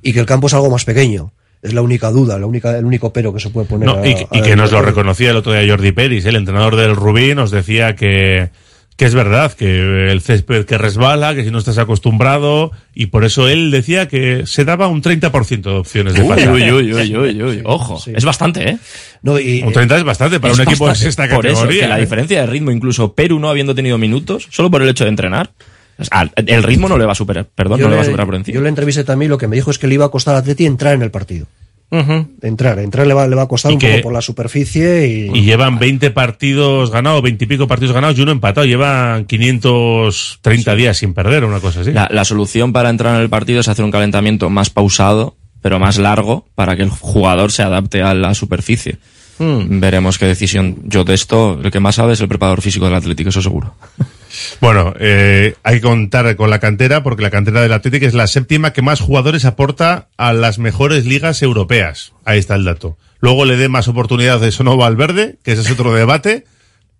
[0.01, 1.33] y que el campo es algo más pequeño.
[1.61, 3.85] Es la única duda, la única, el único pero que se puede poner.
[3.85, 6.35] No, a- y, a y que nos lo reconocía el otro día Jordi Peris, el
[6.37, 8.49] entrenador del Rubí, nos decía que,
[8.95, 13.25] que es verdad, que el césped que resbala, que si no estás acostumbrado, y por
[13.25, 16.51] eso él decía que se daba un 30% de opciones de Uy, pasar.
[16.53, 17.61] uy, uy, uy, uy, uy.
[17.65, 18.77] Ojo, es bastante, ¿eh?
[19.23, 21.09] un 30 es bastante para Es un equipo de bastante.
[21.09, 21.81] esta Por eso, categoría.
[21.83, 22.01] que la ¿eh?
[22.01, 25.51] diferencia de ritmo, incluso Perú no habiendo tenido minutos, solo por el hecho de entrenar,
[26.35, 28.35] el ritmo no le va a superar, perdón, Yo no le va a superar por
[28.35, 28.55] encima.
[28.55, 30.41] Yo le entrevisté también, lo que me dijo es que le iba a costar al
[30.41, 31.45] Atleti entrar en el partido.
[32.43, 35.07] Entrar, entrar le va, le va a costar Y un que- poco por la superficie
[35.07, 38.67] y, Y llevan 20 partidos ganados, 20 y pico partidos ganados y uno empatado.
[38.67, 41.91] Llevan 530 días sin perder, una cosa así.
[41.91, 45.79] La, la solución para entrar en el partido es hacer un calentamiento más pausado, pero
[45.79, 48.97] más largo, para que el jugador se adapte a la superficie.
[49.39, 49.79] Hmm.
[49.79, 50.77] Veremos qué decisión.
[50.83, 53.73] Yo de esto, el que más sabe es el preparador físico del Atlético, eso seguro.
[54.61, 58.27] Bueno, eh, hay que contar con la cantera porque la cantera del Atlético es la
[58.27, 62.13] séptima que más jugadores aporta a las mejores ligas europeas.
[62.25, 62.97] Ahí está el dato.
[63.21, 66.45] Luego le dé más oportunidades de Sonova al verde, que ese es otro debate,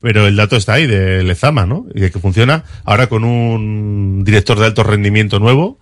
[0.01, 1.85] pero el dato está ahí de Lezama, ¿no?
[1.93, 5.77] Y que funciona ahora con un director de alto rendimiento nuevo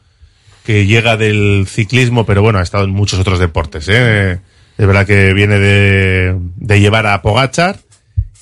[0.63, 4.39] que llega del ciclismo, pero bueno, ha estado en muchos otros deportes, ¿eh?
[4.77, 7.79] Es verdad que viene de, de llevar a Pogachar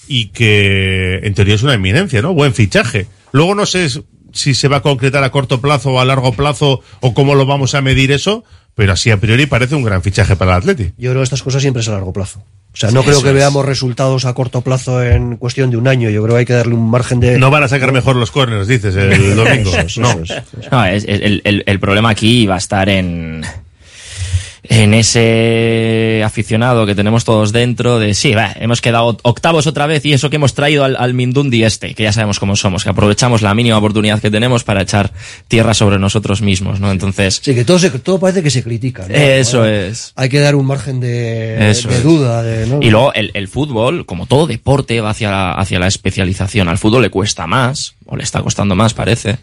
[0.08, 2.34] y que en teoría es una eminencia, ¿no?
[2.34, 3.08] Buen fichaje.
[3.32, 3.88] Luego no sé
[4.34, 7.46] si se va a concretar a corto plazo o a largo plazo o cómo lo
[7.46, 8.44] vamos a medir eso,
[8.76, 10.92] pero así a priori parece un gran fichaje para el Atleti.
[10.98, 12.44] yo creo que estas cosas siempre es a largo plazo.
[12.74, 13.36] O sea, no Sí, creo que es.
[13.36, 16.10] veamos resultados a corto plazo en cuestión de un año.
[16.10, 17.40] Yo creo que hay que darle un margen de...
[17.40, 19.72] No van a sacar mejor los corners, dices, el domingo.
[19.78, 20.12] Eso no.
[20.12, 20.70] eso es.
[20.70, 23.46] No, es- es- el, el- el problema aquí va a estar en,
[24.68, 30.06] en ese aficionado que tenemos todos dentro de, sí, va, hemos quedado octavos otra vez
[30.06, 32.90] y eso que hemos traído al, al Mindundi este, que ya sabemos cómo somos, que
[32.90, 35.12] aprovechamos la mínima oportunidad que tenemos para echar
[35.48, 36.92] tierra sobre nosotros mismos, ¿no?
[36.92, 39.06] Entonces, Sí, que todo, se- todo parece que se critica.
[39.08, 39.14] ¿no?
[39.16, 40.14] Eso Bueno, es.
[40.16, 42.44] Hay que dar un margen de, Eso de duda.
[42.44, 42.80] De, ¿no?
[42.82, 46.70] Y luego el, el fútbol, como todo deporte, va hacia la, hacia la especialización.
[46.70, 49.38] Al fútbol le cuesta más, o le está costando más, parece.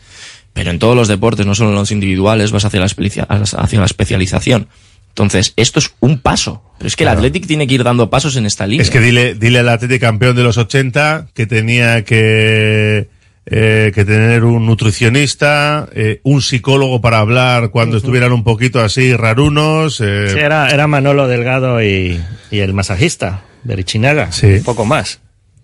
[0.53, 3.87] Pero en todos los deportes, no solo en los individuales, vas hacia la, hacia la
[3.87, 4.69] especialización.
[5.13, 6.63] Entonces, esto es un paso.
[6.79, 8.83] Pero es que el Athletic tiene que ir dando pasos en esta línea.
[8.83, 13.09] Es que dile, dile al Atleti campeón de los 80 que tenía que,
[13.47, 19.15] eh, que tener un nutricionista, eh, un psicólogo para hablar cuando estuvieran un poquito así
[19.15, 20.01] rarunos.
[20.01, 22.19] eh, Sí, era, era Manolo Delgado y,
[22.51, 24.33] y el masajista, Berichinaga.
[24.33, 24.47] Sí.
[24.47, 25.21] Un poco más.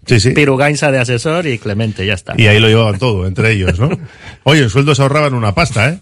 [0.07, 0.31] Sí, sí.
[0.31, 2.35] Pirugainza de asesor y Clemente, ya está.
[2.37, 3.91] Y ahí lo llevaban todo, entre ellos, ¿no?
[4.45, 5.99] Oye, en sueldos ahorraban una pasta, ¿eh?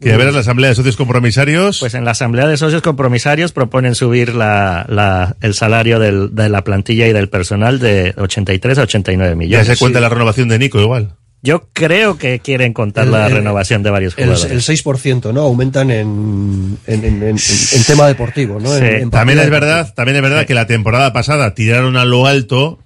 [0.00, 1.78] Que a ver la asamblea de socios compromisarios.
[1.80, 6.48] Pues en la Asamblea de Socios Compromisarios proponen subir la, la- el salario del- de
[6.48, 9.66] la plantilla y del personal de 83 a 89 ya millones.
[9.68, 11.14] se cuenta la renovación de Nico igual.
[11.42, 14.50] Yo creo que quieren contar El- la el- renovación de varios el, jugadores.
[14.52, 15.42] el 6%, ¿no?
[15.42, 18.70] Aumentan en, en, en- en- en tema deportivo, ¿no?
[18.76, 18.82] Sí.
[18.84, 22.78] en También es verdad, también es verdad que la temporada pasada tiraron a lo alto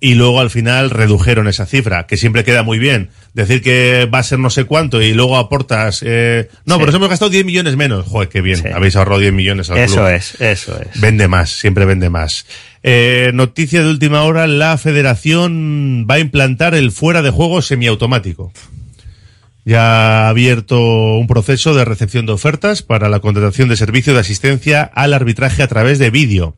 [0.00, 3.10] Y luego al final redujeron esa cifra, que siempre queda muy bien.
[3.34, 6.02] Decir que va a ser no sé cuánto y luego aportas...
[6.06, 6.80] Eh, no, Sí.
[6.86, 8.06] pero hemos gastado 10 millones menos.
[8.06, 8.56] Joder, qué bien.
[8.56, 8.68] Sí.
[8.74, 10.06] Habéis ahorrado 10 millones al Eso club.
[10.08, 10.98] es, eso es.
[11.00, 12.46] Vende más, siempre vende más.
[12.82, 18.52] Eh, noticia de última hora, la federación va a implantar el fuera de juego semiautomático.
[19.64, 24.20] Ya ha abierto un proceso de recepción de ofertas para la contratación de servicio de
[24.20, 26.56] asistencia al arbitraje a través de vídeo.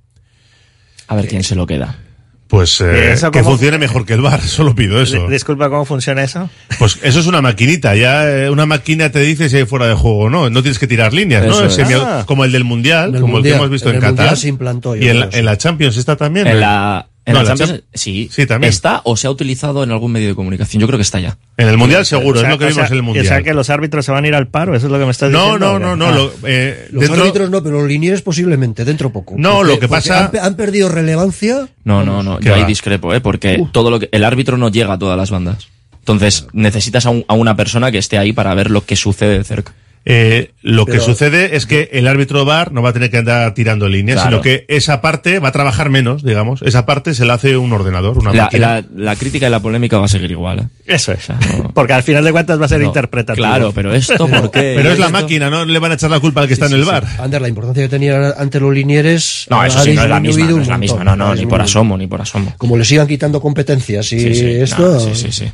[1.09, 1.99] A ver quién se lo queda.
[2.47, 5.27] Pues eh, ¿Y eso que funcione mejor que el bar, solo pido eso.
[5.27, 6.51] Di- Disculpa, ¿cómo funciona eso?
[6.79, 9.95] Pues eso es una maquinita, ya eh, una máquina te dice si hay fuera de
[9.95, 11.67] juego o no, no tienes que tirar líneas, Eso ¿no?
[11.67, 11.79] es.
[11.79, 12.25] Semi- Ah.
[12.27, 14.37] Como el del Mundial, el como el que hemos visto en en, Qatar.
[14.37, 15.39] se implantó, y en la, sí.
[15.39, 16.47] en la Champions está también.
[16.47, 16.61] En ¿no?
[16.61, 18.69] la, en No, la Champions, Cham- sí, Sí, también.
[18.71, 20.81] está o se ha utilizado en algún medio de comunicación.
[20.81, 21.39] Yo creo que está ya.
[21.57, 23.25] En el Mundial seguro, O sea, es lo que o vimos sea, en el Mundial.
[23.25, 25.05] O sea que los árbitros se van a ir al paro, eso es lo que
[25.07, 25.67] me estás No, diciendo.
[25.67, 25.85] no, ¿o qué?
[25.85, 26.13] no, no, Ah.
[26.15, 29.35] lo- eh, Los dentro- árbitros no, pero los linieres posiblemente, dentro poco.
[29.39, 31.69] No, Porque- lo que pasa- Han, pe- han perdido relevancia.
[31.85, 32.39] No, no, no.
[32.39, 32.67] ¿Qué Yo ahí va?
[32.67, 33.21] discrepo, ¿eh?
[33.21, 35.69] Porque todo lo que, el árbitro no llega a todas las bandas.
[36.01, 39.39] Entonces, necesitas a, un- a una persona que esté ahí para ver lo que sucede
[39.39, 39.73] de cerca.
[40.07, 43.55] Eh, lo que sucede es que el árbitro VAR no va a tener que andar
[43.55, 44.31] tirando líneas, Claro.
[44.37, 46.61] sino que esa parte va a trabajar menos, digamos.
[46.63, 48.81] Esa parte se la hace un ordenador, una La, máquina.
[48.81, 50.63] la- la crítica y la polémica va a seguir igual, ¿eh?
[50.87, 51.27] Eso es.
[51.75, 53.47] Porque al final de cuentas va a ser No, interpretativo.
[53.47, 54.75] claro, pero esto, ¿por qué?
[54.77, 56.75] Pero es la máquina, no le van a echar la culpa al que está en
[56.75, 57.05] el bar.
[57.19, 59.47] Ander, la importancia que tenían antes los linieres.
[59.49, 61.05] No, eso ha sí, no es la misma, no es la misma.
[61.05, 62.53] No, no, ni por asomo, ni por asomo.
[62.59, 64.83] Como le sigan quitando competencias y Sí, sí, esto.
[64.95, 65.51] no, sí, sí, sí.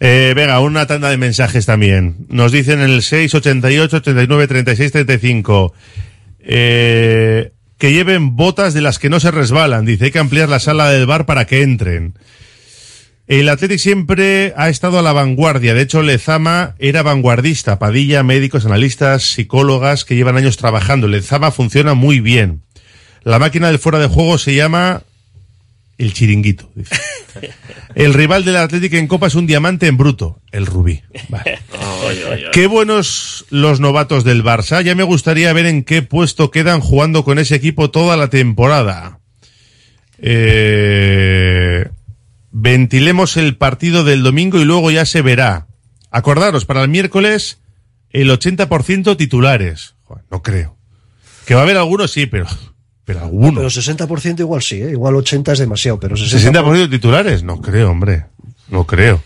[0.00, 2.16] Eh, venga, una tanda de mensajes también.
[2.28, 3.02] Nos dicen en el
[3.78, 5.74] 688 89 36 35
[6.40, 9.84] eh, que lleven botas de las que no se resbalan.
[9.84, 12.14] Dice, hay que ampliar la sala del bar para que entren.
[13.28, 15.74] El Athletic siempre ha estado a la vanguardia.
[15.74, 17.78] De hecho, Lezama era vanguardista.
[17.78, 21.06] Padilla, médicos, analistas, psicólogas que llevan años trabajando.
[21.06, 22.62] Lezama funciona muy bien.
[23.22, 25.02] La máquina del fuera de juego se llama
[25.98, 26.70] el chiringuito.
[26.74, 26.96] dice.
[27.98, 31.02] El rival del Atlético en Copa es un diamante en bruto, el rubí.
[31.28, 31.58] Vale.
[32.52, 34.84] Qué buenos los novatos del Barça.
[34.84, 39.18] Ya me gustaría ver en qué puesto quedan jugando con ese equipo toda la temporada.
[40.18, 41.88] Eh,
[42.52, 45.66] ventilemos el partido del domingo y luego ya se verá.
[46.12, 47.58] Acordaros, para el miércoles,
[48.10, 49.96] el 80% titulares.
[50.04, 50.76] Joder, no creo.
[51.46, 52.46] Que va a haber algunos, sí, pero,
[53.08, 53.54] pero algunos.
[53.54, 54.90] Pero 60% igual sí, ¿eh?
[54.90, 56.52] igual 80 es demasiado, pero 60%.
[56.52, 57.42] ¿60% titulares?
[57.42, 58.26] No creo, hombre.
[58.68, 59.22] No creo.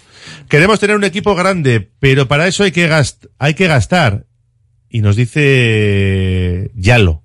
[0.49, 4.25] Queremos tener un equipo grande, pero para eso hay que, gast hay que gastar.
[4.89, 7.23] Y nos dice Yalo,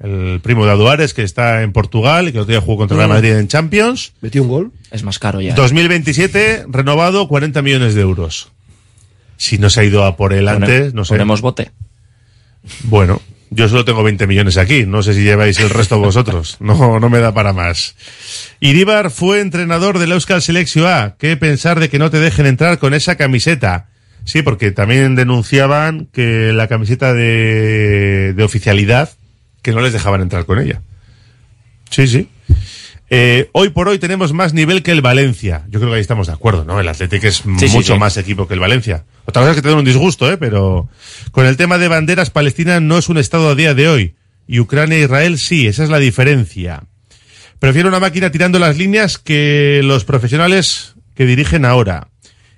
[0.00, 2.94] el primo de Aduares, que está en Portugal y que el otro día jugó contra
[2.94, 3.12] el Real Mm.
[3.12, 4.14] Madrid en Champions.
[4.22, 4.72] Metió un gol.
[4.90, 5.54] Es más caro ya.
[5.54, 8.50] 2027, renovado, 40 millones de euros.
[9.36, 11.10] Si no se ha ido a por él Pone- antes, no sé.
[11.14, 11.70] Ponemos bote.
[12.84, 13.20] Bueno,
[13.54, 14.86] yo solo tengo 20 millones aquí.
[14.86, 16.56] No sé si lleváis el resto vosotros.
[16.60, 17.94] No, no me da para más.
[18.60, 21.16] Iribar fue entrenador del Euskal Selección A.
[21.18, 23.88] ¿Qué pensar de que no te dejen entrar con esa camiseta?
[24.24, 29.10] Sí, porque también denunciaban que la camiseta de, de oficialidad,
[29.62, 30.80] que no les dejaban entrar con ella.
[31.90, 32.28] Sí, sí.
[33.14, 35.66] Eh, hoy por hoy tenemos más nivel que el Valencia.
[35.68, 36.80] Yo creo que ahí estamos de acuerdo, ¿no?
[36.80, 37.98] El Atlético es Sí, mucho sí.
[37.98, 39.04] más equipo que el Valencia.
[39.26, 40.38] Otra cosa es que te den un disgusto, ¿eh?
[40.38, 40.88] Pero
[41.30, 44.14] con el tema de banderas, Palestina no es un estado a día de hoy.
[44.48, 46.84] Y Ucrania e Israel sí, esa es la diferencia.
[47.58, 52.08] Prefiero una máquina tirando las líneas que los profesionales que dirigen ahora.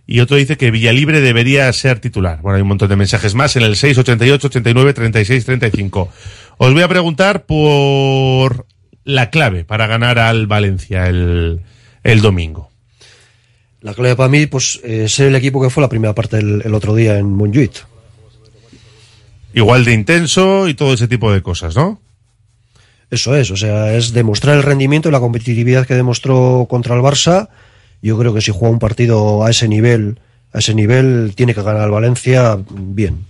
[0.06, 2.40] Y otro dice que Villalibre debería ser titular.
[2.42, 6.10] Bueno, hay un montón de mensajes más en el 688 89 36 35.
[6.58, 8.66] Os voy a preguntar por
[9.04, 11.60] la clave para ganar al Valencia el,
[12.02, 12.70] el domingo.
[13.80, 16.62] La clave para mí, pues, eh, ser el equipo que fue la primera parte el,
[16.64, 17.86] el otro día en Montjuic.
[19.52, 22.00] Igual de intenso y todo ese tipo de cosas, ¿no?
[23.10, 27.02] Eso es, o sea, es demostrar el rendimiento y la competitividad que demostró contra el
[27.02, 27.48] Barça.
[28.02, 30.18] Yo creo que si juega un partido a ese nivel,
[30.52, 33.26] a ese nivel, tiene que ganar al Valencia bien.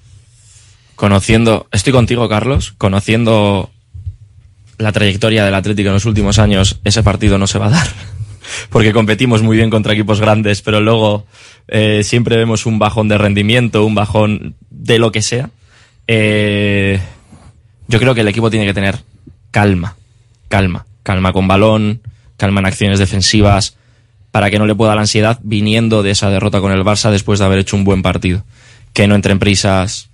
[0.94, 3.70] Conociendo, estoy contigo, Carlos, conociendo
[4.78, 7.86] la trayectoria del Atlético en los últimos años, ese partido no se va a dar.
[8.70, 11.26] Porque competimos muy bien contra equipos grandes, pero luego
[11.68, 15.50] eh, siempre vemos un bajón de rendimiento, un bajón de lo que sea.
[16.06, 17.00] Eh,
[17.88, 18.98] yo creo que el equipo tiene que tener
[19.50, 19.96] calma,
[20.48, 22.02] calma, calma con balón,
[22.36, 23.76] calma en acciones defensivas,
[24.30, 27.38] para que no le pueda la ansiedad viniendo de esa derrota con el Barça después
[27.38, 28.44] de haber hecho un buen partido.
[28.92, 30.10] Que no entren prisas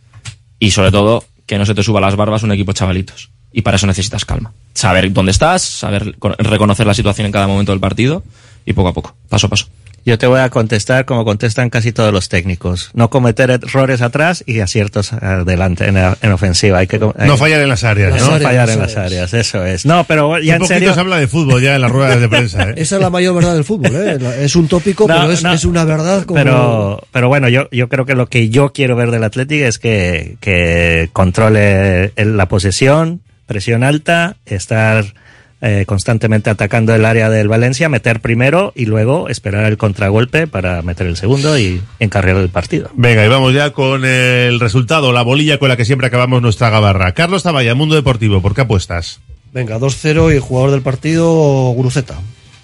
[0.58, 3.30] y sobre todo que no se te suba las barbas un equipo chavalitos.
[3.52, 4.52] Y para eso necesitas calma.
[4.74, 8.22] Saber dónde estás, saber con- reconocer la situación en cada momento del partido
[8.64, 9.66] y poco a poco, paso a paso.
[10.06, 12.90] Yo te voy a contestar como contestan casi todos los técnicos.
[12.94, 16.78] No cometer errores atrás y aciertos adelante en, en ofensiva.
[16.78, 18.40] Hay que hay- No fallar en las áreas, no ¿no?
[18.40, 19.84] fallar en las áreas, eso es.
[19.84, 20.94] No, pero ya Un en serio.
[20.94, 22.74] se habla de fútbol ya en las ruedas de prensa, ¿eh?
[22.78, 24.16] Esa es la mayor verdad del fútbol, ¿eh?
[24.42, 25.52] Es un tópico, No, pero es, no.
[25.52, 26.40] es una verdad como...
[26.40, 29.78] Pero, pero bueno, yo, yo creo que lo que yo quiero ver del Atlético es
[29.78, 33.20] que, que controle la posesión,
[33.50, 35.12] presión alta, estar
[35.60, 40.82] eh, constantemente atacando el área del Valencia, meter primero y luego esperar el contragolpe para
[40.82, 42.90] meter el segundo y encargar el partido.
[42.94, 46.70] Venga, y vamos ya con el resultado, la bolilla con la que siempre acabamos nuestra
[46.70, 47.10] gabarra.
[47.10, 49.18] Carlos Taballa, Mundo Deportivo, ¿por qué apuestas?
[49.52, 51.26] Venga, 2-0 y jugador del partido,
[51.72, 52.20] Guruceta.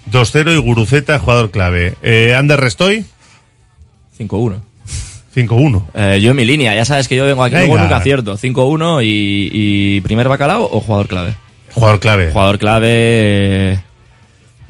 [0.09, 1.95] 2-0 y Guruceta, jugador clave.
[2.01, 3.03] Eh, Ander Restoy.
[4.17, 4.61] 5-1.
[5.37, 5.83] 5-1.
[5.93, 7.67] Eh, yo en mi línea, ya sabes que yo vengo aquí Venga.
[7.67, 8.37] luego nunca acierto.
[8.37, 11.35] 5-1 y, y primer bacalao o jugador clave.
[11.73, 12.31] Jugador clave.
[12.31, 12.87] Jugador clave
[13.73, 13.79] eh,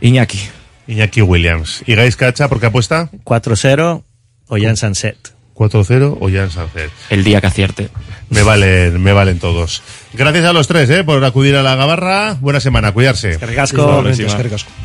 [0.02, 0.40] Iñaki.
[0.88, 1.84] Iñaki Williams.
[1.88, 3.10] ¿Y Gais Cacha por qué apuesta?
[3.24, 4.04] 4-0
[4.50, 5.34] o Jan Sanset.
[5.58, 6.92] 4-0 o Jan Sánchez.
[7.10, 7.90] El día que acierte.
[8.30, 9.82] Me valen, me valen todos.
[10.14, 12.36] Gracias a los tres, eh, por acudir a la gabarra.
[12.40, 13.40] Buena semana, cuidarse.
[13.58, 14.04] Asko.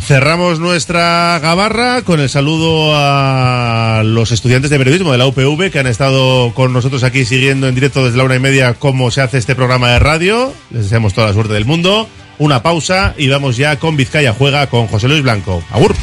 [0.00, 5.80] Cerramos nuestra gabarra con el saludo a los estudiantes de periodismo de la UPV que
[5.80, 9.20] han estado con nosotros aquí siguiendo en directo desde la una y media cómo se
[9.20, 10.52] hace este programa de radio.
[10.70, 12.08] Les deseamos toda la suerte del mundo.
[12.38, 15.62] Una pausa y vamos ya con Vizcaya Juega con José Luis Blanco.
[15.70, 15.94] Agur.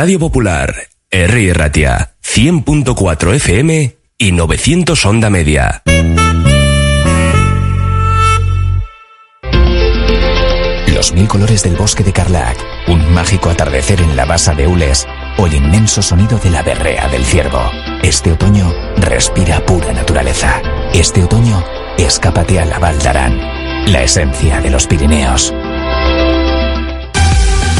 [0.00, 0.76] Radio Popular,
[1.10, 1.54] R.
[1.54, 5.82] Ratia, 100.4 FM y 900 Onda Media.
[10.94, 12.56] Los mil colores del bosque de Carlac,
[12.86, 15.04] un mágico atardecer en la basa de Ules
[15.36, 17.68] o el inmenso sonido de la berrea del ciervo.
[18.00, 20.62] Este otoño respira pura naturaleza.
[20.94, 21.64] Este otoño
[21.98, 25.52] escápate a la Val d'Aran, la esencia de los Pirineos.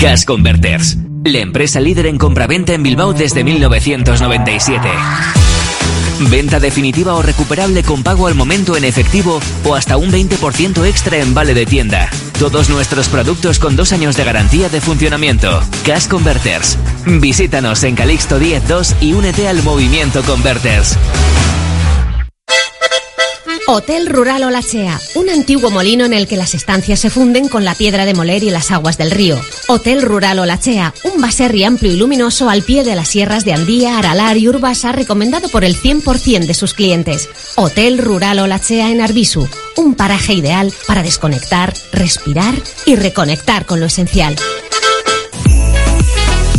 [0.00, 4.88] Gas Converters, la empresa líder en compraventa en Bilbao desde 1997.
[6.30, 11.18] Venta definitiva o recuperable con pago al momento en efectivo o hasta un 20% extra
[11.18, 12.08] en vale de tienda.
[12.38, 15.60] Todos nuestros productos con dos años de garantía de funcionamiento.
[15.84, 16.78] Gas Converters.
[17.04, 20.96] Visítanos en Calixto 10.2 y únete al movimiento Converters.
[23.70, 27.74] Hotel Rural Olachea, un antiguo molino en el que las estancias se funden con la
[27.74, 29.38] piedra de moler y las aguas del río.
[29.68, 33.98] Hotel Rural Olachea, un baserri amplio y luminoso al pie de las sierras de Andía,
[33.98, 37.28] Aralar y Urbasa, recomendado por el 100% de sus clientes.
[37.56, 39.46] Hotel Rural Olachea en Arbisu,
[39.76, 42.54] un paraje ideal para desconectar, respirar
[42.86, 44.34] y reconectar con lo esencial.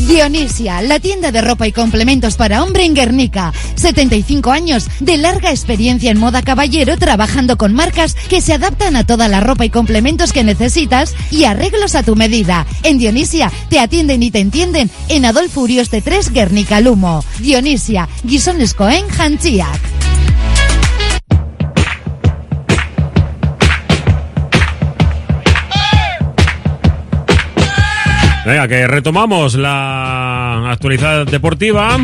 [0.10, 3.54] Dionisia, la tienda de ropa y complementos para hombre en Guernica.
[3.76, 9.06] 75 años de larga experiencia en moda caballero trabajando con marcas que se adaptan a
[9.06, 12.66] toda la ropa y complementos que necesitas y arreglos a tu medida.
[12.82, 17.24] En Dionisia te atienden y te entienden en Adolfo Urioste 3 Guernica Lumo.
[17.38, 20.09] Dionisia, Gizonesko en Jantziak.
[28.50, 32.00] Venga, que retomamos la actualidad deportiva.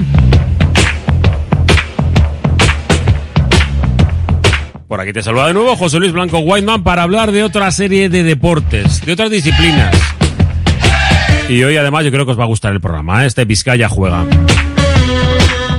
[4.88, 8.09] Por aquí te saluda de nuevo José Luis Blanco Whiteman para hablar de otra serie
[8.09, 9.97] de deportes, de otras disciplinas.
[11.49, 13.26] Y hoy además yo creo que os va a gustar el programa, ¿eh?
[13.26, 14.23] este Vizcaya juega.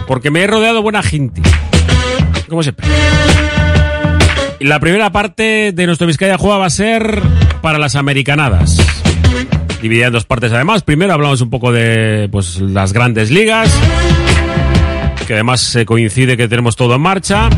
[0.09, 1.43] Porque me he rodeado de buena gente.
[2.49, 2.89] Como siempre.
[4.59, 7.23] La primera parte de nuestro Vizcaya juega va a ser
[7.63, 8.96] para las americanadas
[9.81, 10.83] dividida en dos partes además.
[10.83, 13.73] Primero hablamos un poco de pues, las grandes ligas,
[15.27, 17.49] que además se coincide que tenemos todo en marcha.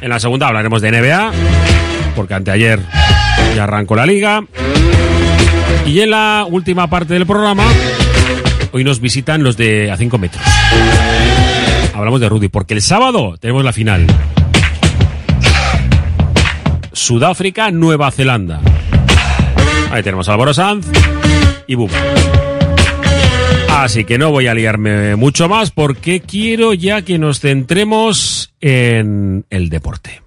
[0.00, 1.32] En la segunda hablaremos de NBA,
[2.14, 2.80] porque anteayer
[3.54, 4.44] ya arrancó la liga.
[5.86, 7.64] Y en la última parte del programa,
[8.72, 10.44] hoy nos visitan los de a 5 metros.
[11.94, 14.06] Hablamos de Rudy, porque el sábado tenemos la final.
[16.92, 18.60] Sudáfrica, Nueva Zelanda.
[19.90, 20.86] Ahí tenemos a Álvaro Sanz
[21.66, 21.98] y Buma.
[23.70, 29.44] Así que no voy a liarme mucho más porque quiero ya que nos centremos en
[29.50, 30.22] el deporte.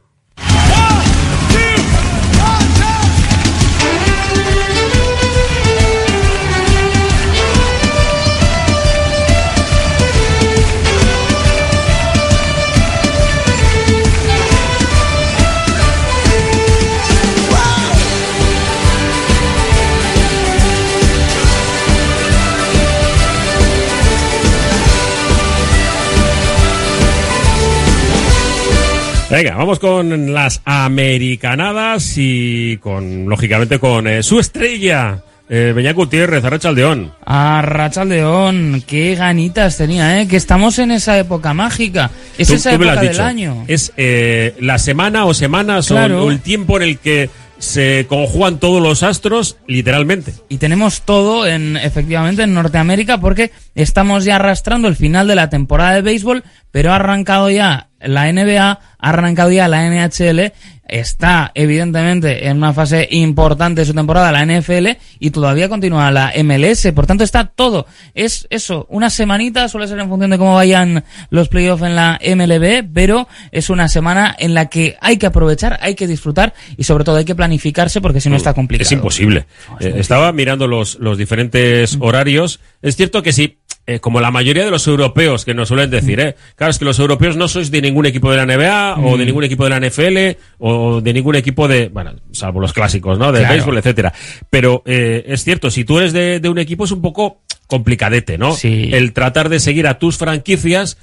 [29.32, 36.44] Venga, vamos con las americanadas y con, lógicamente, con eh, su estrella, eh, Beñat Gutiérrez,
[36.44, 37.14] Arrachaldeón.
[37.26, 40.28] Arrachaldeón, qué ganitas tenía, ¿eh?
[40.28, 42.10] Que estamos en esa época mágica.
[42.40, 43.24] Es Tú- esa tú época del dicho.
[43.24, 43.66] año.
[43.68, 46.26] Es eh, la semana o semanas Claro.
[46.26, 47.30] o el tiempo en el que
[47.60, 50.34] se conjugan todos los astros, literalmente.
[50.48, 53.52] Y tenemos todo en, efectivamente, en Norteamérica porque
[53.82, 58.32] estamos ya arrastrando el final de la temporada de béisbol, pero ha arrancado ya la
[58.32, 58.80] NBA, ha
[59.10, 60.52] arrancado ya la NHL,
[60.88, 64.88] está evidentemente en una fase importante de su temporada la NFL
[65.20, 67.86] y todavía continúa la MLS, por tanto está todo.
[68.14, 72.20] Es eso, una semanita, suele ser en función de cómo vayan los playoffs en la
[72.22, 76.84] MLB, pero es una semana en la que hay que aprovechar, hay que disfrutar y
[76.84, 78.88] sobre todo hay que planificarse porque si no está complicado.
[78.88, 79.46] Es imposible.
[79.80, 82.60] Eh, estaba mirando los, los diferentes horarios.
[82.82, 83.60] Es cierto que sí,
[83.90, 86.36] eh, como la mayoría de los europeos que nos suelen decir, ¿eh?
[86.56, 89.24] Claro, es que los europeos no sois de ningún equipo de la NBA o de
[89.24, 89.28] Mm.
[89.28, 93.32] ningún equipo de la NFL o de ningún equipo de, bueno, salvo los clásicos, ¿no?
[93.32, 93.54] De Claro.
[93.56, 94.14] béisbol, etcétera.
[94.50, 98.38] Pero eh, es cierto, si tú eres de, de un equipo es un poco complicadete,
[98.38, 98.54] ¿no?
[98.54, 98.90] Sí.
[98.94, 100.98] El tratar de seguir a tus franquicias.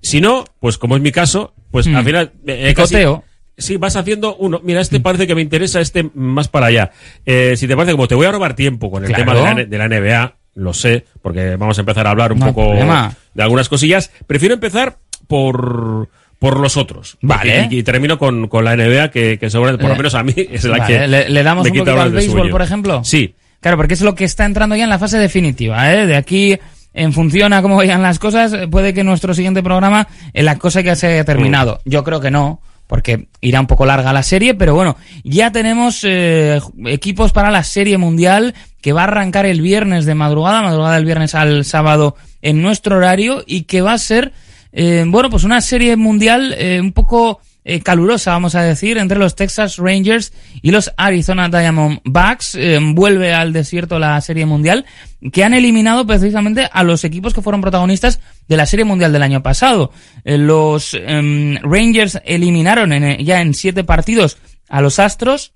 [0.00, 1.96] Si no, pues como es mi caso, pues Mm.
[1.96, 2.32] al final...
[2.46, 3.24] eh, casi- Picoteo.
[3.58, 4.60] Sí, vas haciendo uno.
[4.64, 6.90] Mira, este parece que me interesa, este más para allá.
[7.26, 9.24] Eh, si te parece, como te voy a robar tiempo con el Claro.
[9.24, 12.38] tema de la, de la NBA, lo sé, porque vamos a empezar a hablar un
[12.38, 14.10] No poco de algunas cosillas.
[14.26, 16.08] Prefiero empezar por
[16.38, 17.18] por los otros.
[17.22, 17.68] Vale.
[17.70, 20.34] Y, y termino con, con la NBA, que, que seguramente, por lo menos a mí,
[20.36, 21.06] es la Vale, que.
[21.06, 23.04] ¿Le, le damos me un poquito al béisbol, por ejemplo?
[23.04, 23.36] Sí.
[23.60, 25.94] Claro, porque es lo que está entrando ya en la fase definitiva.
[25.94, 26.04] ¿eh?
[26.04, 26.58] De aquí,
[26.94, 30.58] en función a cómo vayan las cosas, eh, puede que nuestro siguiente programa eh, la
[30.58, 31.80] cosa ya se haya terminado.
[31.84, 31.90] Mm.
[31.90, 32.60] Yo creo que no,
[32.92, 37.64] porque irá un poco larga la serie, pero bueno, ya tenemos eh, equipos para la
[37.64, 42.16] serie mundial que va a arrancar el viernes de madrugada, madrugada del viernes al sábado
[42.42, 44.34] en nuestro horario y que va a ser,
[44.72, 49.18] eh, bueno, pues una serie mundial eh, un poco eh, calurosa, vamos a decir, entre
[49.18, 50.32] los Texas Rangers
[50.62, 52.56] y los Arizona Diamondbacks.
[52.56, 54.84] Eh, vuelve al desierto la Serie Mundial,
[55.32, 59.22] que han eliminado precisamente a los equipos que fueron protagonistas de la Serie Mundial del
[59.22, 59.92] año pasado.
[60.24, 65.52] Eh, los em, Rangers eliminaron en, ya en siete partidos a los Astros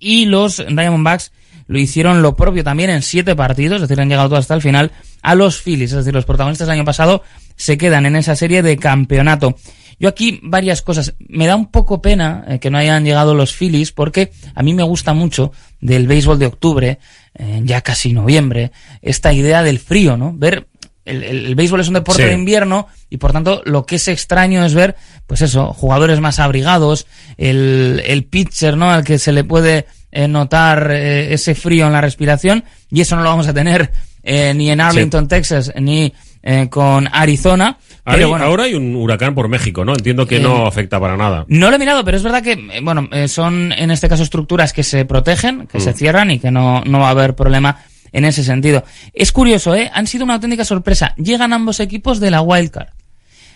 [0.00, 1.32] y los Diamondbacks
[1.68, 4.90] lo hicieron lo propio también en siete partidos, es decir, han llegado hasta el final
[5.22, 7.22] a los Phillies, es decir, los protagonistas del año pasado
[7.56, 9.56] se quedan en esa serie de campeonato.
[9.98, 11.14] Yo aquí varias cosas.
[11.18, 14.74] Me da un poco pena eh, que no hayan llegado los Phillies porque a mí
[14.74, 16.98] me gusta mucho del béisbol de octubre,
[17.34, 20.32] eh, ya casi noviembre, esta idea del frío, ¿no?
[20.34, 20.66] Ver
[21.04, 22.28] el, el- el béisbol es un deporte Sí.
[22.28, 24.94] de invierno y por tanto lo que es extraño es ver,
[25.26, 27.06] pues eso, jugadores más abrigados,
[27.36, 28.90] el, el pitcher, ¿no?
[28.90, 33.16] Al que se le puede eh, notar eh, ese frío en la respiración y eso
[33.16, 33.90] no lo vamos a tener
[34.22, 36.12] eh, ni en Arlington, Texas, ni
[36.42, 37.78] eh, con Arizona.
[38.04, 39.92] Ahora, Pero hay- bueno, ahora hay un huracán por México, ¿no?
[39.92, 41.44] Entiendo que Eh, no afecta para nada.
[41.48, 44.22] no lo he mirado, pero es verdad que, eh, bueno, eh, son en este caso
[44.22, 45.80] estructuras que se protegen, que Mm.
[45.82, 47.78] se cierran y que no, no va a haber problema
[48.12, 48.84] en ese sentido.
[49.14, 49.90] Es curioso, ¿eh?
[49.94, 51.14] Han sido una auténtica sorpresa.
[51.16, 52.88] Llegan ambos equipos de la wildcard.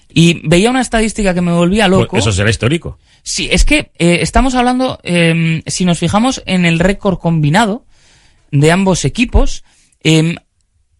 [0.09, 2.07] Y veía una estadística que me volvía loco.
[2.13, 2.99] Pues eso será histórico.
[3.25, 7.85] Sí, es que eh, estamos hablando, eh, si nos fijamos en el récord combinado
[8.53, 9.65] de ambos equipos,
[10.05, 10.37] eh,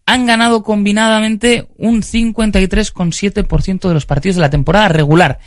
[0.07, 5.39] han ganado combinadamente un 53,7% de los partidos de la temporada regular.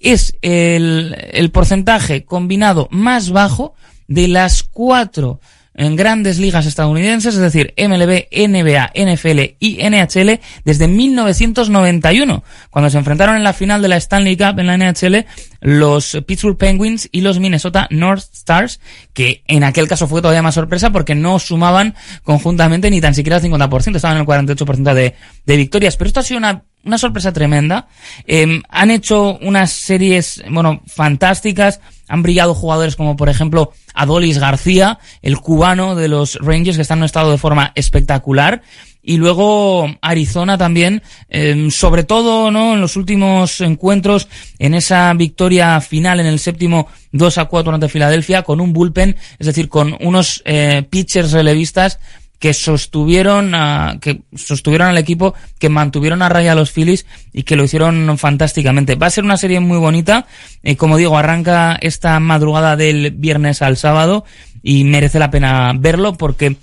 [0.00, 3.74] Es el, el porcentaje combinado más bajo
[4.08, 5.38] de las cuatro
[5.76, 12.98] en grandes ligas estadounidenses, es decir, MLB, NBA, NFL y NHL, desde 1991, cuando se
[12.98, 15.26] enfrentaron en la final de la Stanley Cup en la NHL
[15.60, 18.80] los Pittsburgh Penguins y los Minnesota North Stars,
[19.12, 23.36] que en aquel caso fue todavía más sorpresa porque no sumaban conjuntamente ni tan siquiera
[23.36, 25.96] el 50%, estaban en el 48% de, de victorias.
[25.96, 27.88] Pero esto ha sido una, una sorpresa tremenda.
[28.26, 31.80] Eh, han hecho unas series, bueno, fantásticas.
[32.08, 36.94] Han brillado jugadores como, por ejemplo, Adolis García, el cubano de los Rangers, que está
[36.94, 38.62] en un estado de forma espectacular.
[39.02, 42.74] Y luego Arizona también, eh, sobre todo, ¿no?
[42.74, 47.88] En los últimos encuentros, en esa victoria final en el séptimo 2 a 4 ante
[47.88, 52.00] Filadelfia, con un bullpen, es decir, con unos eh, pitchers relevistas
[52.38, 57.44] que sostuvieron a, que sostuvieron al equipo, que mantuvieron a raya a los Phillies y
[57.44, 58.94] que lo hicieron fantásticamente.
[58.94, 60.26] Va a ser una serie muy bonita,
[60.62, 64.24] eh, como digo, arranca esta madrugada del viernes al sábado
[64.62, 66.56] y merece la pena verlo porque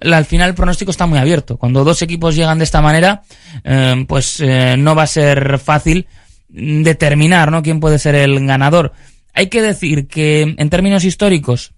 [0.00, 1.56] al final el pronóstico está muy abierto.
[1.56, 3.22] Cuando dos equipos llegan de esta manera,
[3.62, 6.06] eh, pues eh, no va a ser fácil
[6.48, 7.62] determinar ¿no?
[7.62, 8.92] quién puede ser el ganador.
[9.34, 11.72] Hay que decir que en términos históricos,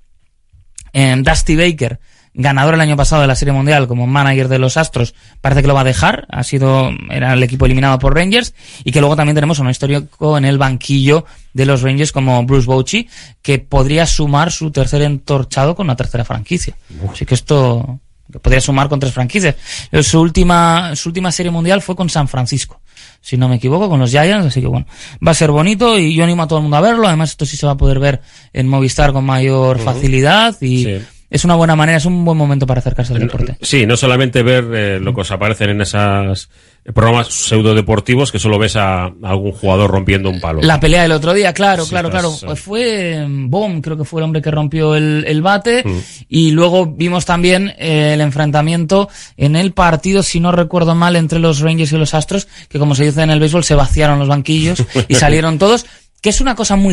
[0.93, 2.01] Dusty Baker,
[2.35, 5.69] ganador el año pasado de la Serie Mundial como manager de los Astros, parece que
[5.69, 6.27] lo va a dejar.
[6.31, 8.55] Ha sido, era el equipo eliminado por Rangers.
[8.83, 12.67] Y que luego también tenemos un histórico en el banquillo de los Rangers como Bruce
[12.67, 13.09] Bochy,
[13.41, 16.77] que podría sumar su tercer entorchado con una tercera franquicia.
[17.13, 18.01] Así que esto
[18.43, 19.55] podría sumar con tres franquicias.
[20.03, 22.81] Su última, su última Serie Mundial fue con San Francisco.
[23.21, 24.87] Si no me equivoco, con los Giants, así que bueno,
[25.27, 27.07] va a ser bonito y yo animo a todo el mundo a verlo.
[27.07, 28.21] Además, esto sí se va a poder ver
[28.53, 31.01] en Movistar con mayor facilidad y Sí.
[31.35, 33.57] Es una buena manera, es un buen momento para acercarse al deporte.
[33.61, 36.49] Sí, no solamente ver eh, lo que os aparecen en esos
[36.93, 40.61] programas pseudo deportivos que solo ves a, a algún jugador rompiendo un palo.
[40.63, 42.33] La pelea del otro día, claro, Sí, claro, claro.
[42.47, 45.83] Pues fue eh, Bohm, creo que fue el hombre que rompió el, el bate.
[45.85, 45.99] Mm.
[46.29, 51.41] Y luego vimos también eh, el enfrentamiento en el partido, si no recuerdo mal, entre
[51.41, 54.29] los Rangers y los Astros, que como se dice en el béisbol, se vaciaron los
[54.29, 55.85] banquillos y salieron todos.
[56.21, 56.83] Que es una cosa muy